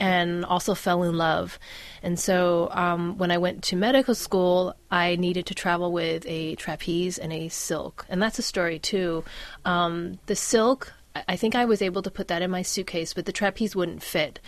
and 0.00 0.44
also 0.46 0.74
fell 0.74 1.02
in 1.04 1.16
love. 1.16 1.58
And 2.02 2.18
so 2.18 2.68
um, 2.72 3.18
when 3.18 3.30
I 3.30 3.38
went 3.38 3.62
to 3.64 3.76
medical 3.76 4.14
school, 4.14 4.74
I 4.90 5.16
needed 5.16 5.46
to 5.46 5.54
travel 5.54 5.92
with 5.92 6.24
a 6.26 6.54
trapeze 6.56 7.18
and 7.18 7.32
a 7.32 7.48
silk. 7.50 8.06
And 8.08 8.20
that's 8.22 8.38
a 8.38 8.42
story 8.42 8.78
too. 8.78 9.22
Um, 9.64 10.18
the 10.26 10.34
silk, 10.34 10.92
I- 11.28 11.36
think 11.36 11.54
I 11.54 11.64
was 11.66 11.82
able 11.82 12.02
to 12.02 12.10
put 12.10 12.28
that 12.28 12.40
in 12.40 12.50
my 12.50 12.62
suitcase, 12.62 13.12
but 13.14 13.26
the 13.26 13.32
trapeze 13.32 13.76
wouldn't 13.76 14.02
fit. 14.02 14.38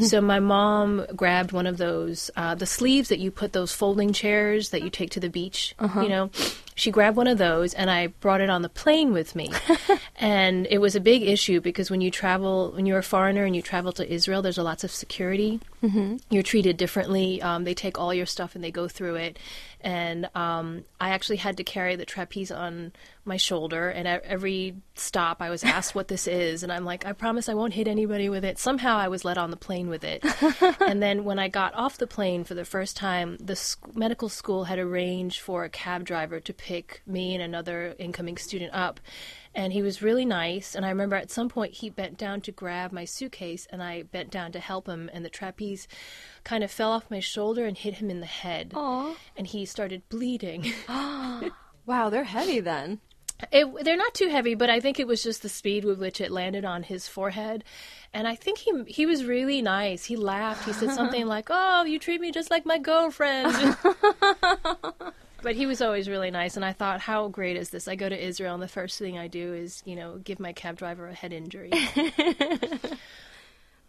So 0.00 0.20
my 0.20 0.40
mom 0.40 1.04
grabbed 1.14 1.52
one 1.52 1.66
of 1.66 1.76
those, 1.78 2.30
uh, 2.36 2.54
the 2.54 2.66
sleeves 2.66 3.08
that 3.10 3.18
you 3.18 3.30
put 3.30 3.52
those 3.52 3.72
folding 3.72 4.12
chairs 4.12 4.70
that 4.70 4.82
you 4.82 4.90
take 4.90 5.10
to 5.10 5.20
the 5.20 5.28
beach, 5.28 5.74
you 6.02 6.08
know. 6.08 6.30
She 6.74 6.90
grabbed 6.90 7.16
one 7.16 7.26
of 7.26 7.38
those 7.38 7.74
and 7.74 7.90
I 7.90 8.08
brought 8.08 8.40
it 8.40 8.50
on 8.50 8.62
the 8.62 8.68
plane 8.68 9.12
with 9.12 9.34
me. 9.36 9.50
and 10.16 10.66
it 10.70 10.78
was 10.78 10.96
a 10.96 11.00
big 11.00 11.22
issue 11.22 11.60
because 11.60 11.90
when 11.90 12.00
you 12.00 12.10
travel, 12.10 12.72
when 12.74 12.86
you're 12.86 12.98
a 12.98 13.02
foreigner 13.02 13.44
and 13.44 13.54
you 13.54 13.62
travel 13.62 13.92
to 13.92 14.12
Israel, 14.12 14.42
there's 14.42 14.58
a 14.58 14.62
lots 14.62 14.84
of 14.84 14.90
security. 14.90 15.60
Mm-hmm. 15.82 16.16
You're 16.30 16.42
treated 16.42 16.76
differently. 16.76 17.42
Um, 17.42 17.64
they 17.64 17.74
take 17.74 17.98
all 17.98 18.14
your 18.14 18.26
stuff 18.26 18.54
and 18.54 18.62
they 18.62 18.70
go 18.70 18.88
through 18.88 19.16
it. 19.16 19.38
And 19.80 20.28
um, 20.36 20.84
I 21.00 21.10
actually 21.10 21.38
had 21.38 21.56
to 21.56 21.64
carry 21.64 21.96
the 21.96 22.04
trapeze 22.04 22.52
on 22.52 22.92
my 23.24 23.36
shoulder. 23.36 23.88
And 23.88 24.06
at 24.06 24.22
every 24.24 24.76
stop, 24.94 25.42
I 25.42 25.50
was 25.50 25.64
asked 25.64 25.94
what 25.94 26.06
this 26.06 26.28
is. 26.28 26.62
And 26.62 26.72
I'm 26.72 26.84
like, 26.84 27.04
I 27.04 27.12
promise 27.12 27.48
I 27.48 27.54
won't 27.54 27.74
hit 27.74 27.88
anybody 27.88 28.28
with 28.28 28.44
it. 28.44 28.58
Somehow 28.58 28.96
I 28.96 29.08
was 29.08 29.24
let 29.24 29.38
on 29.38 29.50
the 29.50 29.56
plane 29.56 29.88
with 29.88 30.04
it. 30.04 30.24
and 30.80 31.02
then 31.02 31.24
when 31.24 31.40
I 31.40 31.48
got 31.48 31.74
off 31.74 31.98
the 31.98 32.06
plane 32.06 32.44
for 32.44 32.54
the 32.54 32.64
first 32.64 32.96
time, 32.96 33.36
the 33.40 33.56
sc- 33.56 33.96
medical 33.96 34.28
school 34.28 34.64
had 34.64 34.78
arranged 34.78 35.40
for 35.40 35.64
a 35.64 35.68
cab 35.68 36.04
driver 36.04 36.38
to 36.38 36.52
pick 36.62 37.02
me 37.06 37.34
and 37.34 37.42
another 37.42 37.96
incoming 37.98 38.36
student 38.36 38.72
up. 38.72 39.00
And 39.54 39.72
he 39.72 39.82
was 39.82 40.00
really 40.00 40.24
nice. 40.24 40.74
And 40.74 40.86
I 40.86 40.90
remember 40.90 41.16
at 41.16 41.30
some 41.30 41.48
point 41.48 41.74
he 41.74 41.90
bent 41.90 42.16
down 42.16 42.40
to 42.42 42.52
grab 42.52 42.92
my 42.92 43.04
suitcase, 43.04 43.66
and 43.70 43.82
I 43.82 44.04
bent 44.04 44.30
down 44.30 44.52
to 44.52 44.60
help 44.60 44.86
him. 44.86 45.10
And 45.12 45.24
the 45.24 45.28
trapeze 45.28 45.88
kind 46.44 46.62
of 46.64 46.70
fell 46.70 46.92
off 46.92 47.10
my 47.10 47.20
shoulder 47.20 47.66
and 47.66 47.76
hit 47.76 47.94
him 47.94 48.08
in 48.10 48.20
the 48.20 48.26
head. 48.26 48.72
Aw. 48.74 49.14
And 49.36 49.46
he 49.46 49.66
started 49.66 50.08
bleeding. 50.08 50.72
Wow, 51.84 52.10
they're 52.10 52.22
heavy 52.22 52.60
then. 52.60 53.00
It, 53.50 53.66
they're 53.84 53.96
not 53.96 54.14
too 54.14 54.28
heavy, 54.28 54.54
but 54.54 54.70
I 54.70 54.78
think 54.78 55.00
it 55.00 55.06
was 55.08 55.22
just 55.22 55.42
the 55.42 55.48
speed 55.48 55.84
with 55.84 55.98
which 55.98 56.20
it 56.20 56.30
landed 56.30 56.64
on 56.64 56.84
his 56.84 57.08
forehead. 57.08 57.64
And 58.14 58.28
I 58.28 58.36
think 58.36 58.58
he 58.58 58.84
he 58.86 59.04
was 59.04 59.24
really 59.24 59.60
nice. 59.62 60.04
He 60.04 60.14
laughed. 60.14 60.64
He 60.64 60.72
said 60.72 60.92
something 60.92 61.26
like, 61.36 61.48
"Oh, 61.50 61.82
you 61.82 61.98
treat 61.98 62.20
me 62.20 62.30
just 62.30 62.52
like 62.52 62.64
my 62.64 62.78
girlfriend." 62.78 63.76
but 65.42 65.54
he 65.54 65.66
was 65.66 65.82
always 65.82 66.08
really 66.08 66.30
nice, 66.30 66.56
and 66.56 66.64
I 66.64 66.72
thought, 66.72 67.00
how 67.00 67.28
great 67.28 67.56
is 67.56 67.70
this? 67.70 67.88
I 67.88 67.96
go 67.96 68.08
to 68.08 68.26
Israel, 68.26 68.54
and 68.54 68.62
the 68.62 68.68
first 68.68 68.98
thing 68.98 69.18
I 69.18 69.28
do 69.28 69.52
is, 69.54 69.82
you 69.84 69.96
know, 69.96 70.18
give 70.18 70.40
my 70.40 70.52
cab 70.52 70.76
driver 70.76 71.08
a 71.08 71.14
head 71.14 71.32
injury. 71.32 71.72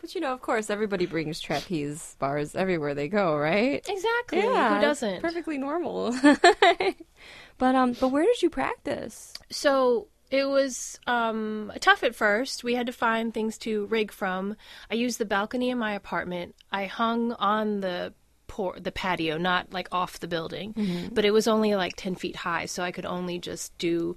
But 0.04 0.16
you 0.16 0.20
know, 0.20 0.34
of 0.34 0.41
course, 0.41 0.70
everybody 0.70 1.06
brings 1.06 1.39
trapeze 1.39 2.18
bars 2.20 2.56
everywhere 2.56 2.93
they 2.93 3.08
go, 3.08 3.38
right? 3.38 3.82
exactly. 3.88 4.39
Yeah, 4.39 4.76
Who 4.76 4.82
doesn't? 4.82 5.22
Perfectly 5.22 5.58
normal. 5.58 6.12
but 7.58 7.76
um, 7.76 7.93
but 7.93 8.10
where 8.10 8.26
did 8.26 8.41
you 8.41 8.49
practice? 8.49 9.34
So 9.49 10.10
it 10.30 10.43
was 10.43 10.99
um, 11.08 11.72
tough 11.80 12.04
at 12.04 12.16
first. 12.16 12.66
We 12.66 12.76
had 12.76 12.88
to 12.88 12.91
find 12.91 13.34
things 13.34 13.58
to 13.60 13.86
rig 13.86 14.12
from. 14.12 14.58
I 14.91 14.95
used 14.95 15.20
the 15.20 15.26
balcony 15.26 15.70
in 15.70 15.78
my 15.78 15.93
apartment. 15.93 16.56
I 16.70 16.84
hung 16.84 17.32
on 17.32 17.80
the 17.80 18.14
por- 18.54 18.80
the 18.80 18.91
patio, 18.91 19.38
not 19.38 19.74
like 19.74 19.88
off 19.91 20.20
the 20.20 20.28
building, 20.28 20.68
but 21.16 21.26
it 21.26 21.32
was 21.32 21.47
only 21.47 21.74
like 21.76 21.93
ten 21.95 22.16
feet 22.16 22.36
high, 22.36 22.66
so 22.68 22.84
I 22.84 22.91
could 22.91 23.06
only 23.06 23.39
just 23.39 23.76
do 23.80 24.16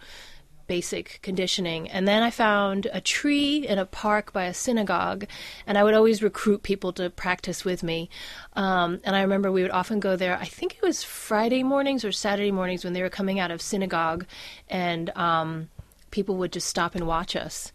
basic 0.67 1.21
conditioning. 1.23 1.89
And 1.89 2.07
then 2.09 2.23
I 2.23 2.31
found 2.31 2.89
a 2.93 3.01
tree 3.01 3.67
in 3.67 3.79
a 3.79 3.87
park 3.87 4.33
by 4.33 4.45
a 4.45 4.53
synagogue, 4.55 5.25
and 5.67 5.79
I 5.79 5.85
would 5.85 5.95
always 5.95 6.23
recruit 6.23 6.63
people 6.63 6.93
to 6.95 7.09
practice 7.09 7.65
with 7.65 7.83
me. 7.83 8.11
Um, 8.55 9.01
and 9.05 9.15
I 9.17 9.23
remember 9.23 9.51
we 9.51 9.63
would 9.63 9.71
often 9.71 10.01
go 10.01 10.17
there. 10.17 10.37
I 10.37 10.45
think 10.45 10.75
it 10.75 10.83
was 10.83 11.03
Friday 11.05 11.63
mornings 11.63 12.05
or 12.05 12.13
Saturday 12.13 12.51
mornings 12.51 12.85
when 12.85 12.93
they 12.95 13.03
were 13.03 13.11
coming 13.19 13.39
out 13.39 13.51
of 13.53 13.63
synagogue, 13.63 14.27
and 14.69 15.11
um, 15.17 15.69
people 16.11 16.37
would 16.37 16.53
just 16.53 16.69
stop 16.69 16.95
and 16.95 17.07
watch 17.07 17.37
us. 17.37 17.73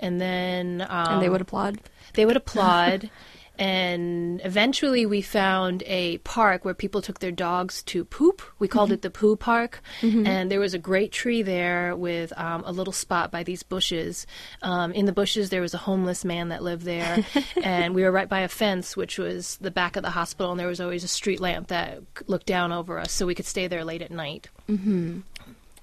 And 0.00 0.20
then 0.20 0.84
um, 0.90 1.12
and 1.14 1.22
they 1.22 1.28
would 1.28 1.40
applaud. 1.40 1.78
they 2.14 2.26
would 2.26 2.36
applaud. 2.36 3.08
and 3.62 4.40
eventually 4.44 5.06
we 5.06 5.22
found 5.22 5.84
a 5.86 6.18
park 6.18 6.64
where 6.64 6.74
people 6.74 7.00
took 7.00 7.20
their 7.20 7.30
dogs 7.30 7.80
to 7.84 8.04
poop. 8.04 8.42
We 8.58 8.66
called 8.66 8.90
it 8.90 9.02
the 9.02 9.10
poo 9.10 9.36
park. 9.36 9.80
And 10.26 10.50
there 10.50 10.58
was 10.58 10.74
a 10.74 10.80
great 10.80 11.12
tree 11.12 11.42
there 11.42 11.94
with 11.94 12.32
um, 12.36 12.64
a 12.66 12.72
little 12.72 12.92
spot 12.92 13.30
by 13.30 13.44
these 13.44 13.62
bushes. 13.62 14.26
Um, 14.62 14.90
in 14.90 15.06
the 15.06 15.12
bushes, 15.12 15.50
there 15.50 15.60
was 15.60 15.74
a 15.74 15.78
homeless 15.78 16.24
man 16.24 16.48
that 16.48 16.64
lived 16.64 16.84
there. 16.84 17.24
and 17.62 17.94
we 17.94 18.02
were 18.02 18.10
right 18.10 18.28
by 18.28 18.40
a 18.40 18.48
fence, 18.48 18.96
which 18.96 19.16
was 19.16 19.58
the 19.58 19.70
back 19.70 19.94
of 19.94 20.02
the 20.02 20.10
hospital. 20.10 20.50
And 20.50 20.58
there 20.58 20.66
was 20.66 20.80
always 20.80 21.04
a 21.04 21.08
street 21.08 21.38
lamp 21.38 21.68
that 21.68 22.00
looked 22.26 22.46
down 22.46 22.72
over 22.72 22.98
us 22.98 23.12
so 23.12 23.26
we 23.26 23.36
could 23.36 23.46
stay 23.46 23.68
there 23.68 23.84
late 23.84 24.02
at 24.02 24.10
night. 24.10 24.48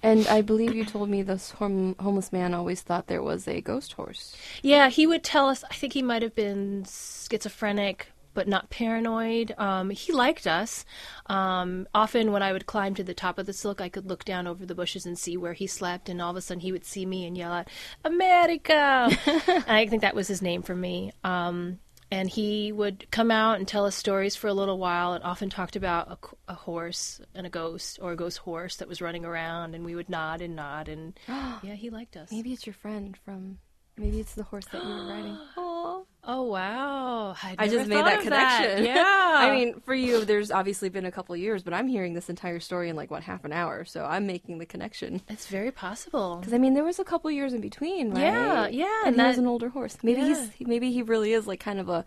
And 0.01 0.27
I 0.27 0.41
believe 0.41 0.75
you 0.75 0.85
told 0.85 1.09
me 1.09 1.21
this 1.21 1.51
hom- 1.51 1.95
homeless 1.99 2.31
man 2.31 2.53
always 2.53 2.81
thought 2.81 3.07
there 3.07 3.21
was 3.21 3.47
a 3.47 3.61
ghost 3.61 3.93
horse. 3.93 4.35
Yeah, 4.61 4.89
he 4.89 5.05
would 5.05 5.23
tell 5.23 5.49
us. 5.49 5.63
I 5.69 5.73
think 5.73 5.93
he 5.93 6.01
might 6.01 6.21
have 6.21 6.35
been 6.35 6.85
schizophrenic, 6.85 8.07
but 8.33 8.47
not 8.47 8.69
paranoid. 8.69 9.53
Um, 9.57 9.89
he 9.89 10.13
liked 10.13 10.47
us. 10.47 10.85
Um, 11.25 11.87
often, 11.93 12.31
when 12.31 12.41
I 12.41 12.53
would 12.53 12.65
climb 12.65 12.95
to 12.95 13.03
the 13.03 13.13
top 13.13 13.37
of 13.37 13.45
the 13.45 13.53
silk, 13.53 13.81
I 13.81 13.89
could 13.89 14.07
look 14.07 14.23
down 14.23 14.47
over 14.47 14.65
the 14.65 14.75
bushes 14.75 15.05
and 15.05 15.19
see 15.19 15.35
where 15.35 15.53
he 15.53 15.67
slept, 15.67 16.07
and 16.07 16.21
all 16.21 16.31
of 16.31 16.37
a 16.37 16.41
sudden 16.41 16.61
he 16.61 16.71
would 16.71 16.85
see 16.85 17.05
me 17.05 17.25
and 17.25 17.37
yell 17.37 17.51
out, 17.51 17.67
"America!" 18.05 19.09
and 19.47 19.65
I 19.67 19.85
think 19.87 20.01
that 20.01 20.15
was 20.15 20.29
his 20.29 20.41
name 20.41 20.61
for 20.61 20.75
me. 20.75 21.11
Um, 21.25 21.79
and 22.11 22.29
he 22.29 22.71
would 22.71 23.09
come 23.11 23.31
out 23.31 23.57
and 23.57 23.67
tell 23.67 23.85
us 23.85 23.95
stories 23.95 24.35
for 24.35 24.47
a 24.47 24.53
little 24.53 24.77
while, 24.77 25.13
and 25.13 25.23
often 25.23 25.49
talked 25.49 25.75
about 25.75 26.19
a 26.47 26.53
horse 26.53 27.21
and 27.35 27.45
a 27.45 27.49
ghost, 27.49 27.99
or 28.01 28.11
a 28.11 28.15
ghost 28.15 28.39
horse 28.39 28.77
that 28.77 28.87
was 28.87 29.01
running 29.01 29.25
around, 29.25 29.75
and 29.75 29.85
we 29.85 29.95
would 29.95 30.09
nod 30.09 30.41
and 30.41 30.55
nod, 30.55 30.89
and 30.89 31.19
yeah, 31.27 31.75
he 31.75 31.89
liked 31.89 32.17
us. 32.17 32.31
Maybe 32.31 32.53
it's 32.53 32.65
your 32.65 32.73
friend 32.73 33.17
from. 33.23 33.59
Maybe 33.97 34.19
it's 34.19 34.33
the 34.33 34.43
horse 34.43 34.65
that 34.71 34.81
you 34.83 34.89
were 34.89 35.07
riding. 35.07 35.37
Aw. 35.57 36.03
Oh 36.23 36.43
wow! 36.43 37.33
I'd 37.41 37.55
I 37.57 37.67
just 37.67 37.87
made 37.87 38.03
that 38.05 38.21
connection. 38.21 38.83
Yeah, 38.89 39.35
I 39.37 39.51
mean, 39.51 39.79
for 39.81 39.93
you, 39.95 40.25
there's 40.25 40.51
obviously 40.51 40.89
been 40.89 41.05
a 41.05 41.11
couple 41.11 41.35
years, 41.35 41.63
but 41.63 41.73
I'm 41.73 41.87
hearing 41.87 42.13
this 42.13 42.29
entire 42.29 42.59
story 42.59 42.89
in 42.89 42.95
like 42.95 43.09
what 43.09 43.23
half 43.23 43.45
an 43.45 43.53
hour, 43.53 43.85
so 43.85 44.05
I'm 44.05 44.27
making 44.27 44.57
the 44.59 44.65
connection. 44.65 45.21
it's 45.29 45.47
very 45.47 45.71
possible. 45.71 46.37
Because 46.37 46.53
I 46.53 46.57
mean, 46.57 46.73
there 46.73 46.83
was 46.83 46.99
a 46.99 47.03
couple 47.05 47.31
years 47.31 47.53
in 47.53 47.61
between, 47.61 48.11
right? 48.11 48.21
Yeah, 48.21 48.67
yeah, 48.67 48.85
And, 49.05 49.15
and 49.15 49.21
he 49.21 49.27
was 49.27 49.37
an 49.37 49.47
older 49.47 49.69
horse. 49.69 49.97
Maybe 50.03 50.21
Yeah. 50.21 50.27
he's 50.57 50.67
maybe 50.67 50.91
he 50.91 51.01
really 51.01 51.33
is 51.33 51.47
like 51.47 51.59
kind 51.61 51.79
of 51.79 51.87
a. 51.89 52.03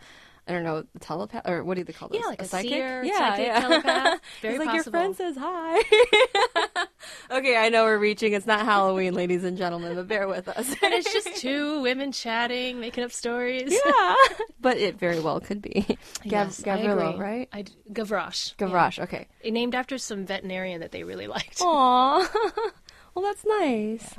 I 0.49 0.53
don't 0.53 0.65
know, 0.65 0.85
telepath 1.01 1.49
or 1.49 1.63
what 1.63 1.77
do 1.77 1.85
they 1.85 1.93
call 1.93 2.09
those? 2.09 2.21
Yeah, 2.21 2.27
like 2.27 2.43
a 2.43 2.45
psychic. 2.47 2.71
seer, 2.73 3.05
yeah, 3.05 3.19
psychic, 3.31 3.47
yeah. 3.47 3.61
telepath. 3.69 4.21
Very 4.41 4.55
He's 4.59 4.67
like 4.67 4.75
your 4.75 4.85
friend 4.85 5.17
says 5.17 5.37
hi. 5.39 5.79
okay, 7.31 7.57
I 7.57 7.69
know 7.69 7.85
we're 7.85 7.99
reaching. 7.99 8.33
It's 8.33 8.47
not 8.47 8.65
Halloween, 8.65 9.15
ladies 9.15 9.45
and 9.45 9.57
gentlemen, 9.57 9.95
but 9.95 10.09
bear 10.09 10.27
with 10.27 10.49
us. 10.49 10.69
and 10.83 10.93
it's 10.95 11.13
just 11.13 11.37
two 11.41 11.81
women 11.83 12.11
chatting, 12.13 12.81
making 12.81 13.05
up 13.05 13.13
stories. 13.13 13.73
yeah, 13.87 14.15
but 14.61 14.77
it 14.79 14.99
very 14.99 15.21
well 15.21 15.41
could 15.41 15.63
be. 15.63 15.85
Gav- 16.27 16.49
Yes, 16.49 16.61
Gavrilo, 16.63 17.19
right? 17.19 17.49
I 17.53 17.63
d- 17.63 17.73
Gavroche. 17.93 18.57
Gavroche. 18.57 18.99
Okay. 19.05 19.29
Yeah. 19.45 19.53
Named 19.53 19.75
after 19.75 19.97
some 19.99 20.27
veterinarian 20.27 20.81
that 20.81 20.91
they 20.93 21.05
really 21.05 21.27
liked. 21.29 21.61
Aw. 21.61 22.29
well, 23.15 23.25
that's 23.25 23.45
nice. 23.45 24.15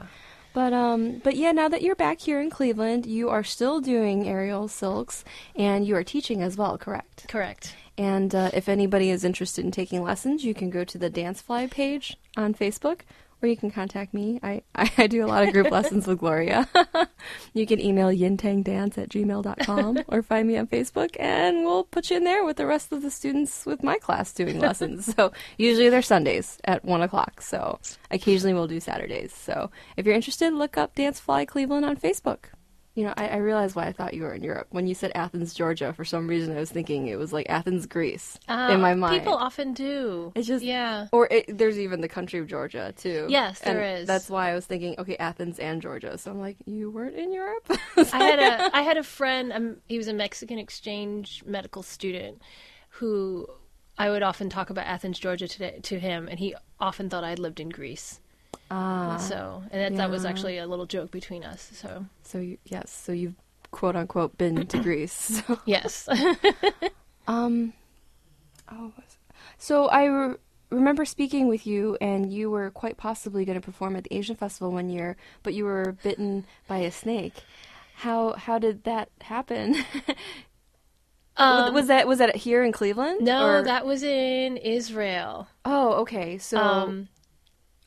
But 0.54 0.72
um, 0.72 1.20
but 1.24 1.36
yeah, 1.36 1.52
now 1.52 1.68
that 1.68 1.82
you're 1.82 1.96
back 1.96 2.22
here 2.22 2.40
in 2.40 2.50
Cleveland, 2.50 3.06
you 3.06 3.30
are 3.30 3.44
still 3.44 3.82
doing 3.82 4.28
aerial 4.28 4.68
silks, 4.68 5.26
and 5.56 5.86
you 5.86 5.96
are 5.96 6.04
teaching 6.04 6.42
as 6.42 6.56
well, 6.58 6.78
correct? 6.78 7.26
Correct. 7.28 7.76
And 7.98 8.34
uh, 8.34 8.52
if 8.54 8.70
anybody 8.70 9.10
is 9.10 9.24
interested 9.24 9.66
in 9.66 9.72
taking 9.72 10.02
lessons, 10.02 10.44
you 10.44 10.54
can 10.54 10.70
go 10.70 10.84
to 10.84 10.98
the 10.98 11.10
Dancefly 11.10 11.70
page 11.70 12.18
on 12.38 12.54
Facebook, 12.54 13.02
or 13.44 13.48
you 13.48 13.58
can 13.58 13.70
contact 13.70 14.14
me. 14.14 14.40
I, 14.42 14.62
I, 14.74 15.08
do 15.08 15.26
a 15.26 15.28
lot 15.28 15.44
of 15.44 15.54
group 15.54 15.70
lessons 15.72 16.08
with 16.08 16.20
Gloria. 16.20 16.68
you 17.54 17.68
can 17.68 17.80
email 17.80 18.08
yintangdance 18.08 18.98
at 18.98 19.10
gmail.com 19.10 20.04
or 20.08 20.22
find 20.24 20.48
me 20.48 20.58
on 20.58 20.68
Facebook, 20.68 21.16
and 21.20 21.66
we'll 21.66 21.84
put 21.84 22.10
you 22.10 22.18
in 22.18 22.24
there 22.24 22.46
with 22.46 22.58
the 22.58 22.66
rest 22.66 22.92
of 22.92 23.02
the 23.02 23.12
students 23.12 23.66
with 23.66 23.84
my 23.84 23.98
class 23.98 24.34
doing 24.34 24.60
lessons. 24.60 25.14
so 25.18 25.34
usually 25.58 25.90
they're 25.90 26.02
Sundays 26.02 26.58
at 26.64 26.86
1 26.86 27.02
o'clock. 27.02 27.42
So 27.42 27.80
occasionally 28.10 28.54
we'll 28.54 28.68
do 28.68 28.80
Saturdays. 28.80 29.34
So 29.34 29.70
if 29.98 30.06
you're 30.06 30.16
interested, 30.16 30.54
look 30.54 30.78
up 30.78 30.96
Dance 30.96 31.20
Fly 31.20 31.46
Cleveland 31.46 31.86
on 31.86 31.98
Facebook. 31.98 32.46
You 32.96 33.06
know, 33.06 33.14
I, 33.18 33.28
I 33.30 33.36
realized 33.38 33.76
why 33.76 33.88
I 33.88 33.92
thought 33.92 34.14
you 34.14 34.22
were 34.22 34.34
in 34.34 34.44
Europe. 34.44 34.68
When 34.70 34.86
you 34.86 34.94
said 34.94 35.12
Athens, 35.16 35.54
Georgia, 35.56 35.94
for 35.94 36.06
some 36.06 36.28
reason 36.28 36.56
I 36.56 36.60
was 36.60 36.70
thinking 36.70 37.08
it 37.08 37.18
was 37.18 37.34
like 37.34 37.48
Athens, 37.50 37.88
Greece 37.88 38.38
Uh, 38.48 38.70
in 38.72 38.82
my 38.82 38.94
mind. 38.94 39.20
People 39.20 39.34
often 39.34 39.74
do. 39.74 40.32
It's 40.36 40.48
just 40.48 40.64
yeah. 40.64 41.08
Or 41.12 41.28
it, 41.32 41.58
there's 41.58 41.80
even 41.80 42.02
the 42.02 42.08
country 42.08 42.40
of 42.40 42.48
Georgia 42.48 42.94
too. 42.96 43.26
Yes, 43.30 43.60
there 43.60 43.82
and 43.82 44.02
is. 44.02 44.08
That's 44.08 44.30
why 44.30 44.52
I 44.52 44.56
was 44.56 44.66
thinking, 44.68 44.96
okay, 45.00 45.18
Athens 45.18 45.58
and 45.58 45.82
Georgia. 45.82 46.18
So 46.18 46.30
I'm 46.30 46.40
like, 46.40 46.58
you 46.66 46.92
weren't 46.92 47.16
in 47.16 47.34
Europe. 47.34 47.66
I 47.98 48.24
had 48.24 48.40
a 48.40 48.76
I 48.78 48.82
had 48.84 48.98
a 48.98 49.04
friend. 49.04 49.52
Um, 49.52 49.78
he 49.88 49.98
was 49.98 50.08
a 50.08 50.14
Mexican 50.14 50.60
exchange 50.60 51.44
medical 51.46 51.82
student 51.82 52.42
who 52.90 53.48
I 53.98 54.10
would 54.10 54.24
often 54.24 54.50
talk 54.50 54.70
about 54.70 54.86
Athens, 54.86 55.20
Georgia, 55.20 55.48
to, 55.48 55.80
to 55.82 56.00
him, 56.00 56.28
and 56.28 56.40
he 56.40 56.56
often 56.80 57.10
thought 57.10 57.24
I'd 57.24 57.40
lived 57.40 57.60
in 57.60 57.70
Greece. 57.70 58.20
Ah, 58.76 59.18
So, 59.18 59.64
and 59.72 59.82
that, 59.82 59.96
that 59.98 60.10
was 60.10 60.26
actually 60.26 60.58
a 60.58 60.66
little 60.68 60.86
joke 60.88 61.12
between 61.12 61.44
us. 61.44 61.70
So, 61.74 62.06
so 62.24 62.40
you, 62.40 62.58
yes, 62.66 62.90
so 62.92 63.12
you've 63.12 63.36
quote 63.72 63.96
unquote 63.96 64.38
been 64.38 64.66
to 64.68 64.78
Greece. 64.88 65.42
So, 65.48 65.60
yes. 65.66 66.08
um, 67.28 67.74
oh, 68.72 68.92
so 69.58 69.88
I 69.88 70.06
re- 70.06 70.36
remember 70.72 71.06
speaking 71.06 71.48
with 71.48 71.68
you, 71.68 71.98
and 72.02 72.32
you 72.34 72.50
were 72.50 72.72
quite 72.72 72.98
possibly 72.98 73.46
going 73.46 73.60
to 73.60 73.66
perform 73.66 73.96
at 73.96 74.06
the 74.06 74.16
Asian 74.16 74.36
Festival 74.36 74.72
one 74.72 74.90
year, 74.90 75.16
but 75.44 75.54
you 75.54 75.66
were 75.66 75.96
bitten 76.04 76.46
by 76.68 76.78
a 76.80 76.92
snake. 76.92 77.36
How 77.98 78.34
how 78.34 78.58
did 78.60 78.84
that 78.86 79.10
happen? 79.22 79.76
Um, 81.36 81.74
was 81.74 81.88
that 81.88 82.08
was 82.08 82.20
that 82.20 82.36
here 82.36 82.64
in 82.64 82.72
Cleveland? 82.72 83.22
no, 83.22 83.44
or- 83.48 83.64
that 83.64 83.88
was 83.88 84.04
in 84.04 84.56
Israel. 84.58 85.48
Oh, 85.66 85.94
okay. 86.02 86.38
So 86.38 86.60
Um, 86.60 87.08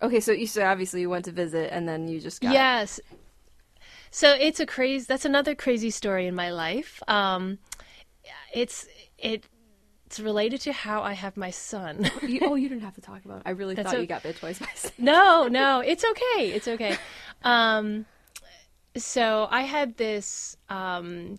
okay, 0.02 0.20
so 0.20 0.32
you 0.32 0.46
so 0.46 0.64
obviously 0.64 1.00
you 1.00 1.10
went 1.10 1.24
to 1.26 1.32
visit, 1.32 1.72
and 1.72 1.88
then 1.88 2.08
you 2.08 2.20
just 2.20 2.40
got 2.40 2.52
Yes. 2.52 3.00
So 4.10 4.32
it's 4.32 4.60
a 4.60 4.66
crazy. 4.66 5.04
That's 5.06 5.24
another 5.24 5.54
crazy 5.54 5.90
story 5.90 6.26
in 6.26 6.34
my 6.34 6.50
life. 6.50 7.02
Um, 7.08 7.58
it's 8.54 8.86
it. 9.18 9.44
It's 10.06 10.20
related 10.20 10.60
to 10.62 10.72
how 10.72 11.02
I 11.02 11.14
have 11.14 11.36
my 11.36 11.50
son. 11.50 12.08
You, 12.22 12.40
oh, 12.42 12.54
you 12.54 12.68
didn't 12.68 12.82
have 12.84 12.94
to 12.94 13.00
talk 13.00 13.24
about 13.24 13.38
it. 13.38 13.42
I 13.44 13.50
really 13.50 13.74
That's 13.74 13.90
thought 13.90 13.98
o- 13.98 14.00
you 14.00 14.06
got 14.06 14.22
bit 14.22 14.36
twice 14.36 14.58
by 14.58 14.68
snake. 14.74 14.94
no, 14.98 15.48
no, 15.48 15.80
it's 15.80 16.04
okay. 16.04 16.52
It's 16.52 16.68
okay. 16.68 16.96
Um, 17.42 18.06
so 18.96 19.48
I 19.50 19.62
had 19.62 19.96
this 19.96 20.56
um, 20.68 21.38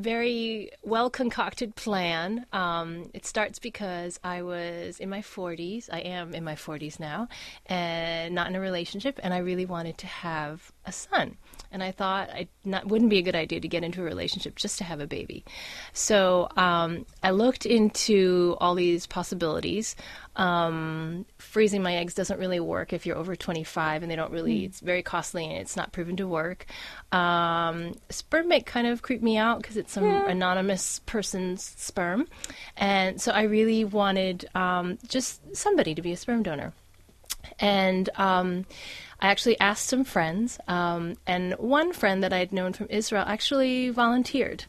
very 0.00 0.70
well 0.82 1.10
concocted 1.10 1.76
plan. 1.76 2.46
Um, 2.52 3.10
it 3.14 3.26
starts 3.26 3.58
because 3.58 4.18
I 4.24 4.42
was 4.42 4.98
in 4.98 5.08
my 5.08 5.20
40s. 5.20 5.88
I 5.92 6.00
am 6.00 6.34
in 6.34 6.44
my 6.44 6.54
40s 6.54 6.98
now, 6.98 7.28
and 7.66 8.34
not 8.34 8.48
in 8.48 8.56
a 8.56 8.60
relationship, 8.60 9.20
and 9.22 9.32
I 9.32 9.38
really 9.38 9.66
wanted 9.66 9.98
to 9.98 10.06
have 10.06 10.72
a 10.84 10.92
son. 10.92 11.36
And 11.72 11.82
I 11.82 11.92
thought 11.92 12.30
it 12.30 12.48
not 12.64 12.86
wouldn't 12.88 13.10
be 13.10 13.18
a 13.18 13.22
good 13.22 13.36
idea 13.36 13.60
to 13.60 13.68
get 13.68 13.84
into 13.84 14.00
a 14.00 14.04
relationship 14.04 14.56
just 14.56 14.78
to 14.78 14.84
have 14.84 15.00
a 15.00 15.06
baby. 15.06 15.44
So 15.92 16.48
um, 16.56 17.06
I 17.22 17.30
looked 17.30 17.64
into 17.64 18.56
all 18.60 18.74
these 18.74 19.06
possibilities. 19.06 19.94
Um, 20.36 21.26
freezing 21.38 21.82
my 21.82 21.96
eggs 21.96 22.14
doesn't 22.14 22.40
really 22.40 22.60
work 22.60 22.92
if 22.92 23.06
you're 23.06 23.16
over 23.16 23.36
25, 23.36 24.02
and 24.02 24.10
they 24.10 24.16
don't 24.16 24.32
really. 24.32 24.64
It's 24.64 24.80
very 24.80 25.02
costly, 25.02 25.44
and 25.44 25.58
it's 25.58 25.76
not 25.76 25.92
proven 25.92 26.16
to 26.16 26.26
work. 26.26 26.66
Um, 27.12 27.94
sperm 28.08 28.48
bank 28.48 28.66
kind 28.66 28.86
of 28.86 29.02
creeped 29.02 29.22
me 29.22 29.36
out 29.36 29.60
because 29.60 29.76
it's 29.76 29.92
some 29.92 30.04
anonymous 30.04 31.00
person's 31.00 31.62
sperm, 31.76 32.26
and 32.76 33.20
so 33.20 33.32
I 33.32 33.42
really 33.42 33.84
wanted 33.84 34.48
um, 34.54 34.98
just 35.06 35.56
somebody 35.56 35.94
to 35.94 36.02
be 36.02 36.12
a 36.12 36.16
sperm 36.16 36.42
donor. 36.42 36.72
And 37.58 38.08
um, 38.16 38.66
I 39.20 39.28
actually 39.28 39.58
asked 39.60 39.86
some 39.86 40.04
friends, 40.04 40.58
um, 40.66 41.14
and 41.26 41.52
one 41.54 41.92
friend 41.92 42.22
that 42.22 42.32
I 42.32 42.38
had 42.38 42.52
known 42.52 42.72
from 42.72 42.86
Israel 42.90 43.24
actually 43.26 43.90
volunteered. 43.90 44.64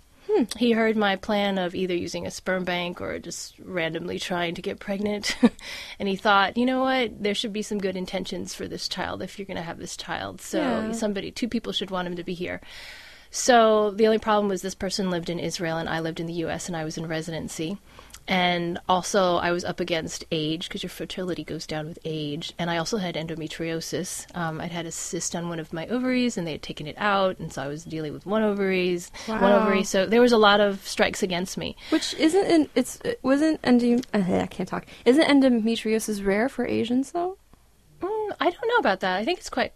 He 0.57 0.71
heard 0.71 0.95
my 0.95 1.15
plan 1.17 1.57
of 1.57 1.75
either 1.75 1.93
using 1.95 2.25
a 2.25 2.31
sperm 2.31 2.63
bank 2.63 3.01
or 3.01 3.19
just 3.19 3.55
randomly 3.59 4.17
trying 4.19 4.55
to 4.55 4.61
get 4.61 4.79
pregnant. 4.79 5.35
and 5.99 6.07
he 6.07 6.15
thought, 6.15 6.57
you 6.57 6.65
know 6.65 6.81
what, 6.81 7.21
there 7.21 7.35
should 7.35 7.51
be 7.51 7.61
some 7.61 7.79
good 7.79 7.97
intentions 7.97 8.53
for 8.53 8.67
this 8.67 8.87
child 8.87 9.21
if 9.21 9.37
you're 9.37 9.45
going 9.45 9.57
to 9.57 9.63
have 9.63 9.77
this 9.79 9.97
child. 9.97 10.39
So 10.39 10.59
Yeah. 10.59 10.91
somebody, 10.93 11.31
two 11.31 11.49
people 11.49 11.73
should 11.73 11.91
want 11.91 12.07
him 12.07 12.15
to 12.15 12.23
be 12.23 12.33
here. 12.33 12.61
So 13.29 13.91
the 13.91 14.05
only 14.05 14.19
problem 14.19 14.47
was 14.47 14.61
this 14.61 14.75
person 14.75 15.09
lived 15.09 15.29
in 15.29 15.39
Israel 15.39 15.77
and 15.77 15.89
I 15.89 15.99
lived 15.99 16.19
in 16.19 16.27
the 16.27 16.45
US 16.45 16.67
and 16.67 16.77
I 16.77 16.83
was 16.83 16.97
in 16.97 17.07
residency. 17.07 17.77
And 18.31 18.79
also, 18.87 19.35
I 19.35 19.51
was 19.51 19.65
up 19.65 19.81
against 19.81 20.23
age 20.31 20.69
because 20.69 20.83
your 20.83 20.89
fertility 20.89 21.43
goes 21.43 21.67
down 21.67 21.85
with 21.85 21.99
age. 22.05 22.53
And 22.57 22.71
I 22.71 22.77
also 22.77 22.95
had 22.97 23.15
endometriosis. 23.15 24.25
Um, 24.35 24.61
I'd 24.61 24.71
had 24.71 24.85
a 24.85 24.91
cyst 24.91 25.35
on 25.35 25.49
one 25.49 25.59
of 25.59 25.73
my 25.73 25.85
ovaries 25.87 26.37
and 26.37 26.47
they 26.47 26.53
had 26.53 26.61
taken 26.63 26.87
it 26.87 26.95
out. 26.97 27.39
And 27.39 27.51
so 27.51 27.61
I 27.61 27.67
was 27.67 27.83
dealing 27.83 28.13
with 28.13 28.25
one 28.25 28.41
ovaries, 28.41 29.11
one 29.27 29.43
ovary. 29.51 29.83
So 29.83 30.05
there 30.05 30.21
was 30.21 30.31
a 30.31 30.37
lot 30.37 30.61
of 30.61 30.87
strikes 30.87 31.21
against 31.21 31.57
me. 31.57 31.75
Which 31.89 32.13
isn't 32.13 32.45
in, 32.45 32.69
it's 32.73 32.99
it 33.03 33.19
wasn't 33.21 33.61
endom 33.63 34.03
uh, 34.13 34.41
I 34.43 34.47
can't 34.47 34.69
talk. 34.69 34.85
Isn't 35.03 35.23
endometriosis 35.27 36.25
rare 36.25 36.47
for 36.47 36.65
Asians 36.65 37.11
though? 37.11 37.37
Mm, 38.01 38.31
I 38.39 38.49
don't 38.49 38.67
know 38.67 38.77
about 38.79 39.01
that. 39.01 39.17
I 39.17 39.25
think 39.25 39.39
it's 39.39 39.49
quite. 39.49 39.73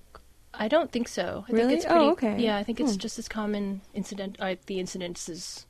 I 0.53 0.69
don't 0.69 0.89
think 0.93 1.09
so. 1.09 1.43
I 1.49 1.51
Really? 1.51 1.67
think 1.67 1.77
it's 1.79 1.85
Oh, 1.91 2.13
pretty, 2.15 2.33
okay. 2.35 2.43
Yeah, 2.45 2.55
I 2.55 2.63
think 2.63 2.79
it's 2.79 2.93
Hmm. 2.93 2.99
just 2.99 3.19
as 3.19 3.27
common 3.27 3.81
incident. 3.93 4.37
Uh, 4.39 4.55
the 4.67 4.79
incidence 4.79 5.27
is. 5.27 5.65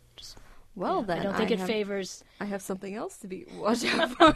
Well, 0.76 1.00
yeah, 1.00 1.06
then 1.06 1.20
I 1.20 1.24
don't 1.24 1.38
think 1.38 1.52
it 1.52 1.60
have, 1.60 1.68
favors 1.68 2.24
I 2.40 2.46
have 2.46 2.62
something 2.62 2.96
else 2.96 3.18
to 3.18 3.28
be 3.28 3.46
watch 3.58 3.86
out 3.86 4.12
for. 4.12 4.36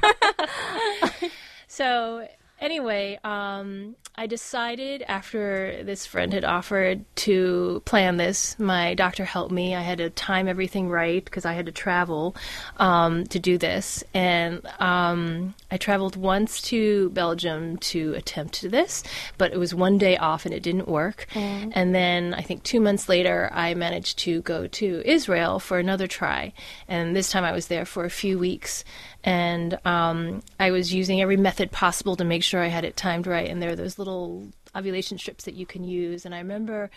So 1.68 2.28
anyway, 2.62 3.20
um, 3.24 3.96
I 4.16 4.28
decided 4.28 5.04
after 5.08 5.82
this 5.84 6.06
friend 6.06 6.34
had 6.34 6.44
offered 6.44 7.06
to 7.18 7.82
plan 7.86 8.18
this, 8.18 8.60
my 8.60 8.94
doctor 8.94 9.24
helped 9.24 9.52
me. 9.52 9.76
I 9.76 9.82
had 9.82 10.00
to 10.00 10.10
time 10.10 10.48
everything 10.48 10.90
right 10.90 11.24
because 11.24 11.46
I 11.46 11.54
had 11.54 11.68
to 11.68 11.72
travel 11.72 12.36
um, 12.78 13.26
to 13.28 13.40
do 13.40 13.58
this. 13.58 14.04
And 14.14 14.62
um, 14.80 15.56
I 15.72 15.78
traveled 15.78 16.18
once 16.18 16.62
to 16.64 17.10
Belgium 17.12 17.78
to 17.78 18.14
attempt 18.16 18.70
this, 18.70 19.04
but 19.38 19.54
it 19.54 19.58
was 19.58 19.74
one 19.74 19.98
day 19.98 20.18
off 20.18 20.46
and 20.46 20.54
it 20.54 20.64
didn't 20.64 20.90
work. 20.90 21.28
And 21.74 21.96
then 21.96 22.34
I 22.34 22.42
think 22.42 22.64
two 22.64 22.82
months 22.82 23.08
later, 23.08 23.50
I 23.54 23.74
managed 23.74 24.20
to 24.20 24.42
go 24.42 24.68
to 24.68 25.02
Israel 25.06 25.60
for 25.60 25.80
another 25.80 26.08
try. 26.08 26.52
And 26.90 27.16
this 27.16 27.32
time 27.32 27.46
I 27.46 27.54
was 27.54 27.68
there 27.68 27.86
for 27.86 28.04
a 28.04 28.10
few 28.10 28.38
weeks 28.38 28.84
and 29.24 29.78
um, 29.86 30.42
I 30.60 30.72
was 30.72 30.94
using 30.94 31.22
every 31.22 31.38
method 31.38 31.72
possible 31.72 32.16
to 32.16 32.24
make 32.24 32.44
sure 32.44 32.62
I 32.62 32.68
had 32.68 32.86
it 32.86 32.96
timed 32.96 33.28
right. 33.28 33.50
And 33.50 33.62
there 33.62 33.72
are 33.72 33.76
those 33.76 34.00
little 34.00 34.48
ovulation 34.76 35.18
strips 35.18 35.44
that 35.46 35.56
you 35.56 35.66
can 35.66 35.84
use. 35.84 36.26
And 36.26 36.34
I 36.34 36.40
remember 36.40 36.90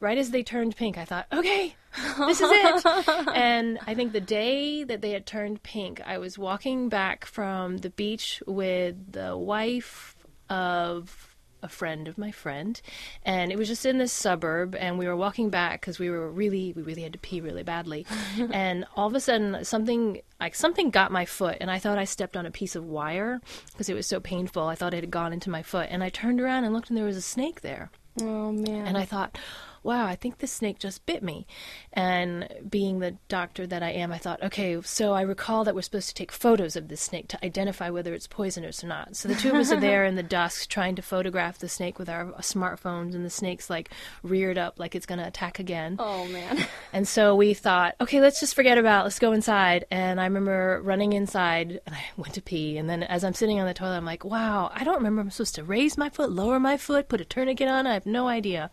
right 0.00 0.18
as 0.18 0.30
they 0.30 0.42
turned 0.42 0.76
pink, 0.76 0.98
I 0.98 1.04
thought, 1.04 1.26
okay, 1.32 1.76
this 2.18 2.40
is 2.40 2.50
it. 2.50 3.08
and 3.34 3.78
I 3.86 3.94
think 3.94 4.12
the 4.12 4.20
day 4.20 4.82
that 4.84 5.02
they 5.02 5.10
had 5.10 5.26
turned 5.26 5.62
pink, 5.62 6.00
I 6.04 6.18
was 6.18 6.36
walking 6.36 6.88
back 6.88 7.24
from 7.24 7.78
the 7.78 7.90
beach 7.90 8.42
with 8.46 9.12
the 9.12 9.36
wife 9.36 10.16
of 10.48 11.27
a 11.62 11.68
friend 11.68 12.08
of 12.08 12.18
my 12.18 12.30
friend. 12.30 12.80
And 13.24 13.50
it 13.50 13.58
was 13.58 13.68
just 13.68 13.84
in 13.86 13.98
this 13.98 14.12
suburb 14.12 14.74
and 14.74 14.98
we 14.98 15.06
were 15.06 15.16
walking 15.16 15.50
back 15.50 15.80
because 15.80 15.98
we 15.98 16.10
were 16.10 16.30
really 16.30 16.72
we 16.74 16.82
really 16.82 17.02
had 17.02 17.12
to 17.12 17.18
pee 17.18 17.40
really 17.40 17.62
badly. 17.62 18.06
And 18.52 18.86
all 18.96 19.08
of 19.08 19.14
a 19.14 19.20
sudden 19.20 19.64
something 19.64 20.20
like 20.40 20.54
something 20.54 20.90
got 20.90 21.10
my 21.10 21.24
foot 21.24 21.56
and 21.60 21.70
i 21.70 21.78
thought 21.78 21.98
i 21.98 22.04
stepped 22.04 22.36
on 22.36 22.46
a 22.46 22.50
piece 22.50 22.76
of 22.76 22.84
wire 22.84 23.40
because 23.72 23.88
it 23.88 23.94
was 23.94 24.06
so 24.06 24.20
painful. 24.20 24.62
I 24.64 24.74
thought 24.74 24.94
it 24.94 25.02
had 25.02 25.10
gone 25.10 25.32
into 25.32 25.50
my 25.50 25.62
foot. 25.62 25.88
And 25.90 26.02
i 26.02 26.08
turned 26.08 26.40
around 26.40 26.64
and 26.64 26.72
looked 26.72 26.88
and 26.88 26.96
there 26.96 27.04
was 27.04 27.16
a 27.16 27.22
snake 27.22 27.60
there. 27.62 27.90
Oh 28.20 28.52
man. 28.52 28.86
and 28.86 28.96
I 28.98 29.04
thought, 29.04 29.38
wow, 29.82 30.06
I 30.06 30.16
think 30.16 30.38
this 30.38 30.52
snake 30.52 30.78
just 30.78 31.06
bit 31.06 31.22
me. 31.22 31.46
And 31.92 32.48
being 32.68 32.98
the 32.98 33.16
doctor 33.28 33.66
that 33.66 33.82
I 33.82 33.90
am, 33.90 34.12
I 34.12 34.18
thought, 34.18 34.42
okay, 34.42 34.80
so 34.82 35.12
I 35.12 35.22
recall 35.22 35.64
that 35.64 35.74
we're 35.74 35.82
supposed 35.82 36.08
to 36.08 36.14
take 36.14 36.32
photos 36.32 36.76
of 36.76 36.88
this 36.88 37.00
snake 37.00 37.28
to 37.28 37.44
identify 37.44 37.90
whether 37.90 38.14
it's 38.14 38.26
poisonous 38.26 38.82
or 38.84 38.88
not. 38.88 39.16
So 39.16 39.28
the 39.28 39.34
two 39.34 39.50
of 39.50 39.56
us 39.56 39.72
are 39.72 39.80
there 39.80 40.04
in 40.06 40.16
the 40.16 40.22
dusk 40.22 40.68
trying 40.68 40.96
to 40.96 41.02
photograph 41.02 41.58
the 41.58 41.68
snake 41.68 41.98
with 41.98 42.08
our 42.08 42.26
smartphones, 42.40 43.14
and 43.14 43.24
the 43.24 43.30
snake's 43.30 43.70
like 43.70 43.90
reared 44.22 44.58
up 44.58 44.78
like 44.78 44.94
it's 44.94 45.06
going 45.06 45.18
to 45.18 45.26
attack 45.26 45.58
again. 45.58 45.96
oh 45.98 46.26
man. 46.26 46.66
And 46.90 47.06
so 47.06 47.34
we 47.34 47.52
thought, 47.52 47.96
okay, 48.00 48.20
let's 48.20 48.40
just 48.40 48.54
forget 48.54 48.78
about 48.78 49.02
it. 49.02 49.04
Let's 49.04 49.18
go 49.18 49.32
inside. 49.32 49.84
And 49.90 50.18
I 50.18 50.24
remember 50.24 50.80
running 50.82 51.12
inside 51.12 51.80
and 51.84 51.94
I 51.94 52.02
went 52.16 52.34
to 52.34 52.42
pee. 52.42 52.78
And 52.78 52.88
then 52.88 53.02
as 53.02 53.24
I'm 53.24 53.34
sitting 53.34 53.60
on 53.60 53.66
the 53.66 53.74
toilet, 53.74 53.96
I'm 53.96 54.06
like, 54.06 54.24
wow, 54.24 54.70
I 54.74 54.84
don't 54.84 54.96
remember 54.96 55.20
I'm 55.20 55.30
supposed 55.30 55.54
to 55.56 55.64
raise 55.64 55.98
my 55.98 56.08
foot, 56.08 56.30
lower 56.32 56.58
my 56.58 56.78
foot, 56.78 57.08
put 57.08 57.20
a 57.20 57.26
tourniquet 57.26 57.68
on. 57.68 57.86
I 57.86 57.92
have 57.92 58.06
no 58.06 58.26
idea. 58.26 58.70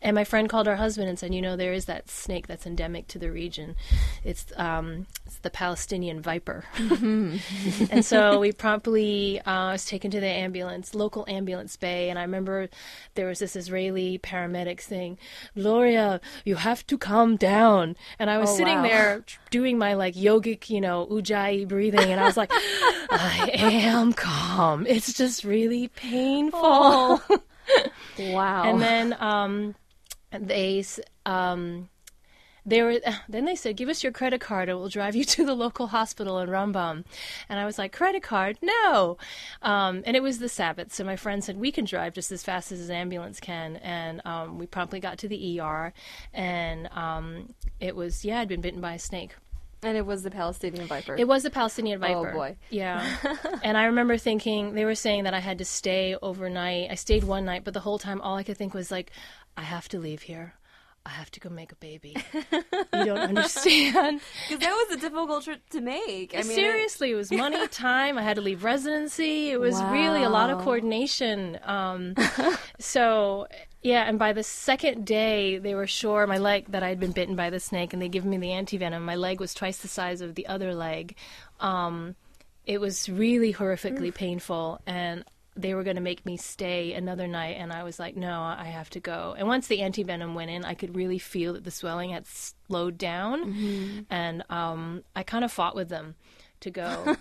And 0.00 0.14
my 0.14 0.22
friend 0.24 0.48
called 0.48 0.66
her 0.68 0.76
husband 0.76 1.08
and 1.08 1.18
said, 1.18 1.34
you 1.34 1.42
know, 1.42 1.56
there 1.56 1.72
is 1.72 1.86
that 1.86 2.08
snake 2.08 2.46
that's 2.46 2.66
endemic 2.66 3.08
to 3.08 3.18
the 3.18 3.32
region. 3.32 3.74
It's, 4.22 4.46
um, 4.56 5.06
it's 5.26 5.38
the 5.38 5.50
Palestinian 5.50 6.20
viper. 6.22 6.64
and 6.78 8.04
so 8.04 8.38
we 8.38 8.52
promptly 8.52 9.40
uh, 9.40 9.72
was 9.72 9.84
taken 9.86 10.10
to 10.12 10.20
the 10.20 10.26
ambulance, 10.28 10.94
local 10.94 11.24
ambulance 11.28 11.76
bay, 11.76 12.10
and 12.10 12.18
I 12.18 12.22
remember 12.22 12.68
there 13.14 13.26
was 13.26 13.40
this 13.40 13.56
Israeli 13.56 14.18
paramedic 14.18 14.80
saying, 14.80 15.18
"Gloria, 15.56 16.20
you 16.44 16.54
have 16.56 16.86
to 16.86 16.96
calm 16.98 17.36
down." 17.36 17.96
And 18.18 18.30
I 18.30 18.38
was 18.38 18.50
Oh, 18.50 18.56
sitting 18.56 18.76
wow. 18.76 18.82
there 18.82 19.24
doing 19.50 19.78
my 19.78 19.94
like 19.94 20.14
yogic, 20.14 20.70
you 20.70 20.80
know, 20.80 21.06
ujjayi 21.10 21.66
breathing, 21.66 22.10
and 22.12 22.20
I 22.20 22.24
was 22.24 22.36
like, 22.36 22.50
"I 22.52 23.50
am 23.52 24.12
calm. 24.12 24.86
It's 24.86 25.12
just 25.12 25.42
really 25.44 25.88
painful." 25.88 27.20
Wow. 28.18 28.62
and 28.64 28.80
then 28.80 29.14
um, 29.20 29.74
they 30.30 30.84
um, 31.26 31.88
they 32.68 32.82
were 32.82 33.00
then 33.28 33.44
they 33.44 33.56
said 33.56 33.76
give 33.76 33.88
us 33.88 34.02
your 34.02 34.12
credit 34.12 34.40
card 34.40 34.68
and 34.68 34.78
we'll 34.78 34.88
drive 34.88 35.16
you 35.16 35.24
to 35.24 35.44
the 35.44 35.54
local 35.54 35.88
hospital 35.88 36.38
in 36.38 36.48
Rambam 36.48 37.04
and 37.48 37.58
I 37.58 37.64
was 37.64 37.78
like 37.78 37.92
credit 37.92 38.22
card 38.22 38.58
no 38.62 39.16
um, 39.62 40.02
and 40.06 40.16
it 40.16 40.22
was 40.22 40.38
the 40.38 40.48
Sabbath 40.48 40.92
so 40.92 41.04
my 41.04 41.16
friend 41.16 41.42
said 41.42 41.58
we 41.58 41.72
can 41.72 41.84
drive 41.84 42.14
just 42.14 42.30
as 42.30 42.42
fast 42.42 42.70
as 42.70 42.88
an 42.88 42.94
ambulance 42.94 43.40
can 43.40 43.76
and 43.76 44.20
um, 44.24 44.58
we 44.58 44.66
promptly 44.66 45.00
got 45.00 45.18
to 45.18 45.28
the 45.28 45.60
ER 45.60 45.92
and 46.32 46.88
um, 46.92 47.54
it 47.80 47.96
was 47.96 48.24
yeah 48.24 48.40
I'd 48.40 48.48
been 48.48 48.60
bitten 48.60 48.80
by 48.80 48.94
a 48.94 48.98
snake 48.98 49.34
and 49.82 49.96
it 49.96 50.04
was 50.04 50.22
the 50.24 50.30
Palestinian 50.30 50.86
viper. 50.86 51.14
it 51.16 51.28
was 51.28 51.44
the 51.44 51.50
Palestinian 51.50 52.00
viper. 52.00 52.30
Oh, 52.30 52.32
boy. 52.32 52.56
Yeah. 52.68 53.16
and 53.62 53.78
I 53.78 53.84
remember 53.84 54.18
thinking 54.18 54.74
they 54.74 54.84
were 54.84 54.96
saying 54.96 55.24
that 55.24 55.34
I 55.34 55.38
had 55.38 55.58
to 55.58 55.64
stay 55.64 56.16
overnight. 56.20 56.90
I 56.90 56.96
stayed 56.96 57.22
one 57.22 57.44
night, 57.44 57.62
but 57.62 57.74
the 57.74 57.80
whole 57.80 57.98
time 57.98 58.20
all 58.20 58.36
I 58.36 58.42
could 58.42 58.56
think 58.56 58.74
was 58.74 58.90
like, 58.90 59.12
I 59.58 59.62
have 59.62 59.88
to 59.88 59.98
leave 59.98 60.22
here. 60.22 60.54
I 61.04 61.10
have 61.10 61.32
to 61.32 61.40
go 61.40 61.48
make 61.48 61.72
a 61.72 61.76
baby. 61.76 62.14
you 62.52 63.04
don't 63.04 63.18
understand. 63.18 64.20
Because 64.48 64.60
that 64.62 64.86
was 64.88 64.96
a 64.96 65.00
difficult 65.00 65.42
trip 65.42 65.68
to 65.70 65.80
make. 65.80 66.32
I 66.34 66.42
mean, 66.42 66.54
Seriously, 66.54 67.10
it 67.10 67.14
was 67.16 67.32
money, 67.32 67.66
time. 67.70 68.18
I 68.18 68.22
had 68.22 68.36
to 68.36 68.42
leave 68.42 68.62
residency. 68.62 69.50
It 69.50 69.58
was 69.58 69.82
really 69.84 70.22
a 70.22 70.28
lot 70.30 70.50
of 70.50 70.60
coordination. 70.60 71.58
Um, 71.64 72.14
so, 72.78 73.48
yeah, 73.82 74.04
and 74.04 74.16
by 74.16 74.32
the 74.32 74.44
second 74.44 75.06
day, 75.06 75.58
they 75.58 75.74
were 75.74 75.88
sure 75.88 76.26
my 76.28 76.38
leg 76.38 76.66
that 76.68 76.84
I 76.84 76.88
had 76.88 77.00
been 77.00 77.12
bitten 77.12 77.34
by 77.34 77.50
the 77.50 77.58
snake, 77.58 77.92
and 77.92 78.00
they 78.00 78.08
given 78.08 78.30
me 78.30 78.36
the 78.36 78.48
antivenom. 78.48 79.02
My 79.02 79.16
leg 79.16 79.40
was 79.40 79.54
twice 79.54 79.78
the 79.78 79.88
size 79.88 80.20
of 80.20 80.36
the 80.36 80.46
other 80.46 80.72
leg. 80.72 81.16
Um, 81.58 82.14
it 82.64 82.80
was 82.80 83.08
really 83.08 83.52
horrifically 83.52 84.14
painful, 84.14 84.80
and 84.86 85.24
they 85.60 85.74
were 85.74 85.82
going 85.82 85.96
to 85.96 86.02
make 86.02 86.24
me 86.24 86.36
stay 86.36 86.92
another 86.92 87.26
night, 87.26 87.56
and 87.58 87.72
I 87.72 87.82
was 87.82 87.98
like, 87.98 88.16
no, 88.16 88.40
I 88.42 88.66
have 88.66 88.90
to 88.90 89.00
go. 89.00 89.34
And 89.36 89.48
once 89.48 89.66
the 89.66 89.78
antivenom 89.80 90.34
went 90.34 90.50
in, 90.50 90.64
I 90.64 90.74
could 90.74 90.94
really 90.94 91.18
feel 91.18 91.52
that 91.54 91.64
the 91.64 91.70
swelling 91.70 92.10
had 92.10 92.26
slowed 92.26 92.98
down, 92.98 94.06
and 94.10 94.44
um, 94.50 95.02
I 95.14 95.22
kind 95.22 95.44
of 95.44 95.52
fought 95.52 95.74
with 95.74 95.88
them 95.88 96.14
to 96.60 96.70
go. 96.70 97.16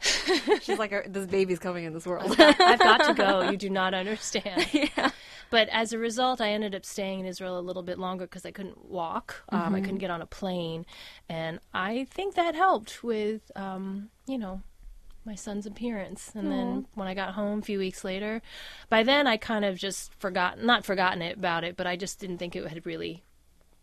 she's 0.00 0.78
like, 0.78 1.12
this 1.12 1.26
baby's 1.26 1.58
coming 1.58 1.84
in 1.84 1.92
this 1.92 2.06
world. 2.06 2.34
I've 2.38 2.78
got 2.78 3.04
to 3.04 3.14
go. 3.14 3.50
You 3.50 3.56
do 3.56 3.70
not 3.70 3.94
understand. 3.94 4.68
yeah. 4.72 5.10
But 5.50 5.68
as 5.68 5.92
a 5.92 5.98
result, 5.98 6.40
I 6.40 6.50
ended 6.50 6.74
up 6.74 6.84
staying 6.84 7.20
in 7.20 7.26
Israel 7.26 7.58
a 7.58 7.60
little 7.60 7.82
bit 7.82 7.98
longer 7.98 8.24
because 8.24 8.44
I 8.44 8.50
couldn't 8.50 8.86
walk. 8.86 9.42
Um, 9.50 9.74
I 9.74 9.80
couldn't 9.80 9.98
get 9.98 10.10
on 10.10 10.20
a 10.20 10.26
plane. 10.26 10.84
And 11.28 11.60
I 11.72 12.06
think 12.10 12.34
that 12.34 12.54
helped 12.54 13.04
with, 13.04 13.52
um, 13.54 14.10
you 14.26 14.36
know, 14.36 14.62
my 15.26 15.34
son's 15.34 15.66
appearance. 15.66 16.32
And 16.34 16.50
then 16.50 16.86
when 16.94 17.08
I 17.08 17.14
got 17.14 17.34
home 17.34 17.58
a 17.58 17.62
few 17.62 17.78
weeks 17.78 18.04
later, 18.04 18.40
by 18.88 19.02
then 19.02 19.26
I 19.26 19.36
kind 19.36 19.64
of 19.64 19.76
just 19.76 20.14
forgot, 20.18 20.62
not 20.62 20.84
forgotten 20.84 21.20
it 21.20 21.36
about 21.36 21.64
it, 21.64 21.76
but 21.76 21.86
I 21.86 21.96
just 21.96 22.18
didn't 22.20 22.38
think 22.38 22.54
it 22.56 22.66
had 22.66 22.86
really 22.86 23.24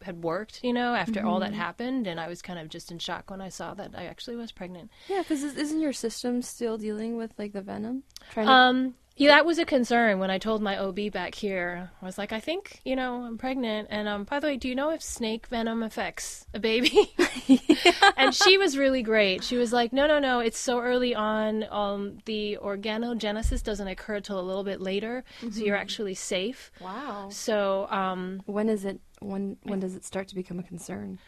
had 0.01 0.23
worked, 0.23 0.61
you 0.63 0.73
know, 0.73 0.95
after 0.95 1.25
all 1.25 1.39
that 1.39 1.53
happened. 1.53 2.07
And 2.07 2.19
I 2.19 2.27
was 2.27 2.41
kind 2.41 2.59
of 2.59 2.69
just 2.69 2.91
in 2.91 2.99
shock 2.99 3.29
when 3.29 3.41
I 3.41 3.49
saw 3.49 3.73
that 3.75 3.91
I 3.95 4.05
actually 4.05 4.35
was 4.35 4.51
pregnant. 4.51 4.91
Yeah, 5.07 5.19
because 5.21 5.43
isn't 5.43 5.79
your 5.79 5.93
system 5.93 6.41
still 6.41 6.77
dealing 6.77 7.17
with 7.17 7.33
like 7.37 7.53
the 7.53 7.61
venom? 7.61 8.03
Trying 8.31 8.47
to 8.47 8.51
Um, 8.51 8.95
yeah, 9.15 9.29
that 9.29 9.45
was 9.45 9.59
a 9.59 9.65
concern 9.65 10.19
when 10.19 10.31
I 10.31 10.37
told 10.37 10.61
my 10.61 10.77
OB 10.77 11.11
back 11.11 11.35
here. 11.35 11.91
I 12.01 12.05
was 12.05 12.17
like, 12.17 12.31
I 12.33 12.39
think 12.39 12.81
you 12.83 12.95
know 12.95 13.23
I'm 13.23 13.37
pregnant, 13.37 13.87
and 13.91 14.07
um, 14.07 14.23
by 14.23 14.39
the 14.39 14.47
way, 14.47 14.57
do 14.57 14.67
you 14.67 14.75
know 14.75 14.89
if 14.89 15.01
snake 15.03 15.47
venom 15.47 15.83
affects 15.83 16.47
a 16.53 16.59
baby? 16.59 17.13
and 18.17 18.33
she 18.33 18.57
was 18.57 18.77
really 18.77 19.01
great. 19.03 19.43
She 19.43 19.57
was 19.57 19.71
like, 19.71 19.93
No, 19.93 20.07
no, 20.07 20.19
no, 20.19 20.39
it's 20.39 20.59
so 20.59 20.79
early 20.79 21.13
on. 21.13 21.65
Um, 21.69 22.17
the 22.25 22.57
organogenesis 22.61 23.63
doesn't 23.63 23.87
occur 23.87 24.19
till 24.19 24.39
a 24.39 24.41
little 24.41 24.63
bit 24.63 24.81
later, 24.81 25.23
so 25.51 25.63
you're 25.63 25.75
actually 25.75 26.15
safe. 26.15 26.71
wow. 26.81 27.29
So, 27.29 27.87
um, 27.89 28.41
When 28.45 28.69
is 28.69 28.85
it? 28.85 28.99
When 29.19 29.57
when 29.63 29.79
does 29.79 29.95
it 29.95 30.03
start 30.05 30.27
to 30.29 30.35
become 30.35 30.59
a 30.59 30.63
concern? 30.63 31.19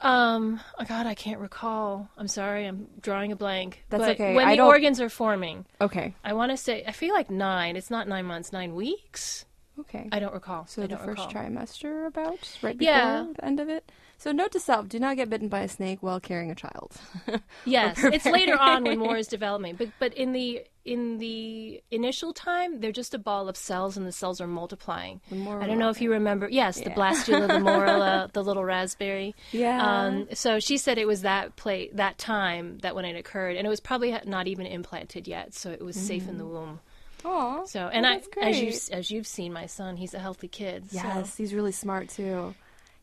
Um, 0.00 0.60
oh 0.78 0.84
God, 0.84 1.06
I 1.06 1.14
can't 1.14 1.40
recall. 1.40 2.08
I'm 2.16 2.28
sorry, 2.28 2.66
I'm 2.66 2.86
drawing 3.00 3.32
a 3.32 3.36
blank. 3.36 3.84
That's 3.88 4.02
But 4.02 4.10
okay. 4.12 4.34
When 4.34 4.46
I 4.46 4.52
the 4.52 4.56
don't- 4.58 4.66
organs 4.68 5.00
are 5.00 5.08
forming, 5.08 5.64
Okay. 5.80 6.14
I 6.24 6.34
want 6.34 6.50
to 6.52 6.56
say, 6.56 6.84
I 6.86 6.92
feel 6.92 7.14
like 7.14 7.30
nine. 7.30 7.76
It's 7.76 7.90
not 7.90 8.06
nine 8.08 8.26
months, 8.26 8.52
nine 8.52 8.74
weeks. 8.74 9.44
Okay. 9.78 10.08
I 10.12 10.20
don't 10.20 10.32
recall. 10.32 10.66
so 10.66 10.82
I 10.82 10.86
the 10.86 10.96
first 10.96 11.26
recall. 11.26 11.32
trimester, 11.32 12.06
about 12.06 12.38
right 12.62 12.76
before 12.78 12.92
Yeah. 12.94 13.26
the 13.36 13.44
end 13.44 13.60
of 13.60 13.68
it. 13.68 13.90
So 14.18 14.32
note 14.32 14.52
to 14.52 14.60
self: 14.60 14.88
do 14.88 14.98
not 14.98 15.16
get 15.16 15.28
bitten 15.28 15.48
by 15.48 15.60
a 15.60 15.68
snake 15.68 16.02
while 16.02 16.18
carrying 16.20 16.50
a 16.50 16.54
child. 16.54 16.92
Yes, 17.66 18.02
it's 18.02 18.24
later 18.24 18.58
on 18.58 18.84
when 18.84 18.98
more 18.98 19.16
is 19.18 19.26
developing. 19.28 19.76
But 19.76 19.88
but 19.98 20.14
in 20.14 20.32
the 20.32 20.62
in 20.86 21.18
the 21.18 21.82
initial 21.90 22.32
time, 22.32 22.80
they're 22.80 22.92
just 22.92 23.12
a 23.14 23.18
ball 23.18 23.48
of 23.48 23.56
cells, 23.56 23.96
and 23.96 24.06
the 24.06 24.12
cells 24.12 24.40
are 24.40 24.46
multiplying. 24.46 25.20
I 25.30 25.66
don't 25.66 25.78
know 25.78 25.90
if 25.90 26.00
you 26.00 26.10
remember. 26.12 26.48
Yes, 26.50 26.80
the 26.80 26.90
blastula, 26.90 27.48
the 27.48 27.54
morula, 27.68 28.32
the 28.32 28.42
little 28.42 28.64
raspberry. 28.64 29.34
Yeah. 29.52 29.82
Um, 29.84 30.28
so 30.32 30.60
she 30.60 30.78
said 30.78 30.98
it 30.98 31.06
was 31.06 31.22
that 31.22 31.56
play 31.56 31.90
that 31.94 32.18
time 32.18 32.78
that 32.78 32.94
when 32.94 33.04
it 33.04 33.16
occurred, 33.16 33.56
and 33.56 33.66
it 33.66 33.70
was 33.70 33.80
probably 33.80 34.16
not 34.24 34.46
even 34.46 34.66
implanted 34.66 35.26
yet, 35.26 35.54
so 35.54 35.70
it 35.70 35.82
was 35.84 35.96
safe 35.96 36.28
in 36.28 36.38
the 36.38 36.46
womb. 36.46 36.80
Aw. 37.24 37.64
So 37.64 37.88
and 37.92 38.06
I 38.06 38.18
that's 38.18 38.28
as 38.40 38.60
you 38.60 38.96
as 38.96 39.10
you've 39.10 39.26
seen 39.26 39.52
my 39.52 39.66
son, 39.66 39.96
he's 39.96 40.14
a 40.14 40.18
healthy 40.20 40.48
kid. 40.48 40.90
so- 40.90 40.96
Yes, 40.98 41.36
he's 41.36 41.52
really 41.54 41.72
smart 41.72 42.08
too. 42.08 42.54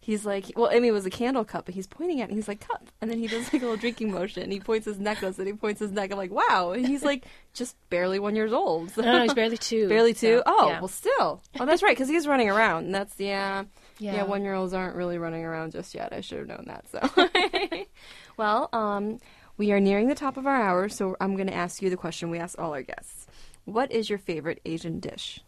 He's 0.03 0.25
like, 0.25 0.51
well, 0.57 0.67
I 0.69 0.75
mean, 0.75 0.85
it 0.85 0.91
was 0.91 1.05
a 1.05 1.09
candle 1.09 1.45
cup, 1.45 1.65
but 1.65 1.73
he's 1.73 1.87
pointing 1.87 2.19
at 2.19 2.25
it. 2.25 2.31
And 2.31 2.37
he's 2.37 2.49
like, 2.49 2.67
cup, 2.67 2.89
and 3.01 3.09
then 3.09 3.19
he 3.19 3.27
does 3.27 3.45
like 3.53 3.61
a 3.61 3.65
little 3.65 3.77
drinking 3.77 4.11
motion. 4.11 4.51
He 4.51 4.59
points 4.59 4.85
his 4.85 4.99
necklace, 4.99 5.37
and 5.39 5.47
he 5.47 5.53
points 5.53 5.79
his 5.79 5.91
neck. 5.91 6.11
I'm 6.11 6.17
like, 6.17 6.31
wow, 6.31 6.71
and 6.71 6.85
he's 6.85 7.03
like 7.03 7.25
just 7.53 7.75
barely 7.89 8.19
one 8.19 8.35
years 8.35 8.51
old. 8.51 8.95
No, 8.97 9.03
no, 9.03 9.23
he's 9.23 9.33
barely 9.33 9.57
two. 9.71 9.87
barely 9.87 10.13
two. 10.13 10.37
so, 10.39 10.43
oh, 10.45 10.67
yeah. 10.67 10.79
well, 10.79 10.89
still. 10.89 11.41
Oh, 11.59 11.65
that's 11.65 11.81
right, 11.81 11.95
because 11.95 12.09
he's 12.09 12.27
running 12.27 12.49
around. 12.49 12.85
And 12.85 12.95
that's 12.95 13.17
yeah, 13.17 13.63
yeah. 13.97 14.15
Yeah. 14.15 14.23
one 14.23 14.43
year 14.43 14.53
olds 14.53 14.73
aren't 14.73 14.95
really 14.95 15.17
running 15.17 15.45
around 15.45 15.71
just 15.71 15.95
yet. 15.95 16.11
I 16.11 16.21
should 16.21 16.39
have 16.39 16.47
known 16.47 16.65
that. 16.67 16.85
So, 16.89 17.85
well, 18.37 18.69
um, 18.73 19.19
we 19.57 19.71
are 19.71 19.79
nearing 19.79 20.07
the 20.09 20.15
top 20.15 20.35
of 20.35 20.45
our 20.45 20.61
hour, 20.61 20.89
so 20.89 21.15
I'm 21.21 21.35
going 21.35 21.47
to 21.47 21.53
ask 21.53 21.81
you 21.81 21.89
the 21.89 21.97
question 21.97 22.29
we 22.29 22.39
ask 22.39 22.59
all 22.59 22.73
our 22.73 22.81
guests. 22.81 23.27
What 23.65 23.91
is 23.91 24.09
your 24.09 24.19
favorite 24.19 24.59
Asian 24.65 24.99
dish? 24.99 25.39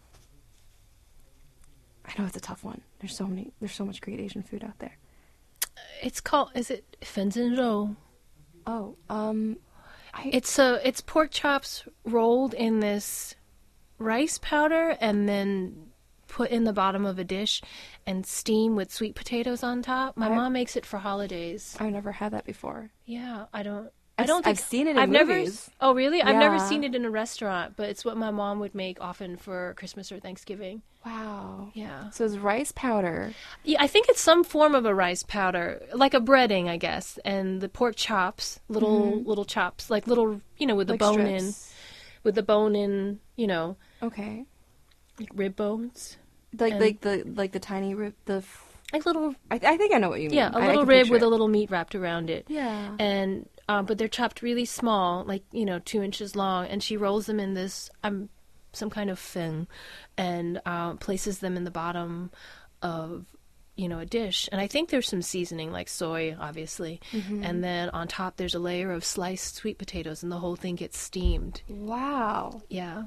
I 2.07 2.19
know 2.21 2.27
it's 2.27 2.37
a 2.37 2.41
tough 2.41 2.63
one. 2.63 2.81
There's 2.99 3.15
so 3.15 3.25
many. 3.27 3.51
There's 3.59 3.73
so 3.73 3.85
much 3.85 4.01
great 4.01 4.19
Asian 4.19 4.43
food 4.43 4.63
out 4.63 4.79
there. 4.79 4.97
It's 6.01 6.21
called. 6.21 6.51
Is 6.55 6.69
it 6.71 6.97
fenzhen 7.01 7.95
Oh, 8.67 8.95
um, 9.09 9.57
It's 10.25 10.57
a. 10.59 10.79
It's 10.87 11.01
pork 11.01 11.31
chops 11.31 11.83
rolled 12.03 12.53
in 12.53 12.79
this 12.79 13.35
rice 13.97 14.37
powder 14.41 14.97
and 14.99 15.27
then 15.27 15.87
put 16.27 16.49
in 16.49 16.63
the 16.65 16.73
bottom 16.73 17.05
of 17.05 17.17
a 17.19 17.23
dish 17.23 17.61
and 18.05 18.25
steam 18.25 18.75
with 18.75 18.91
sweet 18.91 19.15
potatoes 19.15 19.63
on 19.63 19.81
top. 19.81 20.17
My 20.17 20.27
I- 20.29 20.35
mom 20.35 20.53
makes 20.53 20.75
it 20.75 20.85
for 20.85 20.97
holidays. 20.97 21.75
I've 21.79 21.91
never 21.91 22.11
had 22.13 22.33
that 22.33 22.45
before. 22.45 22.91
Yeah, 23.05 23.45
I 23.53 23.63
don't. 23.63 23.89
I've 24.17 24.27
don't. 24.27 24.43
Think, 24.43 24.57
I've 24.57 24.63
seen 24.63 24.87
it 24.87 24.91
in 24.91 24.97
I've 24.97 25.09
never. 25.09 25.45
Oh, 25.81 25.93
really? 25.93 26.21
I've 26.21 26.37
never 26.37 26.59
seen 26.59 26.83
it 26.83 26.95
in 26.95 27.03
a 27.05 27.09
restaurant, 27.11 27.73
but 27.75 27.89
it's 27.89 28.05
what 28.05 28.15
my 28.17 28.31
mom 28.31 28.59
would 28.59 28.73
make 28.75 28.99
often 29.01 29.35
for 29.37 29.73
Christmas 29.77 30.11
or 30.11 30.19
Thanksgiving. 30.19 30.81
Wow. 31.05 31.69
Yeah. 31.73 32.09
So 32.11 32.25
it's 32.25 32.35
rice 32.37 32.71
powder. 32.71 33.33
Yeah, 33.63 33.77
I 33.81 33.87
think 33.87 34.07
it's 34.09 34.21
some 34.21 34.43
form 34.43 34.73
of 34.73 34.85
a 34.85 34.95
rice 34.95 35.21
powder, 35.21 35.81
like 35.93 36.13
a 36.13 36.19
breading, 36.21 36.67
I 36.67 36.77
guess, 36.77 37.19
and 37.25 37.61
the 37.61 37.69
pork 37.69 37.95
chops, 37.95 38.59
little 38.69 39.21
little 39.21 39.45
chops, 39.45 39.89
like 39.89 40.07
little, 40.07 40.41
you 40.57 40.65
know, 40.65 40.75
with 40.75 40.87
the 40.87 40.93
Mm-hmm. 40.97 41.03
like 41.03 41.17
bone 41.17 41.27
in, 41.27 41.53
with 42.23 42.35
the 42.35 42.43
bone 42.43 42.75
in, 42.75 43.19
you 43.35 43.47
know, 43.47 43.75
Okay. 44.01 44.45
like 45.19 45.29
rib 45.35 45.55
bones, 45.55 46.17
Like 46.57 46.71
And- 46.73 46.81
like 46.81 47.01
the 47.01 47.23
like 47.35 47.51
the 47.51 47.59
tiny 47.59 47.93
rib. 47.93 48.13
The. 48.25 48.37
F- 48.37 48.61
like 48.93 49.05
little, 49.05 49.35
I, 49.51 49.55
I 49.55 49.77
think 49.77 49.93
I 49.93 49.97
know 49.97 50.09
what 50.09 50.21
you 50.21 50.29
mean. 50.29 50.37
yeah, 50.37 50.51
a 50.53 50.59
little 50.59 50.85
rib 50.85 51.09
with 51.09 51.21
it. 51.21 51.25
a 51.25 51.27
little 51.27 51.47
meat 51.49 51.69
wrapped 51.69 51.95
around 51.95 52.29
it. 52.29 52.45
Yeah. 52.47 52.95
and 52.97 53.47
um, 53.67 53.85
but 53.85 53.97
they're 53.97 54.07
chopped 54.07 54.41
really 54.41 54.65
small, 54.65 55.23
like 55.25 55.43
you 55.51 55.65
know, 55.65 55.79
two 55.79 56.01
inches 56.03 56.35
long, 56.35 56.67
and 56.67 56.81
she 56.83 56.97
rolls 56.97 57.25
them 57.25 57.39
in 57.39 57.53
this 57.53 57.89
um, 58.03 58.29
some 58.73 58.89
kind 58.89 59.09
of 59.09 59.17
thing, 59.19 59.67
and 60.17 60.61
uh, 60.65 60.93
places 60.95 61.39
them 61.39 61.55
in 61.57 61.63
the 61.63 61.71
bottom 61.71 62.31
of 62.81 63.25
you 63.75 63.87
know 63.89 63.99
a 63.99 64.05
dish. 64.05 64.47
And 64.51 64.61
I 64.61 64.67
think 64.67 64.89
there's 64.89 65.07
some 65.07 65.21
seasoning, 65.21 65.71
like 65.71 65.87
soy, 65.89 66.35
obviously, 66.39 67.01
Mm-hmm. 67.11 67.43
and 67.43 67.63
then 67.63 67.89
on 67.89 68.07
top 68.07 68.37
there's 68.37 68.55
a 68.55 68.59
layer 68.59 68.91
of 68.91 69.03
sliced 69.03 69.55
sweet 69.55 69.77
potatoes, 69.77 70.23
and 70.23 70.31
the 70.31 70.37
whole 70.39 70.55
thing 70.55 70.75
gets 70.75 70.97
steamed. 70.97 71.61
Wow. 71.67 72.61
Yeah. 72.69 73.03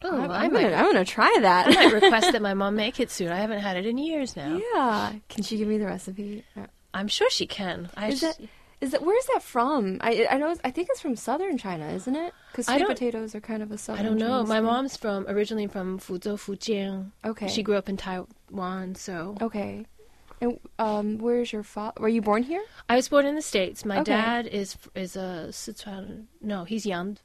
Oh, 0.00 0.16
I'm, 0.22 0.30
I 0.30 0.44
I'm 0.44 0.52
gonna, 0.52 0.72
I'm 0.74 0.84
gonna 0.86 1.04
try 1.04 1.36
that. 1.42 1.66
I 1.66 1.70
might 1.72 1.92
request 2.02 2.30
that 2.32 2.40
my 2.40 2.54
mom 2.54 2.76
make 2.76 3.00
it 3.00 3.10
soon. 3.10 3.30
I 3.32 3.36
haven't 3.40 3.58
had 3.60 3.76
it 3.76 3.84
in 3.84 3.98
years 3.98 4.36
now. 4.36 4.60
yeah. 4.74 5.12
Can 5.28 5.42
she 5.42 5.56
give 5.56 5.66
me 5.66 5.76
the 5.78 5.86
recipe? 5.86 6.44
I'm 6.94 7.08
sure 7.08 7.28
she 7.30 7.46
can. 7.46 7.90
I 7.96 8.08
Is 8.08 8.18
sh- 8.18 8.22
that 8.22 8.38
is 8.80 8.92
that 8.92 9.02
where's 9.02 9.26
that 9.34 9.42
from? 9.42 9.98
I 10.00 10.26
I 10.30 10.38
know 10.38 10.54
I 10.64 10.70
think 10.70 10.88
it's 10.90 11.00
from 11.00 11.16
southern 11.16 11.58
China, 11.58 11.88
isn't 11.90 12.14
it? 12.14 12.32
Because 12.52 12.68
I 12.68 12.76
sweet 12.78 12.88
potatoes 12.88 13.34
are 13.34 13.40
kind 13.40 13.62
of 13.62 13.70
a 13.72 13.78
southern. 13.78 14.04
I 14.04 14.08
don't 14.08 14.18
know. 14.18 14.28
Chinese 14.38 14.48
My 14.48 14.56
thing. 14.56 14.64
mom's 14.64 14.96
from 14.96 15.26
originally 15.28 15.66
from 15.66 15.98
Fuzhou, 15.98 16.36
Fujian. 16.38 17.10
Okay. 17.24 17.48
She 17.48 17.62
grew 17.62 17.76
up 17.76 17.88
in 17.88 17.96
Taiwan, 17.96 18.94
so 18.94 19.36
Okay. 19.40 19.86
And 20.40 20.60
um, 20.78 21.18
where's 21.18 21.52
your 21.52 21.64
father? 21.64 22.00
Were 22.00 22.08
you 22.08 22.22
born 22.22 22.44
here? 22.44 22.62
I 22.88 22.94
was 22.94 23.08
born 23.08 23.26
in 23.26 23.34
the 23.34 23.42
states. 23.42 23.84
My 23.84 23.96
Okay. 24.00 24.12
dad 24.12 24.46
is 24.46 24.76
is 24.94 25.16
a 25.16 25.48
Sichuan. 25.50 26.26
No, 26.40 26.62
he's 26.64 26.86
Yan 26.86 27.18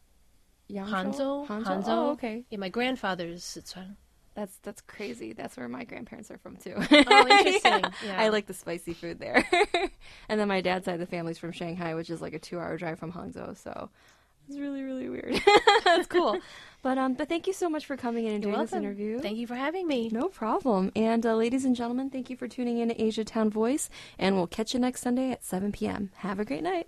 Yangzhou? 0.70 0.90
Hangzhou. 0.90 1.48
Hangzhou. 1.48 1.84
Oh, 1.88 2.10
okay. 2.12 2.46
Yeah, 2.50 2.58
my 2.58 2.70
grandfather 2.70 3.28
is 3.28 3.44
Sichuan. 3.44 3.98
That's 4.36 4.58
that's 4.64 4.82
crazy. 4.82 5.34
That's 5.34 5.56
where 5.58 5.68
my 5.68 5.84
grandparents 5.84 6.32
are 6.32 6.38
from 6.38 6.58
too. 6.58 6.74
Oh, 6.76 7.28
interesting. 7.28 7.84
Yeah. 8.06 8.20
I 8.22 8.30
like 8.30 8.48
the 8.48 8.54
spicy 8.54 8.94
food 8.94 9.20
there. 9.20 9.46
and 10.30 10.40
then 10.40 10.48
my 10.48 10.62
dad's 10.62 10.86
side 10.86 10.96
of 10.96 11.00
the 11.00 11.06
family's 11.06 11.38
from 11.38 11.52
Shanghai, 11.52 11.94
which 11.96 12.10
is 12.10 12.22
like 12.22 12.34
a 12.34 12.40
two-hour 12.40 12.78
drive 12.78 13.00
from 13.00 13.12
Hangzhou. 13.14 13.56
So 13.58 13.90
it's 14.50 14.58
really 14.58 14.82
really 14.84 15.10
weird. 15.10 15.40
That's 15.86 16.08
cool. 16.08 16.40
But 16.82 16.98
um, 16.98 17.14
but 17.14 17.30
thank 17.30 17.48
you 17.48 17.54
so 17.54 17.70
much 17.70 17.86
for 17.86 17.96
coming 17.96 18.26
in 18.26 18.34
and 18.34 18.44
You're 18.44 18.54
doing 18.54 18.66
this 18.66 18.74
interview. 18.74 19.20
Thank 19.20 19.38
you 19.38 19.48
for 19.48 19.56
having 19.56 19.88
me. 19.88 20.10
No 20.10 20.28
problem. 20.28 20.92
And 20.96 21.26
uh, 21.26 21.36
ladies 21.36 21.64
and 21.66 21.76
gentlemen, 21.76 22.10
thank 22.10 22.30
you 22.30 22.36
for 22.36 22.48
tuning 22.48 22.80
in 22.80 22.90
to 22.90 23.02
Asia 23.02 23.24
Town 23.24 23.50
Voice, 23.50 23.90
and 24.18 24.36
we'll 24.36 24.48
catch 24.48 24.74
you 24.74 24.80
next 24.80 25.02
Sunday 25.02 25.32
at 25.32 25.46
7 25.46 25.72
p.m. 25.72 26.12
Have 26.16 26.40
a 26.40 26.46
great 26.46 26.64
night. 26.64 26.88